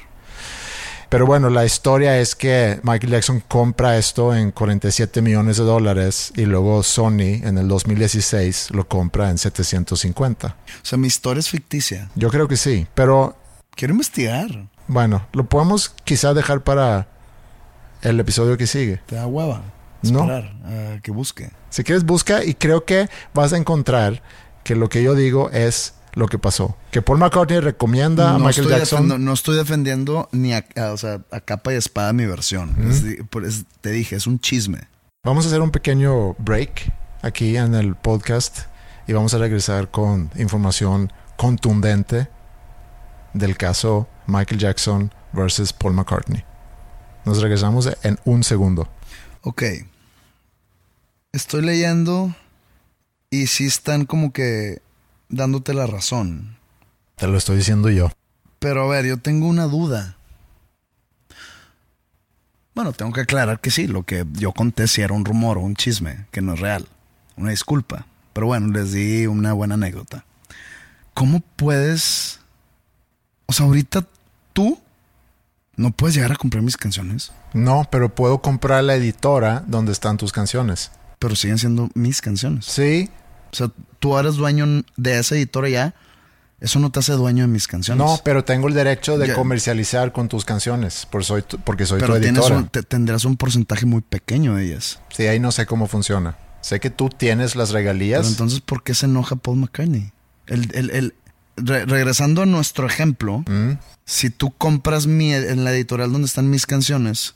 Pero 1.15 1.27
bueno, 1.27 1.49
la 1.49 1.65
historia 1.65 2.19
es 2.19 2.35
que 2.35 2.81
Michael 2.83 3.13
Jackson 3.13 3.39
compra 3.47 3.97
esto 3.97 4.35
en 4.35 4.51
47 4.51 5.23
millones 5.23 5.59
de 5.59 5.63
dólares 5.63 6.33
y 6.35 6.45
luego 6.45 6.83
Sony 6.83 7.39
en 7.45 7.57
el 7.57 7.69
2016 7.69 8.73
lo 8.73 8.89
compra 8.89 9.31
en 9.31 9.39
750. 9.39 10.49
O 10.49 10.53
sea, 10.83 10.99
mi 10.99 11.07
historia 11.07 11.39
es 11.39 11.49
ficticia. 11.49 12.11
Yo 12.17 12.31
creo 12.31 12.49
que 12.49 12.57
sí, 12.57 12.89
pero 12.95 13.37
Quiero 13.77 13.93
investigar. 13.93 14.67
bueno, 14.89 15.25
lo 15.33 15.45
podemos 15.45 15.95
quizá 16.03 16.35
dejar 16.35 16.65
para 16.65 17.07
el 18.03 18.19
episodio 18.19 18.57
que 18.57 18.67
sigue. 18.67 19.01
Te 19.07 19.15
da 19.15 19.29
hueva. 19.29 19.63
No. 20.03 20.19
Esperar 20.19 20.53
a 20.65 21.01
que 21.01 21.13
busque. 21.13 21.53
Si 21.71 21.85
quieres, 21.85 22.05
busca 22.05 22.43
y 22.43 22.55
creo 22.55 22.85
que 22.85 23.09
vas 23.33 23.53
a 23.53 23.57
encontrar 23.57 24.21
que 24.65 24.75
lo 24.75 24.89
que 24.89 25.05
yo 25.05 25.15
digo 25.15 25.49
es 25.51 25.95
lo 26.15 26.29
que 26.29 26.39
pasó. 26.39 26.77
Que 26.91 27.03
Paul 27.03 27.19
McCartney 27.19 27.61
recomienda 27.61 28.35
a 28.35 28.39
no, 28.39 28.47
Michael 28.47 28.69
Jackson. 28.69 29.09
defendo- 29.09 29.19
no 29.19 29.33
estoy 29.33 29.57
defendiendo 29.57 30.29
ni 30.33 30.53
a, 30.55 30.65
a- 30.77 30.93
o 30.93 30.97
sea, 30.97 31.21
a 31.31 31.41
capa 31.41 31.73
y 31.73 31.77
espada 31.77 32.13
mi 32.13 32.25
versión. 32.27 32.75
Es 32.91 33.03
di- 33.05 33.17
por- 33.25 33.45
es- 33.45 33.65
te 33.81 33.91
dije, 33.91 34.17
es 34.17 34.27
un 34.27 34.39
chisme. 34.39 34.89
Vamos 35.25 35.45
a 35.45 35.49
hacer 35.49 35.61
un 35.61 35.71
pequeño 35.71 36.35
break 36.35 36.93
aquí 37.23 37.57
en 37.57 37.75
el 37.75 37.95
podcast 37.97 38.61
y 39.07 39.13
vamos 39.13 39.35
a 39.35 39.39
regresar 39.39 39.91
con 39.91 40.31
información 40.37 41.13
contundente 41.37 42.29
del 43.33 43.57
caso 43.57 44.07
Michael 44.27 44.61
Jackson 44.61 45.13
versus 45.33 45.73
Paul 45.73 45.95
McCartney. 45.95 46.45
Nos 47.25 47.41
regresamos 47.43 47.89
en 48.03 48.19
un 48.25 48.45
segundo. 48.45 48.89
Ok. 49.43 49.63
Estoy 51.33 51.63
leyendo 51.63 52.35
y 53.31 53.47
sí 53.49 53.67
están 53.67 54.05
como 54.05 54.33
que 54.33 54.81
dándote 55.29 55.75
la 55.75 55.87
razón. 55.87 56.57
Te 57.17 57.27
lo 57.27 57.37
estoy 57.39 57.57
diciendo 57.57 57.91
yo. 57.91 58.11
Pero 58.59 58.85
a 58.85 58.89
ver, 58.89 59.07
yo 59.07 59.19
tengo 59.19 59.47
una 59.47 59.65
duda. 59.67 60.17
Bueno, 62.75 62.93
tengo 62.93 63.13
que 63.13 63.21
aclarar 63.21 63.61
que 63.61 63.71
sí, 63.71 63.87
lo 63.87 64.03
que 64.03 64.25
yo 64.33 64.53
conté 64.53 64.89
sí 64.89 65.01
era 65.03 65.15
un 65.15 65.25
rumor 65.25 65.59
o 65.59 65.61
un 65.61 65.77
chisme, 65.77 66.27
que 66.33 66.41
no 66.43 66.55
es 66.55 66.61
real. 66.61 66.89
Una 67.37 67.51
disculpa. 67.51 68.07
Pero 68.33 68.47
bueno, 68.49 68.69
les 68.73 68.93
di 68.93 69.27
una 69.27 69.53
buena 69.53 69.75
anécdota. 69.75 70.25
¿Cómo 71.15 71.41
puedes... 71.55 72.41
O 73.47 73.53
sea, 73.53 73.67
ahorita 73.67 74.05
tú 74.53 74.81
no 75.77 75.91
puedes 75.93 76.17
llegar 76.17 76.33
a 76.33 76.37
comprar 76.37 76.63
mis 76.63 76.77
canciones, 76.77 77.33
No, 77.53 77.87
pero 77.91 78.13
puedo 78.15 78.39
comprar 78.41 78.83
la 78.83 78.95
editora 78.95 79.63
donde 79.67 79.93
están 79.93 80.17
tus 80.17 80.33
canciones. 80.33 80.91
pero 81.21 81.37
siguen 81.37 81.59
siendo 81.59 81.89
mis 81.95 82.21
canciones. 82.21 82.65
Sí, 82.65 83.09
O 83.55 83.57
sea, 83.57 83.71
tú 84.01 84.19
eres 84.19 84.35
dueño 84.35 84.83
de 84.97 85.19
esa 85.19 85.37
editora 85.37 85.69
ya. 85.69 85.95
Eso 86.61 86.79
no 86.81 86.91
te 86.91 86.99
hace 86.99 87.13
dueño 87.13 87.43
de 87.45 87.49
mis 87.49 87.69
canciones. 87.69 88.05
No, 88.05 88.19
pero 88.25 88.43
tengo 88.45 88.69
el 88.69 88.75
derecho 88.75 89.17
de 89.19 89.33
comercializar 89.35 90.13
con 90.13 90.29
tus 90.29 90.45
canciones 90.45 91.07
por 91.07 91.25
soy 91.25 91.43
tu- 91.43 91.59
porque 91.59 91.85
soy 91.87 92.01
pero 92.01 92.15
tu 92.19 92.21
editora. 92.25 92.57
un- 92.57 92.69
te- 92.69 92.83
tendrás 92.83 93.25
un 93.25 93.37
porcentaje 93.37 93.87
muy 93.87 94.01
pequeño 94.01 94.57
de 94.57 94.67
ellas. 94.67 94.99
Sí, 95.11 95.27
ahí 95.27 95.39
no 95.39 95.53
sé 95.53 95.67
cómo 95.67 95.87
funciona. 95.89 96.37
Sé 96.63 96.81
que 96.81 96.91
tú 96.91 97.11
tienes 97.11 97.55
las 97.55 97.71
regalías. 97.71 98.21
Pero 98.23 98.31
entonces, 98.31 98.61
¿por 98.61 98.83
qué 98.83 98.95
se 98.95 99.07
enoja 99.07 99.37
Paul 99.37 99.59
McCartney? 99.59 100.11
El, 100.47 100.75
el- 100.75 100.91
el- 100.91 101.15
re- 101.57 101.85
regresando 101.87 102.43
a 102.43 102.47
nuestro 102.47 102.87
ejemplo, 102.87 103.45
Mm, 103.47 103.73
si 104.07 104.31
tú 104.31 104.51
compras 104.57 105.07
mi, 105.07 105.35
en 105.35 105.65
la 105.65 105.73
editorial 105.73 106.11
donde 106.13 106.27
están 106.27 106.49
mis 106.51 106.65
canciones, 106.67 107.35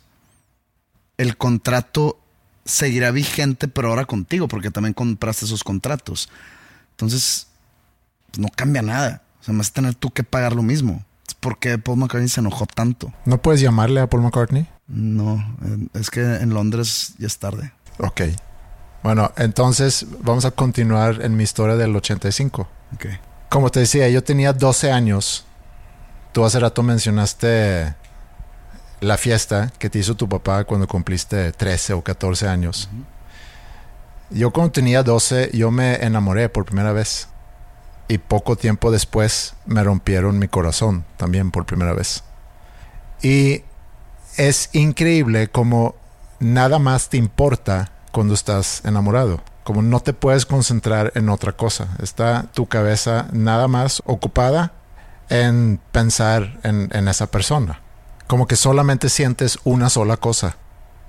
el 1.19 1.37
contrato 1.37 2.19
seguirá 2.69 3.11
vigente, 3.11 3.67
pero 3.67 3.89
ahora 3.89 4.05
contigo, 4.05 4.47
porque 4.47 4.71
también 4.71 4.95
compraste 4.95 5.47
esos 5.47 5.65
contratos. 5.65 6.29
Entonces, 6.91 7.49
pues, 8.31 8.39
no 8.39 8.49
cambia 8.55 8.83
nada. 8.83 9.23
O 9.41 9.45
sea, 9.45 9.55
a 9.59 9.73
tener 9.73 9.95
tú 9.95 10.11
que 10.11 10.23
pagar 10.23 10.55
lo 10.55 10.63
mismo. 10.63 11.05
¿Por 11.41 11.59
qué 11.59 11.79
Paul 11.79 11.99
McCartney 11.99 12.29
se 12.29 12.41
enojó 12.41 12.67
tanto? 12.67 13.13
¿No 13.25 13.41
puedes 13.41 13.61
llamarle 13.61 14.01
a 14.01 14.09
Paul 14.09 14.23
McCartney? 14.23 14.69
No, 14.87 15.57
es 15.95 16.11
que 16.11 16.21
en 16.21 16.51
Londres 16.51 17.15
ya 17.19 17.27
es 17.27 17.39
tarde. 17.39 17.73
Ok. 17.99 18.23
Bueno, 19.03 19.33
entonces 19.37 20.07
vamos 20.21 20.45
a 20.45 20.51
continuar 20.51 21.23
en 21.23 21.37
mi 21.37 21.45
historia 21.45 21.77
del 21.77 21.95
85. 21.95 22.69
Ok. 22.95 23.07
Como 23.49 23.71
te 23.71 23.81
decía, 23.81 24.09
yo 24.09 24.25
tenía 24.25 24.53
12 24.53 24.91
años. 24.91 25.47
Tú 26.33 26.45
hace 26.45 26.59
rato 26.59 26.83
mencionaste 26.83 27.95
la 29.01 29.17
fiesta 29.17 29.73
que 29.79 29.91
te 29.91 29.99
hizo 29.99 30.17
tu 30.17 30.29
papá 30.29 30.65
cuando 30.65 30.87
cumpliste 30.87 31.53
13 31.53 31.95
o 31.95 32.03
14 32.03 32.49
años. 32.49 32.89
Yo 34.31 34.51
cuando 34.51 34.73
tenía 34.73 35.03
12, 35.03 35.51
yo 35.55 35.71
me 35.71 35.95
enamoré 35.97 36.49
por 36.49 36.65
primera 36.65 36.93
vez. 36.93 37.29
Y 38.09 38.19
poco 38.19 38.57
tiempo 38.57 38.91
después 38.91 39.55
me 39.67 39.83
rompieron 39.85 40.39
mi 40.39 40.49
corazón 40.49 41.05
también 41.17 41.51
por 41.51 41.67
primera 41.67 41.93
vez. 41.93 42.25
Y 43.23 43.63
es 44.37 44.71
increíble 44.73 45.49
como 45.49 45.95
nada 46.41 46.79
más 46.79 47.09
te 47.09 47.17
importa 47.17 47.91
cuando 48.13 48.35
estás 48.35 48.83
enamorado. 48.85 49.41
Como 49.65 49.83
no 49.83 50.01
te 50.01 50.15
puedes 50.15 50.47
concentrar 50.47 51.13
en 51.15 51.29
otra 51.29 51.53
cosa. 51.53 51.89
Está 52.03 52.47
tu 52.55 52.67
cabeza 52.67 53.29
nada 53.33 53.69
más 53.69 54.03
ocupada 54.07 54.73
en 55.29 55.79
pensar 55.93 56.59
en, 56.63 56.89
en 56.93 57.09
esa 57.09 57.27
persona. 57.27 57.83
Como 58.29 58.47
que 58.47 58.57
solamente 58.57 59.09
sientes 59.09 59.59
una 59.65 59.89
sola 59.89 60.17
cosa. 60.19 60.57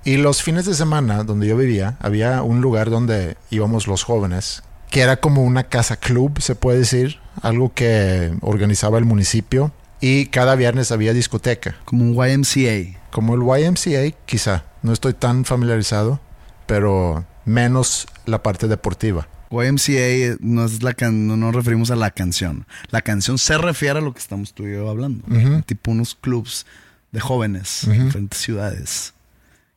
Y 0.04 0.16
los 0.16 0.42
fines 0.42 0.64
de 0.64 0.74
semana 0.74 1.22
donde 1.22 1.46
yo 1.46 1.56
vivía, 1.56 1.98
había 2.00 2.42
un 2.42 2.62
lugar 2.62 2.88
donde 2.88 3.36
íbamos 3.50 3.86
los 3.86 4.02
jóvenes, 4.02 4.62
que 4.90 5.02
era 5.02 5.18
como 5.18 5.44
una 5.44 5.64
casa 5.64 5.96
club, 5.96 6.40
se 6.40 6.54
puede 6.54 6.78
decir, 6.78 7.18
algo 7.42 7.72
que 7.74 8.32
organizaba 8.40 8.98
el 8.98 9.04
municipio. 9.04 9.72
Y 10.00 10.26
cada 10.26 10.54
viernes 10.54 10.92
había 10.92 11.12
discoteca 11.12 11.76
Como 11.84 12.04
un 12.04 12.14
YMCA. 12.14 12.98
como 13.10 13.34
el 13.34 13.42
YMCA, 13.42 14.16
quizá. 14.24 14.64
No 14.82 14.94
estoy 14.94 15.12
tan 15.12 15.44
familiarizado, 15.44 16.20
pero 16.64 17.26
menos 17.44 18.06
la 18.24 18.42
parte 18.42 18.66
deportiva. 18.66 19.28
YMCA 19.50 20.38
no 20.40 20.64
es 20.64 20.82
la 20.82 20.94
can 20.94 21.26
no 21.26 21.36
nos 21.36 21.54
referimos 21.54 21.90
a 21.90 21.96
la 21.96 22.12
canción. 22.12 22.66
La 22.90 23.02
canción 23.02 23.36
se 23.36 23.58
refiere 23.58 23.98
a 23.98 24.02
lo 24.02 24.14
que 24.14 24.20
estamos 24.20 24.54
tú 24.54 24.66
y 24.66 24.72
yo 24.72 24.88
hablando. 24.88 25.26
Tipo 25.66 25.90
unos 25.90 26.14
clubs 26.14 26.64
de 27.12 27.20
jóvenes 27.20 27.84
en 27.84 28.06
diferentes 28.06 28.40
ciudades 28.40 29.14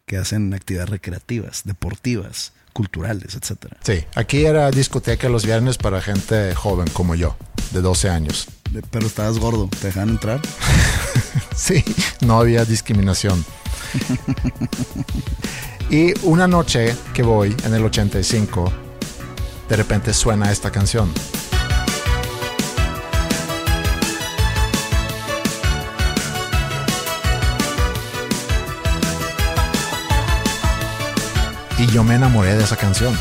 que 0.05 0.17
hacen 0.17 0.53
actividades 0.53 0.89
recreativas, 0.89 1.63
deportivas, 1.63 2.53
culturales, 2.73 3.35
etcétera. 3.35 3.77
Sí, 3.83 4.03
aquí 4.15 4.45
era 4.45 4.69
discoteca 4.71 5.29
los 5.29 5.45
viernes 5.45 5.77
para 5.77 6.01
gente 6.01 6.53
joven 6.55 6.87
como 6.91 7.15
yo, 7.15 7.35
de 7.71 7.81
12 7.81 8.09
años. 8.09 8.47
Pero 8.89 9.05
estabas 9.05 9.37
gordo, 9.37 9.69
¿te 9.79 9.87
dejan 9.87 10.09
entrar? 10.09 10.41
Sí, 11.55 11.83
no 12.21 12.39
había 12.39 12.65
discriminación. 12.65 13.45
y 15.91 16.13
una 16.23 16.47
noche 16.47 16.95
que 17.13 17.21
voy, 17.21 17.55
en 17.63 17.75
el 17.75 17.85
85, 17.85 18.73
de 19.69 19.75
repente 19.75 20.13
suena 20.13 20.51
esta 20.51 20.71
canción. 20.71 21.11
Yo 31.93 32.03
me 32.03 32.15
enamoré 32.15 32.55
de 32.55 32.63
esa 32.63 32.75
canción. 32.75 33.15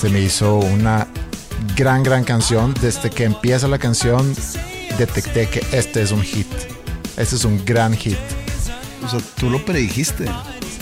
Se 0.00 0.08
me 0.08 0.20
hizo 0.20 0.56
una 0.56 1.06
gran, 1.76 2.02
gran 2.02 2.24
canción. 2.24 2.72
Desde 2.80 3.10
que 3.10 3.24
empieza 3.24 3.68
la 3.68 3.78
canción, 3.78 4.34
detecté 4.96 5.46
que 5.48 5.62
este 5.72 6.00
es 6.00 6.10
un 6.10 6.22
hit. 6.22 6.46
Este 7.18 7.36
es 7.36 7.44
un 7.44 7.62
gran 7.66 7.94
hit. 7.94 8.16
O 9.04 9.08
sea, 9.10 9.20
tú 9.36 9.50
lo 9.50 9.62
predijiste. 9.62 10.24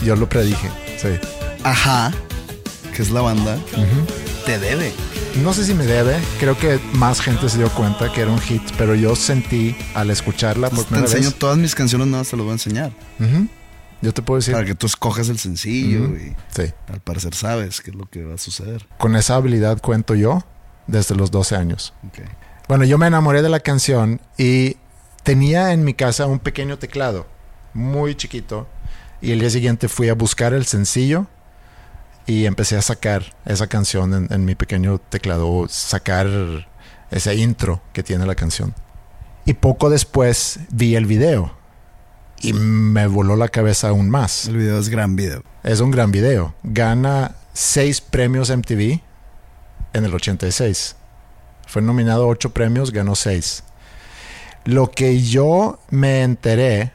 Yo 0.05 0.15
lo 0.15 0.29
predije, 0.29 0.71
sí. 0.99 1.09
Ajá, 1.65 2.13
que 2.95 3.03
es 3.03 3.11
la 3.11 3.23
banda, 3.23 3.59
te 4.47 4.61
debe. 4.61 4.93
No 5.43 5.53
sé 5.53 5.65
si 5.65 5.75
me 5.75 5.85
debe, 5.85 6.17
creo 6.39 6.57
que 6.57 6.79
más 6.93 7.21
gente 7.21 7.49
se 7.49 7.59
dio 7.59 7.71
cuenta 7.71 8.13
que 8.13 8.21
era 8.21 8.31
un 8.31 8.41
hit, 8.41 8.63
pero 8.79 8.95
yo 8.95 9.15
sentí 9.17 9.77
al 9.95 10.11
escucharla 10.11 10.71
por 10.71 10.79
Te 10.81 10.85
primera 10.87 11.07
enseño 11.07 11.29
vez. 11.31 11.39
todas 11.39 11.59
mis 11.59 11.75
canciones 11.75 12.07
nuevas, 12.07 12.29
te 12.31 12.37
las 12.37 12.45
voy 12.45 12.51
a 12.51 12.55
enseñar. 12.55 12.93
Yo 14.01 14.15
te 14.15 14.23
puedo 14.23 14.39
decir, 14.39 14.55
Para 14.55 14.65
que 14.65 14.75
tú 14.77 14.87
escojas 14.87 15.29
el 15.29 15.39
sencillo 15.39 16.05
y 16.17 16.35
sí. 16.55 16.73
al 16.91 17.01
parecer 17.01 17.35
sabes 17.35 17.81
qué 17.81 17.91
es 17.91 17.97
lo 17.97 18.09
que 18.09 18.25
va 18.25 18.35
a 18.35 18.39
suceder. 18.39 18.87
Con 18.97 19.17
esa 19.17 19.35
habilidad 19.35 19.81
cuento 19.83 20.15
yo 20.15 20.45
desde 20.87 21.17
los 21.17 21.31
12 21.33 21.57
años. 21.57 21.93
Ok. 22.07 22.21
Bueno, 22.69 22.85
yo 22.85 22.97
me 22.97 23.07
enamoré 23.09 23.43
de 23.43 23.49
la 23.49 23.59
canción 23.61 24.21
y 24.37 24.77
tenía 25.25 25.73
en 25.73 25.83
mi 25.85 25.95
casa 25.95 26.27
un 26.27 26.39
pequeño 26.39 26.79
teclado, 26.79 27.27
muy 27.75 28.15
chiquito, 28.15 28.69
y 29.21 29.33
el 29.33 29.41
día 29.41 29.51
siguiente 29.51 29.89
fui 29.89 30.09
a 30.11 30.15
buscar 30.15 30.55
el 30.55 30.65
sencillo 30.65 31.27
y 32.27 32.45
empecé 32.47 32.77
a 32.77 32.83
sacar 32.83 33.35
esa 33.47 33.67
canción 33.67 34.15
en, 34.15 34.33
en 34.33 34.45
mi 34.45 34.55
pequeño 34.55 34.99
teclado, 34.99 35.67
sacar 35.69 36.68
ese 37.11 37.35
intro 37.37 37.81
que 37.93 38.03
tiene 38.03 38.27
la 38.27 38.35
canción. 38.35 38.75
Y 39.45 39.55
poco 39.55 39.91
después 39.91 40.61
vi 40.71 40.95
el 40.95 41.07
video 41.07 41.53
y 42.41 42.53
me 42.53 43.07
voló 43.07 43.37
la 43.37 43.49
cabeza 43.49 43.89
aún 43.89 44.11
más. 44.11 44.47
El 44.47 44.59
video 44.59 44.79
es 44.79 44.89
gran 44.89 45.17
video. 45.17 45.43
Es 45.63 45.81
un 45.81 45.91
gran 45.91 46.11
video. 46.13 46.55
Gana 46.63 47.35
seis 47.53 48.01
premios 48.01 48.51
MTV 48.55 49.01
en 49.93 50.05
el 50.05 50.15
86. 50.15 50.97
Fue 51.67 51.83
nominado 51.83 52.25
a 52.25 52.29
ocho 52.29 52.51
premios, 52.51 52.93
ganó 52.93 53.15
seis. 53.15 53.65
Lo 54.65 54.91
que 54.91 55.23
yo 55.23 55.79
me 55.91 56.23
enteré 56.23 56.93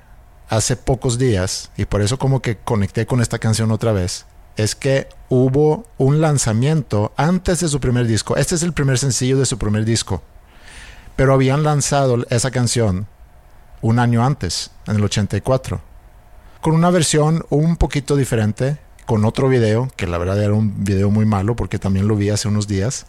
hace 0.49 0.75
pocos 0.75 1.17
días, 1.17 1.71
y 1.77 1.85
por 1.85 2.01
eso 2.01 2.19
como 2.19 2.41
que 2.41 2.57
conecté 2.57 3.05
con 3.05 3.21
esta 3.21 3.39
canción 3.39 3.71
otra 3.71 3.91
vez, 3.91 4.25
es 4.57 4.75
que 4.75 5.07
hubo 5.29 5.85
un 5.97 6.21
lanzamiento 6.21 7.13
antes 7.17 7.59
de 7.59 7.67
su 7.67 7.79
primer 7.79 8.07
disco. 8.07 8.37
Este 8.37 8.55
es 8.55 8.63
el 8.63 8.73
primer 8.73 8.97
sencillo 8.97 9.37
de 9.37 9.45
su 9.45 9.57
primer 9.57 9.85
disco. 9.85 10.21
Pero 11.15 11.33
habían 11.33 11.63
lanzado 11.63 12.25
esa 12.29 12.51
canción 12.51 13.07
un 13.81 13.99
año 13.99 14.25
antes, 14.25 14.71
en 14.87 14.95
el 14.95 15.03
84 15.03 15.93
con 16.63 16.75
una 16.75 16.91
versión 16.91 17.45
un 17.49 17.75
poquito 17.75 18.15
diferente, 18.15 18.77
con 19.05 19.25
otro 19.25 19.49
video, 19.49 19.89
que 19.97 20.07
la 20.07 20.17
verdad 20.17 20.41
era 20.41 20.53
un 20.53 20.85
video 20.85 21.11
muy 21.11 21.25
malo 21.25 21.57
porque 21.57 21.77
también 21.77 22.07
lo 22.07 22.15
vi 22.15 22.29
hace 22.29 22.47
unos 22.47 22.69
días. 22.69 23.05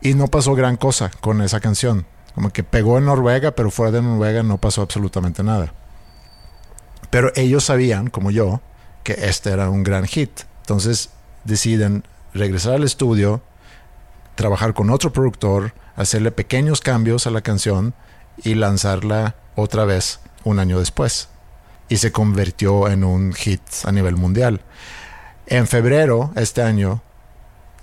Y 0.00 0.14
no 0.14 0.26
pasó 0.26 0.56
gran 0.56 0.76
cosa 0.76 1.12
con 1.20 1.40
esa 1.40 1.60
canción. 1.60 2.06
Como 2.34 2.50
que 2.50 2.64
pegó 2.64 2.98
en 2.98 3.04
Noruega, 3.04 3.52
pero 3.52 3.70
fuera 3.70 3.92
de 3.92 4.02
Noruega 4.02 4.42
no 4.42 4.58
pasó 4.58 4.82
absolutamente 4.82 5.44
nada. 5.44 5.72
Pero 7.08 7.30
ellos 7.36 7.62
sabían, 7.62 8.10
como 8.10 8.32
yo, 8.32 8.60
que 9.04 9.12
este 9.12 9.50
era 9.50 9.70
un 9.70 9.84
gran 9.84 10.04
hit. 10.04 10.40
Entonces 10.68 11.08
deciden 11.44 12.04
regresar 12.34 12.74
al 12.74 12.84
estudio, 12.84 13.40
trabajar 14.34 14.74
con 14.74 14.90
otro 14.90 15.14
productor, 15.14 15.72
hacerle 15.96 16.30
pequeños 16.30 16.82
cambios 16.82 17.26
a 17.26 17.30
la 17.30 17.40
canción 17.40 17.94
y 18.44 18.54
lanzarla 18.54 19.34
otra 19.56 19.86
vez 19.86 20.20
un 20.44 20.58
año 20.58 20.78
después 20.78 21.30
y 21.88 21.96
se 21.96 22.12
convirtió 22.12 22.86
en 22.88 23.02
un 23.02 23.32
hit 23.32 23.62
a 23.84 23.92
nivel 23.92 24.16
mundial. 24.16 24.60
En 25.46 25.66
febrero 25.66 26.32
este 26.36 26.60
año 26.60 27.00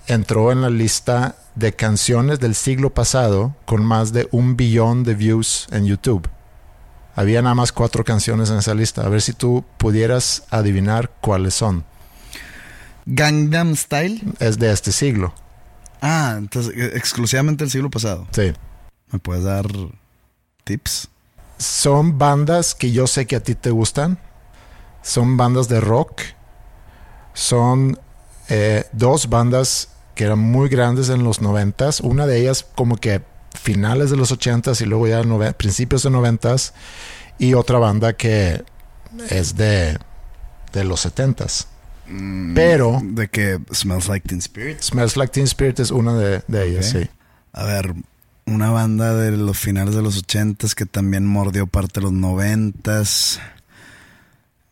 entró 0.05 0.51
en 0.51 0.61
la 0.61 0.69
lista 0.69 1.37
de 1.55 1.73
canciones 1.73 2.39
del 2.39 2.53
siglo 2.53 2.93
pasado 2.93 3.55
con 3.65 3.83
más 3.83 4.13
de 4.13 4.27
un 4.29 4.57
billón 4.57 5.03
de 5.03 5.15
views 5.15 5.65
en 5.71 5.87
YouTube. 5.87 6.29
Había 7.15 7.41
nada 7.41 7.55
más 7.55 7.71
cuatro 7.71 8.03
canciones 8.03 8.51
en 8.51 8.57
esa 8.57 8.75
lista. 8.75 9.03
A 9.03 9.09
ver 9.09 9.23
si 9.23 9.33
tú 9.33 9.65
pudieras 9.79 10.43
adivinar 10.51 11.09
cuáles 11.19 11.55
son. 11.55 11.83
Gangnam 13.05 13.75
Style. 13.75 14.21
Es 14.39 14.57
de 14.59 14.71
este 14.71 14.91
siglo. 14.91 15.33
Ah, 16.01 16.35
entonces 16.37 16.73
eh, 16.75 16.91
exclusivamente 16.95 17.63
el 17.63 17.71
siglo 17.71 17.89
pasado. 17.89 18.27
Sí. 18.31 18.53
¿Me 19.11 19.19
puedes 19.19 19.43
dar 19.43 19.67
tips? 20.63 21.09
Son 21.57 22.17
bandas 22.17 22.75
que 22.75 22.91
yo 22.91 23.07
sé 23.07 23.25
que 23.27 23.35
a 23.35 23.39
ti 23.39 23.55
te 23.55 23.71
gustan. 23.71 24.17
Son 25.01 25.37
bandas 25.37 25.67
de 25.67 25.79
rock. 25.79 26.21
Son 27.33 27.99
eh, 28.49 28.85
dos 28.91 29.29
bandas 29.29 29.89
que 30.15 30.25
eran 30.25 30.39
muy 30.39 30.69
grandes 30.69 31.09
en 31.09 31.23
los 31.23 31.41
noventas. 31.41 32.01
Una 32.01 32.25
de 32.25 32.39
ellas 32.39 32.65
como 32.75 32.97
que 32.97 33.21
finales 33.53 34.09
de 34.09 34.17
los 34.17 34.31
ochentas 34.31 34.81
y 34.81 34.85
luego 34.85 35.07
ya 35.07 35.21
principios 35.53 36.03
de 36.03 36.09
noventas. 36.09 36.73
Y 37.37 37.53
otra 37.53 37.79
banda 37.79 38.13
que 38.13 38.63
es 39.29 39.55
de, 39.55 39.97
de 40.73 40.83
los 40.83 41.01
setentas. 41.01 41.67
Pero 42.53 43.01
De 43.03 43.27
que 43.27 43.59
Smells 43.73 44.07
Like 44.07 44.27
Teen 44.27 44.39
Spirit. 44.39 44.81
Smells 44.81 45.17
Like 45.17 45.31
Teen 45.33 45.45
Spirit 45.45 45.79
es 45.79 45.91
una 45.91 46.15
de, 46.15 46.43
de 46.47 46.67
ellas, 46.69 46.89
sí. 46.89 47.09
A 47.53 47.63
ver, 47.63 47.93
una 48.45 48.69
banda 48.69 49.15
de 49.15 49.31
los 49.31 49.57
finales 49.57 49.95
de 49.95 50.01
los 50.01 50.17
ochentas 50.17 50.75
que 50.75 50.85
también 50.85 51.25
mordió 51.25 51.67
parte 51.67 51.99
de 51.99 52.03
los 52.03 52.13
noventas. 52.13 53.39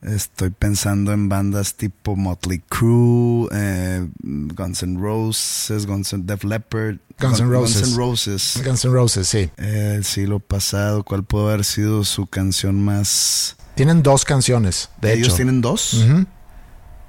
Estoy 0.02 0.50
pensando 0.50 1.14
en 1.14 1.30
bandas 1.30 1.76
tipo 1.76 2.18
Motley 2.18 2.62
Crue, 2.68 3.48
eh, 3.54 4.06
Guns 4.22 4.84
N' 4.84 5.00
Roses, 5.00 5.86
Guns 5.86 6.12
N' 6.12 6.24
Def 6.26 6.44
Leppard, 6.44 6.98
Guns 7.18 7.40
N' 7.40 7.50
Roses. 7.50 7.82
Guns 7.82 7.92
N' 7.92 7.98
Roses. 7.98 8.62
Guns 8.66 8.84
N' 8.86 8.92
Roses, 8.94 9.28
sí. 9.30 9.50
Eh, 9.58 9.94
el 9.96 10.04
siglo 10.04 10.40
pasado, 10.40 11.04
¿cuál 11.04 11.24
pudo 11.24 11.48
haber 11.48 11.64
sido 11.64 12.04
su 12.04 12.28
canción 12.28 12.84
más? 12.84 13.56
Tienen 13.76 14.04
dos 14.04 14.26
canciones, 14.26 14.90
de 15.02 15.14
Ellos 15.14 15.28
hecho. 15.30 15.36
tienen 15.38 15.62
dos. 15.62 15.94
Ujú. 15.94 16.26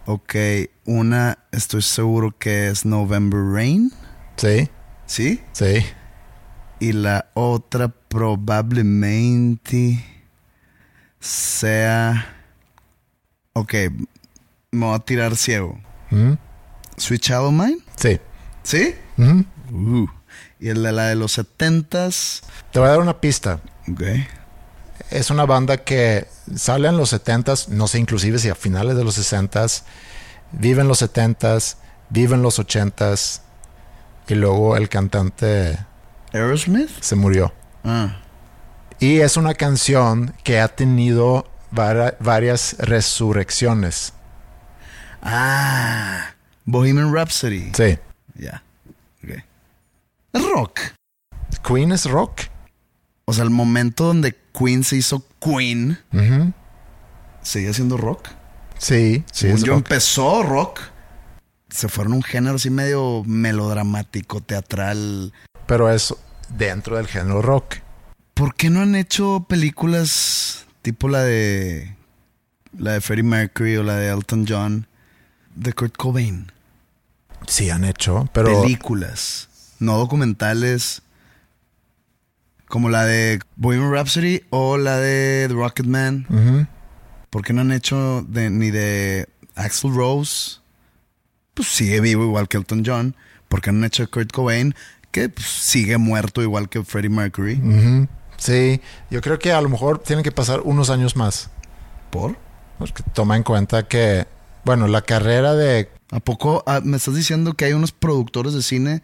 Ok, 0.07 0.35
una 0.85 1.39
estoy 1.51 1.81
seguro 1.83 2.37
que 2.39 2.69
es 2.69 2.85
November 2.85 3.41
Rain, 3.41 3.91
Sí, 4.37 4.69
¿sí? 5.07 5.41
sí. 5.53 5.85
Y 6.81 6.93
la 6.93 7.31
otra 7.35 7.89
probablemente 7.89 10.05
sea... 11.21 12.27
Ok, 13.55 13.73
me 14.73 14.87
voy 14.87 14.95
a 14.95 14.99
tirar 14.99 15.37
ciego. 15.37 15.81
Ujú. 16.11 16.37
Sweet 16.97 17.31
of 17.31 17.53
Mine, 17.53 17.79
Sí. 17.97 18.21
¿sí? 18.63 18.95
Ujú. 19.17 19.45
Uh. 19.73 20.07
Y 20.61 20.69
el 20.69 20.83
de 20.83 20.93
la 20.93 21.07
de 21.09 21.15
los 21.15 21.33
setentas. 21.33 22.43
Te 22.73 22.79
voy 22.81 22.89
a 22.89 22.93
dar 22.93 23.01
una 23.01 23.21
pista. 23.21 23.61
Ok. 23.91 24.03
Es 25.15 25.31
una 25.31 25.47
banda 25.47 25.77
que 25.77 26.27
sale 26.57 26.89
en 26.89 26.97
los 26.97 27.13
70s, 27.13 27.69
no 27.69 27.87
sé 27.87 28.01
inclusive 28.01 28.41
si 28.41 28.49
a 28.49 28.57
finales 28.57 28.97
de 28.97 29.05
los 29.05 29.17
60s, 29.17 29.85
vive 30.51 30.83
en 30.83 30.89
los 30.89 31.03
70s, 31.03 31.77
vive 32.11 32.35
en 32.35 32.43
los 32.43 32.59
80s 32.59 33.41
y 34.27 34.35
luego 34.35 34.77
el 34.77 34.89
cantante 34.89 35.79
Aerosmith. 36.33 36.91
se 37.01 37.15
murió. 37.15 37.53
Ah. 37.85 38.17
Y 38.99 39.21
es 39.21 39.37
una 39.37 39.55
canción 39.55 40.35
que 40.43 40.59
ha 40.59 40.67
tenido 40.67 41.49
varias 41.71 42.75
resurrecciones. 42.81 44.15
Ah. 45.23 46.31
Bohemian 46.65 47.15
Rhapsody. 47.15 47.71
Sí. 47.73 47.99
Ya. 48.35 48.65
Es 50.33 50.45
rock. 50.51 50.81
Queen 51.65 51.93
es 51.93 52.05
rock. 52.07 52.41
O 53.27 53.33
sea, 53.33 53.45
el 53.45 53.51
momento 53.51 54.05
donde 54.05 54.37
Queen 54.53 54.85
se 54.85 54.97
hizo 54.97 55.25
Queen 55.41 55.99
seguía 57.43 57.73
siendo 57.73 57.97
rock. 57.97 58.29
Sí, 58.79 59.25
sí. 59.33 59.49
Es 59.49 59.63
yo 59.63 59.73
rock. 59.73 59.79
empezó 59.79 60.43
rock. 60.43 60.81
Se 61.71 61.89
fueron 61.89 62.13
un 62.15 62.23
género 62.23 62.57
así 62.57 62.71
medio 62.71 63.25
melodramático, 63.25 64.41
teatral. 64.41 65.33
Pero 65.67 65.91
es 65.91 66.15
dentro 66.51 66.97
del 66.97 67.07
género 67.07 67.43
rock. 67.43 67.77
¿Por 68.35 68.55
qué 68.55 68.71
no 68.71 68.81
han 68.81 68.95
hecho 68.95 69.47
películas 69.49 70.67
tipo 70.83 71.09
la 71.09 71.23
de 71.23 71.97
la 72.77 72.93
de 72.93 73.01
Freddie 73.01 73.23
Mercury 73.23 73.77
o 73.77 73.83
la 73.83 73.97
de 73.97 74.09
Elton 74.09 74.45
John 74.49 74.87
de 75.55 75.73
Kurt 75.73 75.97
Cobain? 75.97 76.53
Sí, 77.47 77.71
han 77.71 77.85
hecho, 77.85 78.29
pero 78.33 78.63
Películas, 78.63 79.49
no 79.79 79.99
documentales 79.99 81.03
como 82.69 82.89
la 82.89 83.05
de 83.05 83.41
Bohemian 83.57 83.93
Rhapsody 83.93 84.43
o 84.51 84.77
la 84.79 84.99
de 84.99 85.47
The 85.49 85.55
Rocket 85.55 85.87
Man. 85.87 86.27
Ujú. 86.29 86.67
¿Por 87.31 87.43
qué 87.45 87.53
no 87.53 87.63
han 87.63 87.73
hecho 87.73 88.25
de- 88.29 88.51
ni 88.51 88.71
de 88.71 89.29
Axl 89.55 89.95
Rose? 89.95 90.59
Pues 91.55 91.69
sigue 91.69 92.01
vivo 92.01 92.25
igual 92.25 92.49
que 92.49 92.57
Elton 92.57 92.83
John. 92.85 93.17
¿Por 93.49 93.61
qué 93.61 93.71
no 93.73 93.79
han 93.79 93.85
hecho 93.85 94.03
de 94.05 94.09
Kurt 94.09 94.33
Cobain? 94.33 94.75
Que 95.11 95.29
pues, 95.29 95.47
sigue 95.47 95.97
muerto 95.99 96.43
igual 96.43 96.69
que 96.69 96.83
Freddie 96.85 97.11
Mercury. 97.11 97.61
Sí, 98.37 98.81
yo 99.11 99.21
creo 99.21 99.39
que 99.39 99.53
a 99.53 99.61
lo 99.61 99.69
mejor 99.69 100.01
tienen 100.01 100.25
que 100.25 100.33
pasar 100.33 100.61
unos 100.65 100.91
años 100.91 101.15
más. 101.17 101.51
¿Por? 102.11 102.37
Porque 102.79 103.05
toma 103.15 103.37
en 103.37 103.45
cuenta 103.45 103.87
que, 103.87 104.27
bueno, 104.65 104.89
la 104.89 105.03
carrera 105.03 105.55
de... 105.55 105.89
¿A 106.11 106.21
poco 106.21 106.63
ah, 106.67 106.81
me 106.83 106.97
estás 106.97 107.15
diciendo 107.15 107.55
que 107.55 107.65
hay 107.65 107.73
unos 107.73 107.93
productores 107.93 108.53
de 108.55 108.63
cine 108.63 109.03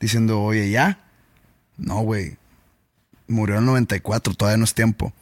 diciendo, 0.00 0.42
oye, 0.42 0.70
ya? 0.70 1.00
No, 1.78 2.00
güey. 2.00 2.36
Murió 3.28 3.56
en 3.56 3.60
el 3.62 3.66
94, 3.66 4.34
todavía 4.34 4.56
no 4.58 4.64
es 4.64 4.74
tiempo. 4.74 5.12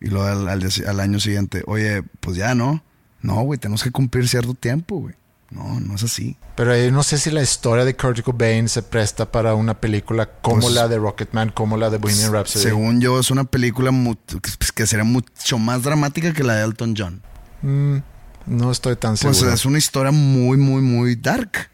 Y 0.00 0.08
luego 0.08 0.26
al, 0.26 0.48
al 0.48 0.60
día- 0.60 0.90
al 0.90 1.00
año 1.00 1.20
siguiente, 1.20 1.62
oye, 1.66 2.02
pues 2.20 2.36
ya 2.36 2.54
no. 2.54 2.82
No, 3.20 3.40
güey, 3.42 3.58
tenemos 3.60 3.82
que 3.84 3.90
cumplir 3.92 4.28
cierto 4.28 4.54
tiempo, 4.54 4.96
güey. 4.96 5.14
No, 5.50 5.78
no 5.80 5.94
es 5.94 6.02
así. 6.02 6.36
Pero 6.56 6.74
yo 6.76 6.90
no 6.90 7.02
sé 7.02 7.18
si 7.18 7.30
la 7.30 7.42
historia 7.42 7.84
de 7.84 7.94
Kurt 7.94 8.22
Cobain 8.22 8.68
se 8.68 8.82
presta 8.82 9.30
para 9.30 9.54
una 9.54 9.78
película 9.80 10.26
como 10.40 10.60
Pues- 10.62 10.74
la 10.74 10.88
de 10.88 10.98
Rocketman, 10.98 11.50
como 11.50 11.76
la 11.76 11.90
de 11.90 11.98
Bohemian 11.98 12.32
Rhapsody. 12.32 12.62
Según 12.64 13.00
yo, 13.00 13.20
es 13.20 13.30
una 13.30 13.44
película 13.44 13.90
que- 14.26 14.50
que 14.74 14.86
sería 14.86 15.04
mucho 15.04 15.58
más 15.58 15.82
dramática 15.82 16.32
que 16.32 16.42
la 16.42 16.54
de 16.56 16.64
Elton 16.64 16.94
John. 16.96 17.22
Mm, 17.60 17.98
no 18.46 18.72
estoy 18.72 18.96
tan 18.96 19.16
seguro. 19.16 19.38
Pues 19.38 19.52
es 19.52 19.64
una 19.66 19.78
historia 19.78 20.10
muy, 20.10 20.56
muy, 20.56 20.80
muy 20.82 21.14
dark. 21.16 21.68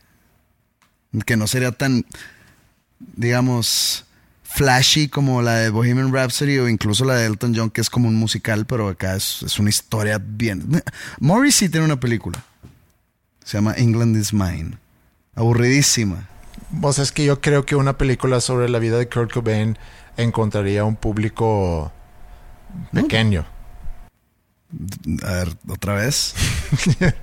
Que 1.24 1.36
no 1.36 1.46
sería 1.46 1.72
tan, 1.72 2.04
digamos, 2.98 4.04
flashy 4.48 5.08
como 5.08 5.42
la 5.42 5.56
de 5.56 5.70
Bohemian 5.70 6.12
Rhapsody 6.12 6.58
o 6.58 6.68
incluso 6.68 7.04
la 7.04 7.14
de 7.14 7.26
Elton 7.26 7.54
John, 7.54 7.70
que 7.70 7.80
es 7.80 7.90
como 7.90 8.08
un 8.08 8.16
musical, 8.16 8.64
pero 8.66 8.88
acá 8.88 9.14
es, 9.14 9.42
es 9.42 9.58
una 9.58 9.68
historia 9.68 10.18
bien. 10.18 10.82
Morrissey 11.20 11.68
tiene 11.68 11.84
una 11.84 12.00
película. 12.00 12.42
Se 13.44 13.58
llama 13.58 13.74
England 13.76 14.16
is 14.16 14.32
Mine. 14.32 14.78
Aburridísima. 15.34 16.28
Pues 16.80 16.98
es 16.98 17.12
que 17.12 17.24
yo 17.24 17.40
creo 17.40 17.64
que 17.64 17.76
una 17.76 17.96
película 17.96 18.40
sobre 18.40 18.68
la 18.68 18.78
vida 18.78 18.98
de 18.98 19.08
Kurt 19.08 19.32
Cobain 19.32 19.78
encontraría 20.16 20.84
un 20.84 20.96
público 20.96 21.92
pequeño. 22.92 23.46
A 25.22 25.32
ver, 25.32 25.56
otra 25.68 25.94
vez. 25.94 26.34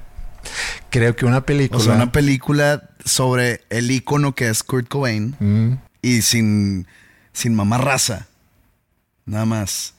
Creo 0.90 1.16
que 1.16 1.26
una 1.26 1.46
película... 1.46 1.80
O 1.80 1.84
sea, 1.84 1.96
una 1.96 2.12
película 2.12 2.90
sobre 3.04 3.62
el 3.70 3.92
ícono 3.92 4.34
que 4.34 4.48
es 4.48 4.64
Kurt 4.64 4.88
Cobain 4.88 5.36
Mm, 5.40 5.74
y 6.02 6.22
sin, 6.22 6.88
sin 7.36 7.54
mamá 7.54 7.78
raza. 7.78 8.28
Nada 9.26 9.46
más. 9.46 9.94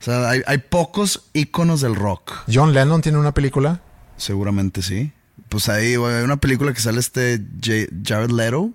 O 0.00 0.04
sea, 0.04 0.28
hay, 0.28 0.42
hay 0.46 0.58
pocos 0.58 1.30
íconos 1.32 1.80
del 1.80 1.94
rock. 1.94 2.32
John 2.52 2.74
Lennon 2.74 3.00
tiene 3.00 3.18
una 3.18 3.32
película. 3.32 3.80
Seguramente 4.16 4.82
sí. 4.82 5.12
Pues 5.48 5.68
ahí 5.68 5.94
hay 5.94 6.24
una 6.24 6.36
película 6.36 6.72
que 6.72 6.80
sale 6.80 7.00
este 7.00 7.38
J- 7.62 7.88
Jared 8.04 8.30
Leto, 8.30 8.70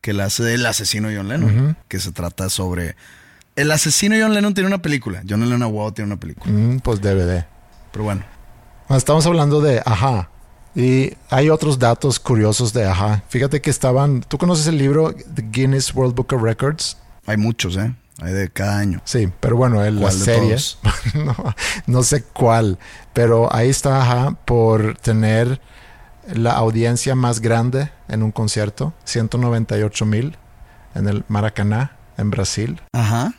que 0.00 0.12
la 0.12 0.24
hace 0.24 0.42
del 0.42 0.64
asesino 0.66 1.08
John 1.14 1.28
Lennon, 1.28 1.76
que 1.88 1.98
se 2.00 2.12
trata 2.12 2.48
sobre... 2.50 2.96
El 3.54 3.70
asesino 3.70 4.14
John 4.20 4.34
Lennon 4.34 4.52
tiene 4.54 4.66
una 4.66 4.82
película. 4.82 5.22
John 5.28 5.40
Lennon 5.40 5.62
Aguado 5.62 5.92
tiene 5.94 6.12
una 6.12 6.20
película. 6.20 6.52
Mm, 6.52 6.80
pues 6.80 7.00
DVD. 7.00 7.44
Pero 7.92 8.04
bueno. 8.04 8.24
Bueno, 8.88 8.98
Estamos 8.98 9.24
hablando 9.26 9.60
de 9.60 9.82
Ajá. 9.84 10.30
Y 10.74 11.14
hay 11.30 11.48
otros 11.48 11.78
datos 11.78 12.20
curiosos 12.20 12.72
de 12.74 12.84
Ajá. 12.86 13.22
Fíjate 13.28 13.60
que 13.62 13.70
estaban... 13.70 14.20
¿Tú 14.22 14.36
conoces 14.36 14.66
el 14.66 14.76
libro 14.78 15.14
The 15.34 15.42
Guinness 15.50 15.94
World 15.94 16.14
Book 16.14 16.32
of 16.34 16.42
Records? 16.42 16.98
Hay 17.26 17.36
muchos, 17.36 17.76
¿eh? 17.76 17.94
Hay 18.22 18.32
de 18.32 18.48
cada 18.48 18.78
año. 18.78 19.02
Sí, 19.04 19.28
pero 19.40 19.56
bueno, 19.56 19.84
en 19.84 19.96
la 19.96 20.02
¿Cuál 20.02 20.18
de 20.18 20.24
serie... 20.24 20.48
todos? 20.48 20.78
no, 21.14 21.54
no 21.86 22.02
sé 22.02 22.22
cuál. 22.22 22.78
Pero 23.12 23.54
ahí 23.54 23.68
está 23.68 24.00
Ajá 24.00 24.30
por 24.44 24.96
tener 24.98 25.60
la 26.32 26.52
audiencia 26.52 27.14
más 27.14 27.40
grande 27.40 27.90
en 28.08 28.22
un 28.22 28.32
concierto. 28.32 28.94
198 29.04 30.06
mil 30.06 30.38
en 30.94 31.08
el 31.08 31.24
Maracaná, 31.28 31.96
en 32.16 32.30
Brasil. 32.30 32.80
Ajá. 32.92 33.34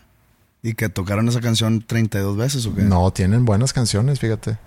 ¿Y 0.61 0.73
que 0.73 0.89
tocaron 0.89 1.27
esa 1.27 1.41
canción 1.41 1.81
32 1.81 2.37
veces 2.37 2.65
o 2.65 2.75
qué? 2.75 2.81
No, 2.81 3.11
tienen 3.11 3.45
buenas 3.45 3.73
canciones, 3.73 4.19
fíjate. 4.19 4.57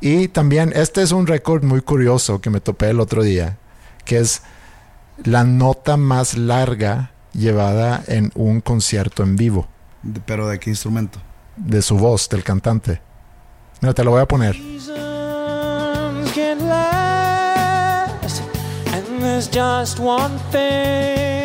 Y 0.00 0.28
también, 0.28 0.72
este 0.74 1.02
es 1.02 1.12
un 1.12 1.26
récord 1.26 1.64
muy 1.64 1.80
curioso 1.82 2.40
que 2.40 2.50
me 2.50 2.60
topé 2.60 2.90
el 2.90 3.00
otro 3.00 3.22
día, 3.22 3.58
que 4.04 4.18
es 4.18 4.42
la 5.24 5.44
nota 5.44 5.96
más 5.96 6.36
larga 6.36 7.10
llevada 7.32 8.02
en 8.06 8.30
un 8.34 8.60
concierto 8.60 9.22
en 9.22 9.36
vivo, 9.36 9.68
De- 10.02 10.20
¿Pero 10.20 10.48
de 10.48 10.58
qué 10.58 10.70
instrumento? 10.70 11.18
de 11.56 11.82
su 11.82 11.96
voz, 11.96 12.28
del 12.28 12.42
cantante. 12.42 13.00
Mira, 13.80 13.92
te 13.94 14.04
lo 14.04 14.10
voy 14.12 14.20
a 14.22 14.26
poner. 14.26 14.56
just 19.52 19.98
one 19.98 20.38
thing 20.52 21.39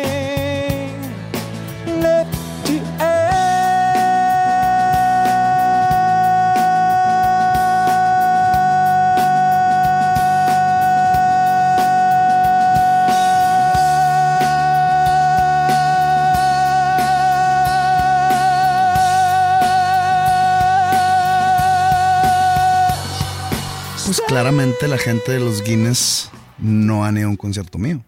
Pues 24.06 24.20
claramente 24.20 24.86
la 24.86 24.98
gente 24.98 25.32
de 25.32 25.40
los 25.40 25.64
Guinness 25.64 26.30
no 26.58 27.04
han 27.04 27.18
ido 27.18 27.26
a 27.26 27.30
un 27.30 27.36
concierto 27.36 27.76
mío. 27.76 28.04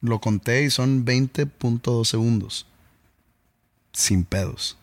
Lo 0.00 0.20
conté 0.20 0.64
y 0.64 0.70
son 0.70 1.04
20.2 1.04 2.04
segundos. 2.06 2.66
Sin 3.92 4.24
pedos. 4.24 4.76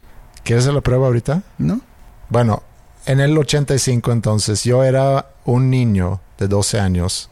¿Quieres 0.45 0.63
hacer 0.63 0.73
la 0.73 0.79
prueba 0.79 1.07
ahorita? 1.07 1.43
¿No? 1.57 1.81
Bueno, 2.29 2.63
en 3.05 3.19
el 3.19 3.37
85 3.37 4.13
entonces 4.13 4.63
yo 4.63 4.85
era 4.85 5.29
un 5.43 5.69
niño 5.69 6.21
de 6.37 6.47
12 6.47 6.79
años 6.79 7.29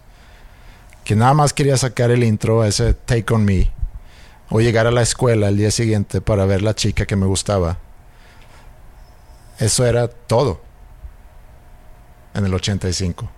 que 1.05 1.15
nada 1.15 1.34
más 1.34 1.53
quería 1.53 1.78
sacar 1.78 2.11
el 2.11 2.26
intro 2.26 2.61
a 2.61 2.67
ese 2.67 2.93
Take 2.93 3.34
On 3.34 3.45
Me 3.45 3.71
o 4.49 4.59
llegar 4.59 4.86
a 4.86 4.91
la 4.91 5.01
escuela 5.01 5.47
el 5.47 5.55
día 5.55 5.71
siguiente 5.71 6.19
para 6.19 6.43
ver 6.45 6.61
la 6.61 6.76
chica 6.76 7.05
que 7.05 7.15
me 7.15 7.26
gustaba. 7.26 7.78
Eso 9.59 9.86
era 9.86 10.09
todo 10.09 10.72
en 12.34 12.45
el 12.45 12.53
85, 12.53 13.29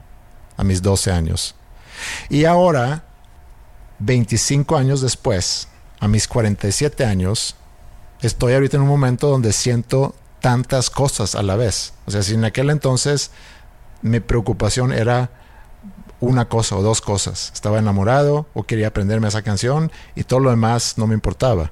a 0.58 0.64
mis 0.64 0.82
12 0.82 1.12
años. 1.12 1.56
Y 2.30 2.46
ahora, 2.46 3.04
25 4.00 4.76
años 4.78 5.02
después, 5.02 5.68
a 6.00 6.08
mis 6.08 6.28
47 6.28 7.06
años, 7.06 7.56
estoy 8.22 8.54
ahorita 8.54 8.78
en 8.78 8.84
un 8.84 8.89
momento 8.89 9.28
donde 9.28 9.54
siento 9.54 10.16
tantas 10.41 10.89
cosas 10.89 11.36
a 11.36 11.43
la 11.43 11.56
vez. 11.56 11.93
O 12.06 12.12
sea, 12.12 12.22
si 12.22 12.34
en 12.34 12.46
aquel 12.46 12.70
entonces 12.70 13.32
mi 14.02 14.20
preocupación 14.20 14.93
era 14.93 15.32
una 16.20 16.46
cosa 16.46 16.76
o 16.76 16.82
dos 16.82 17.02
cosas. 17.02 17.52
Estaba 17.54 17.80
enamorado 17.80 18.48
o 18.54 18.64
quería 18.64 18.88
aprenderme 18.88 19.28
esa 19.28 19.41
canción 19.41 19.91
y 20.16 20.24
todo 20.24 20.39
lo 20.39 20.50
demás 20.50 20.98
no 20.98 21.08
me 21.08 21.14
importaba. 21.14 21.72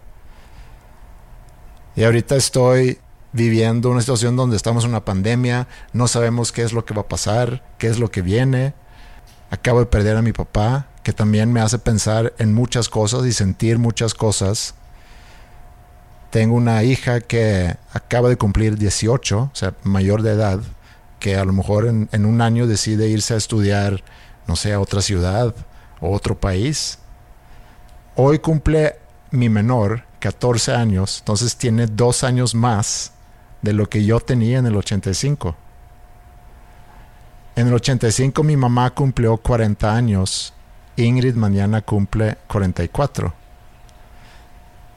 Y 1.95 2.03
ahorita 2.03 2.36
estoy 2.36 2.99
viviendo 3.34 3.89
una 3.89 3.99
situación 3.99 4.36
donde 4.36 4.55
estamos 4.55 4.84
en 4.84 4.91
una 4.91 5.03
pandemia, 5.03 5.67
no 5.91 6.07
sabemos 6.07 6.51
qué 6.51 6.61
es 6.61 6.71
lo 6.71 6.86
que 6.86 6.93
va 6.93 7.01
a 7.01 7.07
pasar, 7.07 7.63
qué 7.79 7.88
es 7.88 7.99
lo 7.99 8.11
que 8.11 8.21
viene. 8.21 8.73
Acabo 9.49 9.79
de 9.79 9.88
perder 9.88 10.15
a 10.15 10.21
mi 10.21 10.31
papá, 10.31 10.88
que 11.01 11.13
también 11.13 11.51
me 11.51 11.59
hace 11.59 11.79
pensar 11.79 12.34
en 12.38 12.53
muchas 12.53 12.89
cosas 12.89 13.25
y 13.25 13.34
sentir 13.34 13.79
muchas 13.79 14.13
cosas. 14.13 14.75
Tengo 16.29 16.55
una 16.55 16.84
hija 16.84 17.21
que 17.21 17.75
acaba 17.91 18.29
de 18.29 18.38
cumplir 18.38 18.77
18, 18.77 19.38
o 19.38 19.55
sea, 19.55 19.73
mayor 19.84 20.21
de 20.21 20.31
edad, 20.31 20.59
que 21.19 21.36
a 21.36 21.45
lo 21.45 21.53
mejor 21.53 21.88
en, 21.88 22.09
en 22.11 22.25
un 22.25 22.41
año 22.41 22.67
decide 22.67 23.07
irse 23.07 23.34
a 23.34 23.38
estudiar, 23.38 24.03
no 24.47 24.55
sé, 24.55 24.73
a 24.73 24.79
otra 24.79 25.01
ciudad 25.01 25.55
o 26.01 26.11
otro 26.11 26.39
país. 26.39 26.99
Hoy 28.15 28.39
cumple 28.39 28.97
mi 29.31 29.49
menor 29.49 30.03
14 30.19 30.73
años, 30.73 31.19
entonces 31.19 31.55
tiene 31.55 31.88
dos 31.88 32.23
años 32.23 32.53
más 32.53 33.12
de 33.64 33.74
lo 33.74 33.89
que 33.89 34.05
yo 34.05 34.20
tenía 34.20 34.59
en 34.59 34.68
el 34.68 34.76
85. 34.76 35.55
En 37.55 37.68
el 37.68 37.74
85 37.74 38.43
mi 38.43 38.55
mamá 38.55 38.91
cumplió 38.91 39.38
40 39.38 39.95
años. 39.95 40.53
Ingrid 40.95 41.34
mañana 41.34 41.82
cumple 41.82 42.38
44. 42.47 43.34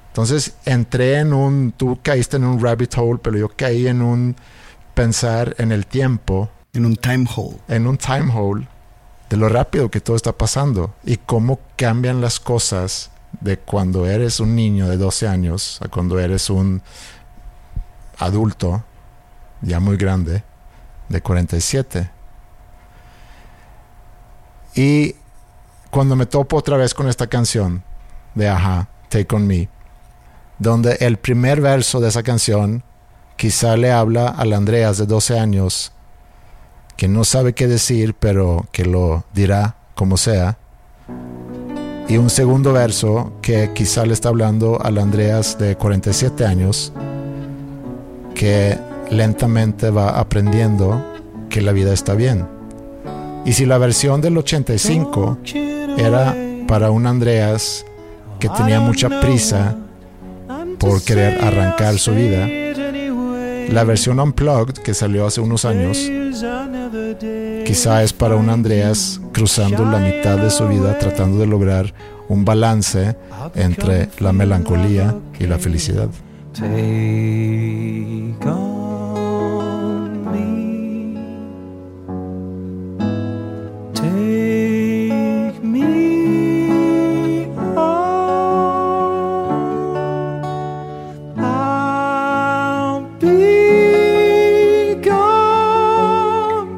Entonces 0.08 0.54
entré 0.64 1.20
en 1.20 1.32
un, 1.32 1.72
tú 1.72 1.98
caíste 2.02 2.36
en 2.36 2.44
un 2.44 2.60
rabbit 2.60 2.96
hole, 2.98 3.20
pero 3.22 3.38
yo 3.38 3.48
caí 3.48 3.86
en 3.86 4.02
un 4.02 4.36
pensar 4.94 5.54
en 5.58 5.72
el 5.72 5.86
tiempo, 5.86 6.50
En 6.72 6.84
un 6.84 6.96
time 6.96 7.26
hole. 7.34 7.58
en 7.68 7.86
un 7.86 7.96
time 7.96 8.32
hole 8.34 8.66
de 9.30 9.36
lo 9.36 9.48
rápido 9.48 9.90
que 9.90 10.00
todo 10.00 10.16
está 10.16 10.32
pasando 10.32 10.94
y 11.04 11.16
cómo 11.18 11.60
cambian 11.76 12.20
las 12.20 12.40
cosas 12.40 13.10
de 13.40 13.58
cuando 13.58 14.06
eres 14.06 14.40
un 14.40 14.54
niño 14.54 14.88
de 14.88 14.96
12 14.96 15.28
años 15.28 15.78
a 15.82 15.88
cuando 15.88 16.18
eres 16.18 16.48
un 16.48 16.82
adulto 18.18 18.84
ya 19.62 19.80
muy 19.80 19.96
grande 19.96 20.42
de 21.08 21.20
47. 21.20 22.10
Y 24.74 25.14
cuando 25.90 26.16
me 26.16 26.26
topo 26.26 26.56
otra 26.56 26.76
vez 26.76 26.94
con 26.94 27.08
esta 27.08 27.26
canción 27.26 27.82
de 28.34 28.48
Aja, 28.48 28.88
Take 29.08 29.34
On 29.34 29.46
Me, 29.46 29.68
donde 30.58 30.96
el 31.00 31.16
primer 31.16 31.60
verso 31.60 32.00
de 32.00 32.08
esa 32.08 32.22
canción 32.22 32.82
quizá 33.36 33.76
le 33.76 33.92
habla 33.92 34.28
al 34.28 34.52
Andreas 34.52 34.98
de 34.98 35.06
12 35.06 35.38
años 35.38 35.92
que 36.96 37.08
no 37.08 37.24
sabe 37.24 37.52
qué 37.52 37.66
decir, 37.66 38.14
pero 38.14 38.66
que 38.72 38.84
lo 38.84 39.24
dirá 39.34 39.76
como 39.94 40.16
sea. 40.16 40.58
Y 42.08 42.16
un 42.16 42.30
segundo 42.30 42.72
verso 42.72 43.32
que 43.42 43.72
quizá 43.74 44.06
le 44.06 44.14
está 44.14 44.30
hablando 44.30 44.80
al 44.82 44.98
Andreas 44.98 45.58
de 45.58 45.76
47 45.76 46.46
años, 46.46 46.92
que 48.36 48.78
lentamente 49.10 49.90
va 49.90 50.20
aprendiendo 50.20 51.02
que 51.48 51.62
la 51.62 51.72
vida 51.72 51.92
está 51.92 52.14
bien. 52.14 52.46
Y 53.44 53.54
si 53.54 53.64
la 53.64 53.78
versión 53.78 54.20
del 54.20 54.36
85 54.36 55.38
era 55.96 56.36
para 56.68 56.90
un 56.90 57.06
Andreas 57.06 57.84
que 58.38 58.48
tenía 58.50 58.80
mucha 58.80 59.20
prisa 59.20 59.76
por 60.78 61.02
querer 61.02 61.42
arrancar 61.42 61.98
su 61.98 62.12
vida, 62.12 62.46
la 63.68 63.84
versión 63.84 64.20
unplugged 64.20 64.74
que 64.74 64.94
salió 64.94 65.26
hace 65.26 65.40
unos 65.40 65.64
años 65.64 65.98
quizá 67.64 68.02
es 68.02 68.12
para 68.12 68.36
un 68.36 68.50
Andreas 68.50 69.20
cruzando 69.32 69.84
la 69.84 69.98
mitad 69.98 70.36
de 70.38 70.50
su 70.50 70.68
vida 70.68 70.98
tratando 70.98 71.38
de 71.38 71.46
lograr 71.46 71.92
un 72.28 72.44
balance 72.44 73.16
entre 73.54 74.08
la 74.18 74.32
melancolía 74.32 75.16
y 75.38 75.46
la 75.46 75.58
felicidad. 75.58 76.08
Take 76.56 78.46
on 78.46 80.24
me. 80.32 81.18
Take 83.92 85.62
me 85.62 87.44
on. 87.76 87.84
I'll 91.36 93.02
be 93.20 94.94
gone 95.04 96.68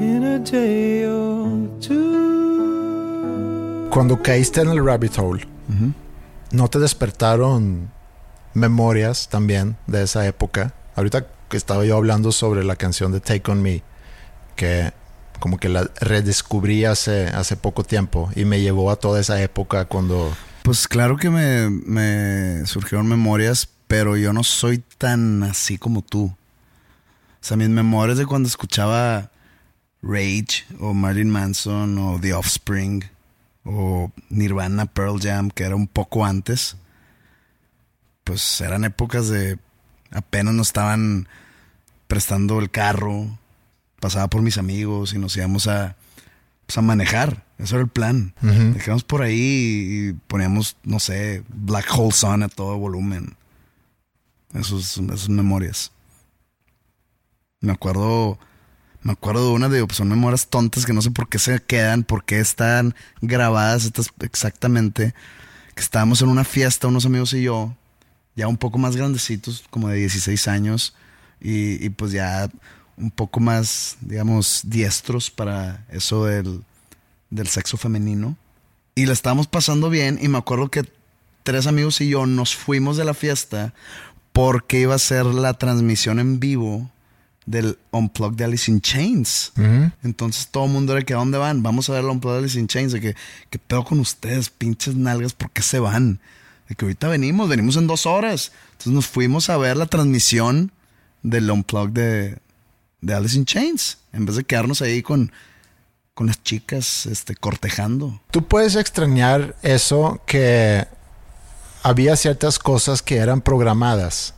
in 0.00 0.24
a 0.24 0.40
day 0.40 1.06
or 1.06 1.68
two. 1.78 2.30
Cuando 3.90 4.20
caíste 4.20 4.62
en 4.62 4.70
el 4.70 4.84
rabbit 4.84 5.16
hole, 5.18 5.46
¿no 6.50 6.68
te 6.68 6.80
despertaron 6.80 7.92
memorias 8.54 9.28
también 9.28 9.76
de 9.86 10.02
esa 10.02 10.26
época? 10.26 10.74
Ahorita 10.96 11.26
estaba 11.52 11.84
yo 11.84 11.96
hablando 11.96 12.32
sobre 12.32 12.64
la 12.64 12.76
canción 12.76 13.12
de 13.12 13.20
Take 13.20 13.50
On 13.50 13.62
Me, 13.62 13.82
que 14.56 14.92
como 15.40 15.58
que 15.58 15.68
la 15.68 15.90
redescubrí 16.00 16.84
hace, 16.84 17.26
hace 17.28 17.56
poco 17.56 17.84
tiempo 17.84 18.30
y 18.34 18.44
me 18.44 18.60
llevó 18.60 18.90
a 18.90 18.96
toda 18.96 19.20
esa 19.20 19.42
época 19.42 19.84
cuando... 19.86 20.34
Pues 20.62 20.88
claro 20.88 21.16
que 21.16 21.28
me, 21.28 21.68
me 21.68 22.66
surgieron 22.66 23.06
memorias, 23.06 23.68
pero 23.86 24.16
yo 24.16 24.32
no 24.32 24.42
soy 24.44 24.82
tan 24.98 25.42
así 25.42 25.76
como 25.76 26.02
tú. 26.02 26.24
O 26.24 27.46
sea, 27.46 27.56
mis 27.56 27.68
memorias 27.68 28.16
de 28.16 28.24
cuando 28.24 28.48
escuchaba 28.48 29.30
Rage 30.02 30.64
o 30.80 30.94
Marilyn 30.94 31.28
Manson 31.28 31.98
o 31.98 32.18
The 32.18 32.32
Offspring 32.32 33.04
o 33.64 34.10
Nirvana, 34.30 34.86
Pearl 34.86 35.20
Jam, 35.20 35.50
que 35.50 35.64
era 35.64 35.76
un 35.76 35.86
poco 35.86 36.24
antes, 36.24 36.76
pues 38.24 38.60
eran 38.60 38.84
épocas 38.84 39.28
de 39.28 39.58
apenas 40.10 40.54
nos 40.54 40.68
estaban 40.68 41.28
prestando 42.06 42.58
el 42.58 42.70
carro, 42.70 43.38
pasaba 44.00 44.28
por 44.28 44.42
mis 44.42 44.58
amigos 44.58 45.12
y 45.12 45.18
nos 45.18 45.36
íbamos 45.36 45.66
a, 45.66 45.96
pues, 46.66 46.78
a 46.78 46.82
manejar. 46.82 47.44
Eso 47.58 47.76
era 47.76 47.84
el 47.84 47.90
plan. 47.90 48.34
Dejamos 48.40 49.04
por 49.04 49.22
ahí 49.22 49.38
y 49.38 50.12
poníamos, 50.26 50.76
no 50.82 51.00
sé, 51.00 51.44
Black 51.48 51.86
Hole 51.96 52.12
Sun 52.12 52.42
a 52.42 52.48
todo 52.48 52.76
volumen. 52.78 53.36
Esos, 54.52 54.96
esas 54.98 55.28
memorias. 55.28 55.92
Me 57.60 57.72
acuerdo, 57.72 58.38
me 59.02 59.12
acuerdo 59.12 59.48
de 59.48 59.54
una 59.54 59.68
de, 59.68 59.86
pues, 59.86 59.96
son 59.96 60.08
memorias 60.08 60.48
tontas 60.48 60.84
que 60.84 60.92
no 60.92 61.00
sé 61.00 61.10
por 61.10 61.28
qué 61.28 61.38
se 61.38 61.60
quedan, 61.60 62.04
por 62.04 62.24
qué 62.24 62.40
están 62.40 62.94
grabadas 63.20 63.84
estas 63.84 64.10
exactamente. 64.20 65.14
Que 65.74 65.82
estábamos 65.82 66.22
en 66.22 66.28
una 66.28 66.44
fiesta, 66.44 66.88
unos 66.88 67.06
amigos 67.06 67.32
y 67.32 67.42
yo, 67.42 67.74
ya 68.36 68.48
un 68.48 68.56
poco 68.56 68.78
más 68.78 68.96
grandecitos, 68.96 69.64
como 69.70 69.88
de 69.88 69.96
16 69.96 70.48
años, 70.48 70.94
y, 71.40 71.84
y 71.84 71.90
pues 71.90 72.12
ya 72.12 72.48
un 72.96 73.10
poco 73.10 73.40
más, 73.40 73.96
digamos, 74.00 74.62
diestros 74.64 75.30
para 75.30 75.84
eso 75.90 76.24
del, 76.24 76.62
del 77.30 77.48
sexo 77.48 77.76
femenino. 77.76 78.36
Y 78.94 79.06
la 79.06 79.12
estábamos 79.12 79.46
pasando 79.48 79.90
bien 79.90 80.18
y 80.22 80.28
me 80.28 80.38
acuerdo 80.38 80.70
que 80.70 80.84
tres 81.42 81.66
amigos 81.66 82.00
y 82.00 82.08
yo 82.08 82.26
nos 82.26 82.54
fuimos 82.54 82.96
de 82.96 83.04
la 83.04 83.14
fiesta 83.14 83.74
porque 84.32 84.80
iba 84.80 84.94
a 84.94 84.98
ser 84.98 85.26
la 85.26 85.54
transmisión 85.54 86.18
en 86.20 86.40
vivo 86.40 86.90
del 87.46 87.78
Unplugged 87.90 88.36
de 88.36 88.44
Alice 88.44 88.70
in 88.70 88.80
Chains. 88.80 89.52
Entonces 90.02 90.48
todo 90.48 90.64
el 90.66 90.70
mundo 90.70 90.96
era 90.96 91.04
que 91.04 91.12
¿a 91.12 91.18
dónde 91.18 91.38
van? 91.38 91.62
Vamos 91.62 91.88
a 91.88 91.92
ver 91.92 92.04
el 92.04 92.10
Unplugged 92.10 92.36
de 92.36 92.38
Alice 92.44 92.58
in 92.58 92.68
Chains. 92.68 92.92
De 92.92 93.00
que, 93.00 93.16
¿qué 93.50 93.58
pedo 93.58 93.84
con 93.84 94.00
ustedes? 94.00 94.48
Pinches 94.50 94.94
nalgas, 94.94 95.34
¿por 95.34 95.50
qué 95.50 95.62
se 95.62 95.78
van? 95.78 96.20
De 96.68 96.74
que 96.74 96.84
ahorita 96.84 97.08
venimos, 97.08 97.48
venimos 97.48 97.76
en 97.76 97.86
dos 97.86 98.06
horas. 98.06 98.52
Entonces 98.72 98.92
nos 98.92 99.06
fuimos 99.06 99.50
a 99.50 99.56
ver 99.56 99.76
la 99.76 99.86
transmisión 99.86 100.72
del 101.22 101.50
Unplugged 101.50 101.92
de, 101.92 102.38
de 103.00 103.14
Alice 103.14 103.36
in 103.36 103.44
Chains. 103.44 103.98
En 104.12 104.26
vez 104.26 104.36
de 104.36 104.44
quedarnos 104.44 104.80
ahí 104.82 105.02
con, 105.02 105.32
con 106.14 106.28
las 106.28 106.42
chicas 106.42 107.06
este, 107.06 107.34
cortejando. 107.34 108.20
Tú 108.30 108.46
puedes 108.46 108.76
extrañar 108.76 109.56
eso 109.62 110.20
que 110.26 110.86
había 111.82 112.16
ciertas 112.16 112.58
cosas 112.58 113.02
que 113.02 113.16
eran 113.16 113.40
programadas. 113.40 114.34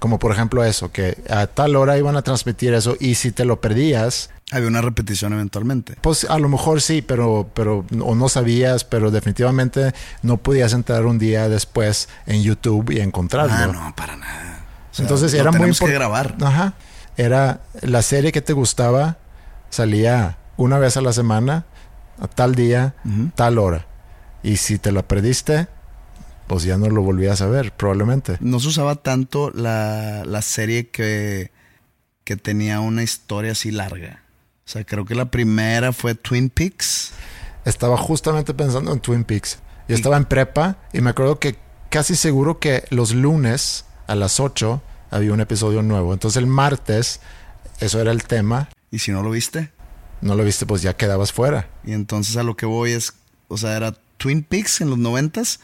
Como 0.00 0.18
por 0.18 0.32
ejemplo 0.32 0.64
eso, 0.64 0.92
que 0.92 1.22
a 1.30 1.46
tal 1.46 1.76
hora 1.76 1.96
iban 1.96 2.16
a 2.16 2.22
transmitir 2.22 2.74
eso 2.74 2.96
y 3.00 3.14
si 3.14 3.32
te 3.32 3.46
lo 3.46 3.60
perdías, 3.60 4.30
Había 4.52 4.68
una 4.68 4.82
repetición 4.82 5.32
eventualmente. 5.32 5.96
pues 6.00 6.24
a 6.28 6.38
lo 6.38 6.48
mejor 6.48 6.80
sí, 6.82 7.02
pero, 7.02 7.50
pero 7.54 7.84
o 8.00 8.14
no 8.14 8.28
sabías, 8.28 8.84
pero 8.84 9.10
definitivamente 9.10 9.92
no 10.22 10.36
podías 10.36 10.72
entrar 10.74 11.06
un 11.06 11.18
día 11.18 11.48
después 11.48 12.08
en 12.26 12.42
YouTube 12.42 12.90
y 12.90 13.00
encontrarlo. 13.00 13.54
Ah, 13.54 13.66
no, 13.88 13.96
para 13.96 14.16
nada. 14.16 14.64
O 14.92 14.94
sea, 14.94 15.04
Entonces 15.04 15.32
era 15.34 15.50
muy 15.50 15.52
tenemos 15.58 15.78
que 15.80 15.86
impor- 15.86 15.92
grabar. 15.92 16.36
Ajá. 16.42 16.74
Era 17.16 17.62
la 17.80 18.02
serie 18.02 18.32
que 18.32 18.42
te 18.42 18.52
gustaba, 18.52 19.16
salía 19.70 20.36
una 20.56 20.78
vez 20.78 20.96
a 20.96 21.00
la 21.00 21.12
semana, 21.12 21.64
a 22.20 22.28
tal 22.28 22.54
día, 22.54 22.94
tal 23.34 23.58
hora. 23.58 23.86
Y 24.42 24.58
si 24.58 24.78
te 24.78 24.92
la 24.92 25.02
perdiste, 25.02 25.68
pues 26.46 26.64
ya 26.64 26.76
no 26.76 26.90
lo 26.90 27.02
volvías 27.02 27.40
a 27.40 27.46
ver, 27.46 27.72
probablemente. 27.72 28.36
No 28.40 28.60
se 28.60 28.68
usaba 28.68 28.96
tanto 28.96 29.50
la, 29.52 30.22
la 30.26 30.42
serie 30.42 30.90
que, 30.90 31.50
que 32.24 32.36
tenía 32.36 32.80
una 32.80 33.02
historia 33.02 33.52
así 33.52 33.70
larga. 33.70 34.20
O 34.66 34.70
sea, 34.70 34.84
creo 34.84 35.04
que 35.04 35.14
la 35.14 35.30
primera 35.30 35.92
fue 35.92 36.14
Twin 36.14 36.48
Peaks. 36.48 37.12
Estaba 37.64 37.96
justamente 37.96 38.54
pensando 38.54 38.92
en 38.92 39.00
Twin 39.00 39.24
Peaks. 39.24 39.58
Yo 39.88 39.94
estaba 39.94 40.16
en 40.16 40.24
prepa 40.24 40.78
y 40.92 41.02
me 41.02 41.10
acuerdo 41.10 41.38
que 41.38 41.58
casi 41.90 42.16
seguro 42.16 42.58
que 42.58 42.84
los 42.88 43.12
lunes 43.14 43.84
a 44.06 44.14
las 44.14 44.40
8 44.40 44.82
había 45.10 45.32
un 45.34 45.40
episodio 45.40 45.82
nuevo. 45.82 46.14
Entonces 46.14 46.38
el 46.38 46.46
martes, 46.46 47.20
eso 47.80 48.00
era 48.00 48.10
el 48.10 48.24
tema. 48.24 48.70
Y 48.90 49.00
si 49.00 49.12
no 49.12 49.22
lo 49.22 49.30
viste. 49.30 49.70
No 50.22 50.34
lo 50.34 50.44
viste, 50.44 50.64
pues 50.64 50.80
ya 50.80 50.96
quedabas 50.96 51.32
fuera. 51.32 51.68
Y 51.84 51.92
entonces 51.92 52.36
a 52.38 52.42
lo 52.42 52.56
que 52.56 52.64
voy 52.64 52.92
es, 52.92 53.12
o 53.48 53.58
sea, 53.58 53.76
era 53.76 53.92
Twin 54.16 54.42
Peaks 54.42 54.80
en 54.80 54.88
los 54.88 54.98
noventas. 54.98 55.60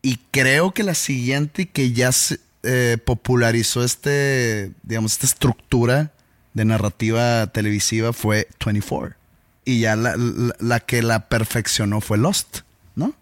Y 0.00 0.18
creo 0.30 0.72
que 0.72 0.82
la 0.82 0.94
siguiente 0.94 1.68
que 1.68 1.92
ya 1.92 2.10
se 2.12 2.40
eh, 2.62 2.96
popularizó 3.04 3.84
este, 3.84 4.72
digamos, 4.82 5.12
esta 5.12 5.26
estructura 5.26 6.12
de 6.54 6.64
narrativa 6.64 7.46
televisiva 7.48 8.12
fue 8.12 8.48
24. 8.64 9.16
Y 9.64 9.80
ya 9.80 9.96
la, 9.96 10.16
la- 10.16 10.54
la 10.58 10.80
que 10.80 11.02
la 11.02 11.28
perfeccionó 11.28 12.00
fue 12.00 12.18
Lost, 12.18 12.60
¿no? 12.96 13.12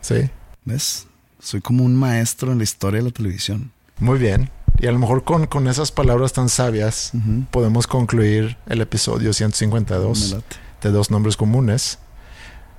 Sí. 0.00 0.30
¿Ves? 0.64 1.06
Soy 1.40 1.60
como 1.60 1.84
un 1.84 1.94
maestro 1.96 2.52
en 2.52 2.58
la 2.58 2.64
historia 2.64 3.00
de 3.00 3.06
la 3.06 3.12
televisión. 3.12 3.70
Muy 3.98 4.18
bien. 4.18 4.50
Y 4.78 4.86
a 4.86 4.92
lo 4.92 4.98
mejor 4.98 5.24
con, 5.24 5.46
con 5.46 5.68
esas 5.68 5.92
palabras 5.92 6.32
tan 6.32 6.48
sabias 6.48 7.12
podemos 7.50 7.86
concluir 7.86 8.56
el 8.66 8.80
episodio 8.80 9.28
Me 9.28 9.34
152 9.34 10.30
late. 10.32 10.56
de 10.82 10.90
Dos 10.90 11.10
Nombres 11.10 11.36
Comunes. 11.36 11.98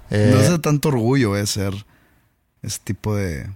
Eh, 0.10 0.32
No 0.34 0.40
es 0.42 0.50
de 0.50 0.58
tanto 0.60 0.90
orgullo 0.90 1.38
eh, 1.38 1.46
ser 1.46 1.74
ese 2.64 2.80
tipo 2.84 3.16
de 3.16 3.48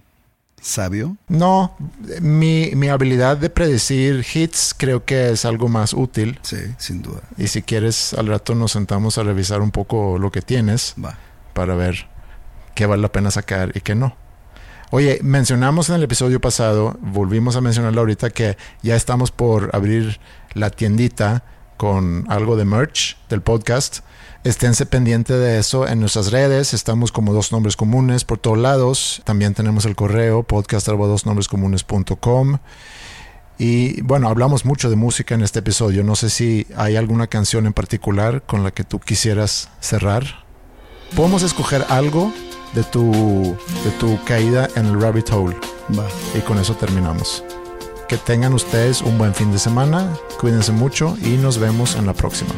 sabio. 0.60 1.16
no, 1.28 1.76
mi, 2.20 2.70
mi 2.74 2.88
habilidad 2.88 3.36
de 3.36 3.50
predecir 3.50 4.24
hits 4.34 4.74
creo 4.76 5.04
que 5.04 5.30
es 5.30 5.44
algo 5.44 5.68
más 5.68 5.92
útil. 5.92 6.38
Sí, 6.42 6.58
sin 6.78 7.02
duda. 7.02 7.20
Y 7.36 7.48
si 7.48 7.62
quieres, 7.62 8.14
al 8.14 8.26
rato 8.26 8.54
nos 8.54 8.72
sentamos 8.72 9.18
a 9.18 9.22
revisar 9.22 9.60
un 9.60 9.70
poco 9.70 10.18
lo 10.18 10.30
que 10.30 10.42
tienes 10.42 10.94
Va. 11.02 11.18
para 11.52 11.74
ver 11.74 12.08
qué 12.74 12.86
vale 12.86 13.02
la 13.02 13.12
pena 13.12 13.30
sacar 13.30 13.72
y 13.74 13.80
qué 13.80 13.94
no. 13.94 14.16
Oye, 14.90 15.18
mencionamos 15.22 15.88
en 15.88 15.96
el 15.96 16.04
episodio 16.04 16.40
pasado, 16.40 16.96
volvimos 17.00 17.56
a 17.56 17.60
mencionarlo 17.60 18.00
ahorita, 18.00 18.30
que 18.30 18.56
ya 18.82 18.94
estamos 18.94 19.32
por 19.32 19.70
abrir 19.74 20.20
la 20.54 20.70
tiendita 20.70 21.42
con 21.76 22.24
algo 22.28 22.56
de 22.56 22.64
merch 22.64 23.16
del 23.28 23.42
podcast. 23.42 24.00
Esténse 24.46 24.86
pendiente 24.86 25.32
de 25.32 25.58
eso 25.58 25.88
en 25.88 25.98
nuestras 25.98 26.30
redes. 26.30 26.72
Estamos 26.72 27.10
como 27.10 27.32
dos 27.32 27.50
nombres 27.50 27.74
comunes 27.74 28.22
por 28.22 28.38
todos 28.38 28.56
lados. 28.56 29.20
También 29.24 29.54
tenemos 29.54 29.86
el 29.86 29.96
correo 29.96 30.44
podcast 30.44 30.86
dosnombrescomunes.com. 30.86 32.58
Y 33.58 34.00
bueno, 34.02 34.28
hablamos 34.28 34.64
mucho 34.64 34.88
de 34.88 34.94
música 34.94 35.34
en 35.34 35.42
este 35.42 35.58
episodio. 35.58 36.04
No 36.04 36.14
sé 36.14 36.30
si 36.30 36.64
hay 36.76 36.94
alguna 36.94 37.26
canción 37.26 37.66
en 37.66 37.72
particular 37.72 38.44
con 38.46 38.62
la 38.62 38.70
que 38.70 38.84
tú 38.84 39.00
quisieras 39.00 39.68
cerrar. 39.80 40.44
Podemos 41.16 41.42
escoger 41.42 41.84
algo 41.88 42.32
de 42.72 42.84
tu, 42.84 43.56
de 43.82 43.90
tu 43.98 44.16
caída 44.22 44.68
en 44.76 44.86
el 44.86 45.00
rabbit 45.00 45.28
hole. 45.32 45.56
Va. 45.98 46.06
Y 46.38 46.40
con 46.42 46.60
eso 46.60 46.76
terminamos. 46.76 47.42
Que 48.08 48.16
tengan 48.16 48.54
ustedes 48.54 49.02
un 49.02 49.18
buen 49.18 49.34
fin 49.34 49.50
de 49.50 49.58
semana. 49.58 50.16
Cuídense 50.38 50.70
mucho 50.70 51.16
y 51.22 51.36
nos 51.38 51.58
vemos 51.58 51.96
en 51.96 52.06
la 52.06 52.12
próxima. 52.12 52.54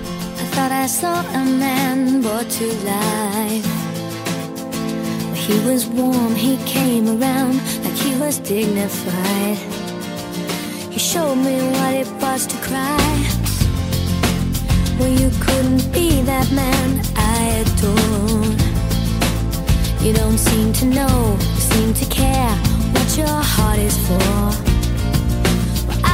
He 5.48 5.58
was 5.64 5.86
warm, 5.86 6.34
he 6.34 6.58
came 6.66 7.08
around 7.08 7.54
like 7.82 7.96
he 7.96 8.14
was 8.20 8.38
dignified. 8.38 9.56
He 10.90 10.98
showed 10.98 11.36
me 11.36 11.56
what 11.72 11.94
it 11.94 12.08
was 12.20 12.46
to 12.46 12.56
cry. 12.58 12.98
Well, 14.98 15.08
you 15.08 15.30
couldn't 15.40 15.90
be 15.90 16.20
that 16.26 16.52
man 16.52 17.00
I 17.16 17.64
adore. 17.64 18.44
You 20.04 20.12
don't 20.12 20.36
seem 20.36 20.74
to 20.74 20.84
know, 20.84 21.38
seem 21.56 21.94
to 21.94 22.04
care 22.10 22.54
what 22.92 23.16
your 23.16 23.42
heart 23.42 23.78
is 23.78 23.96
for. 24.06 24.67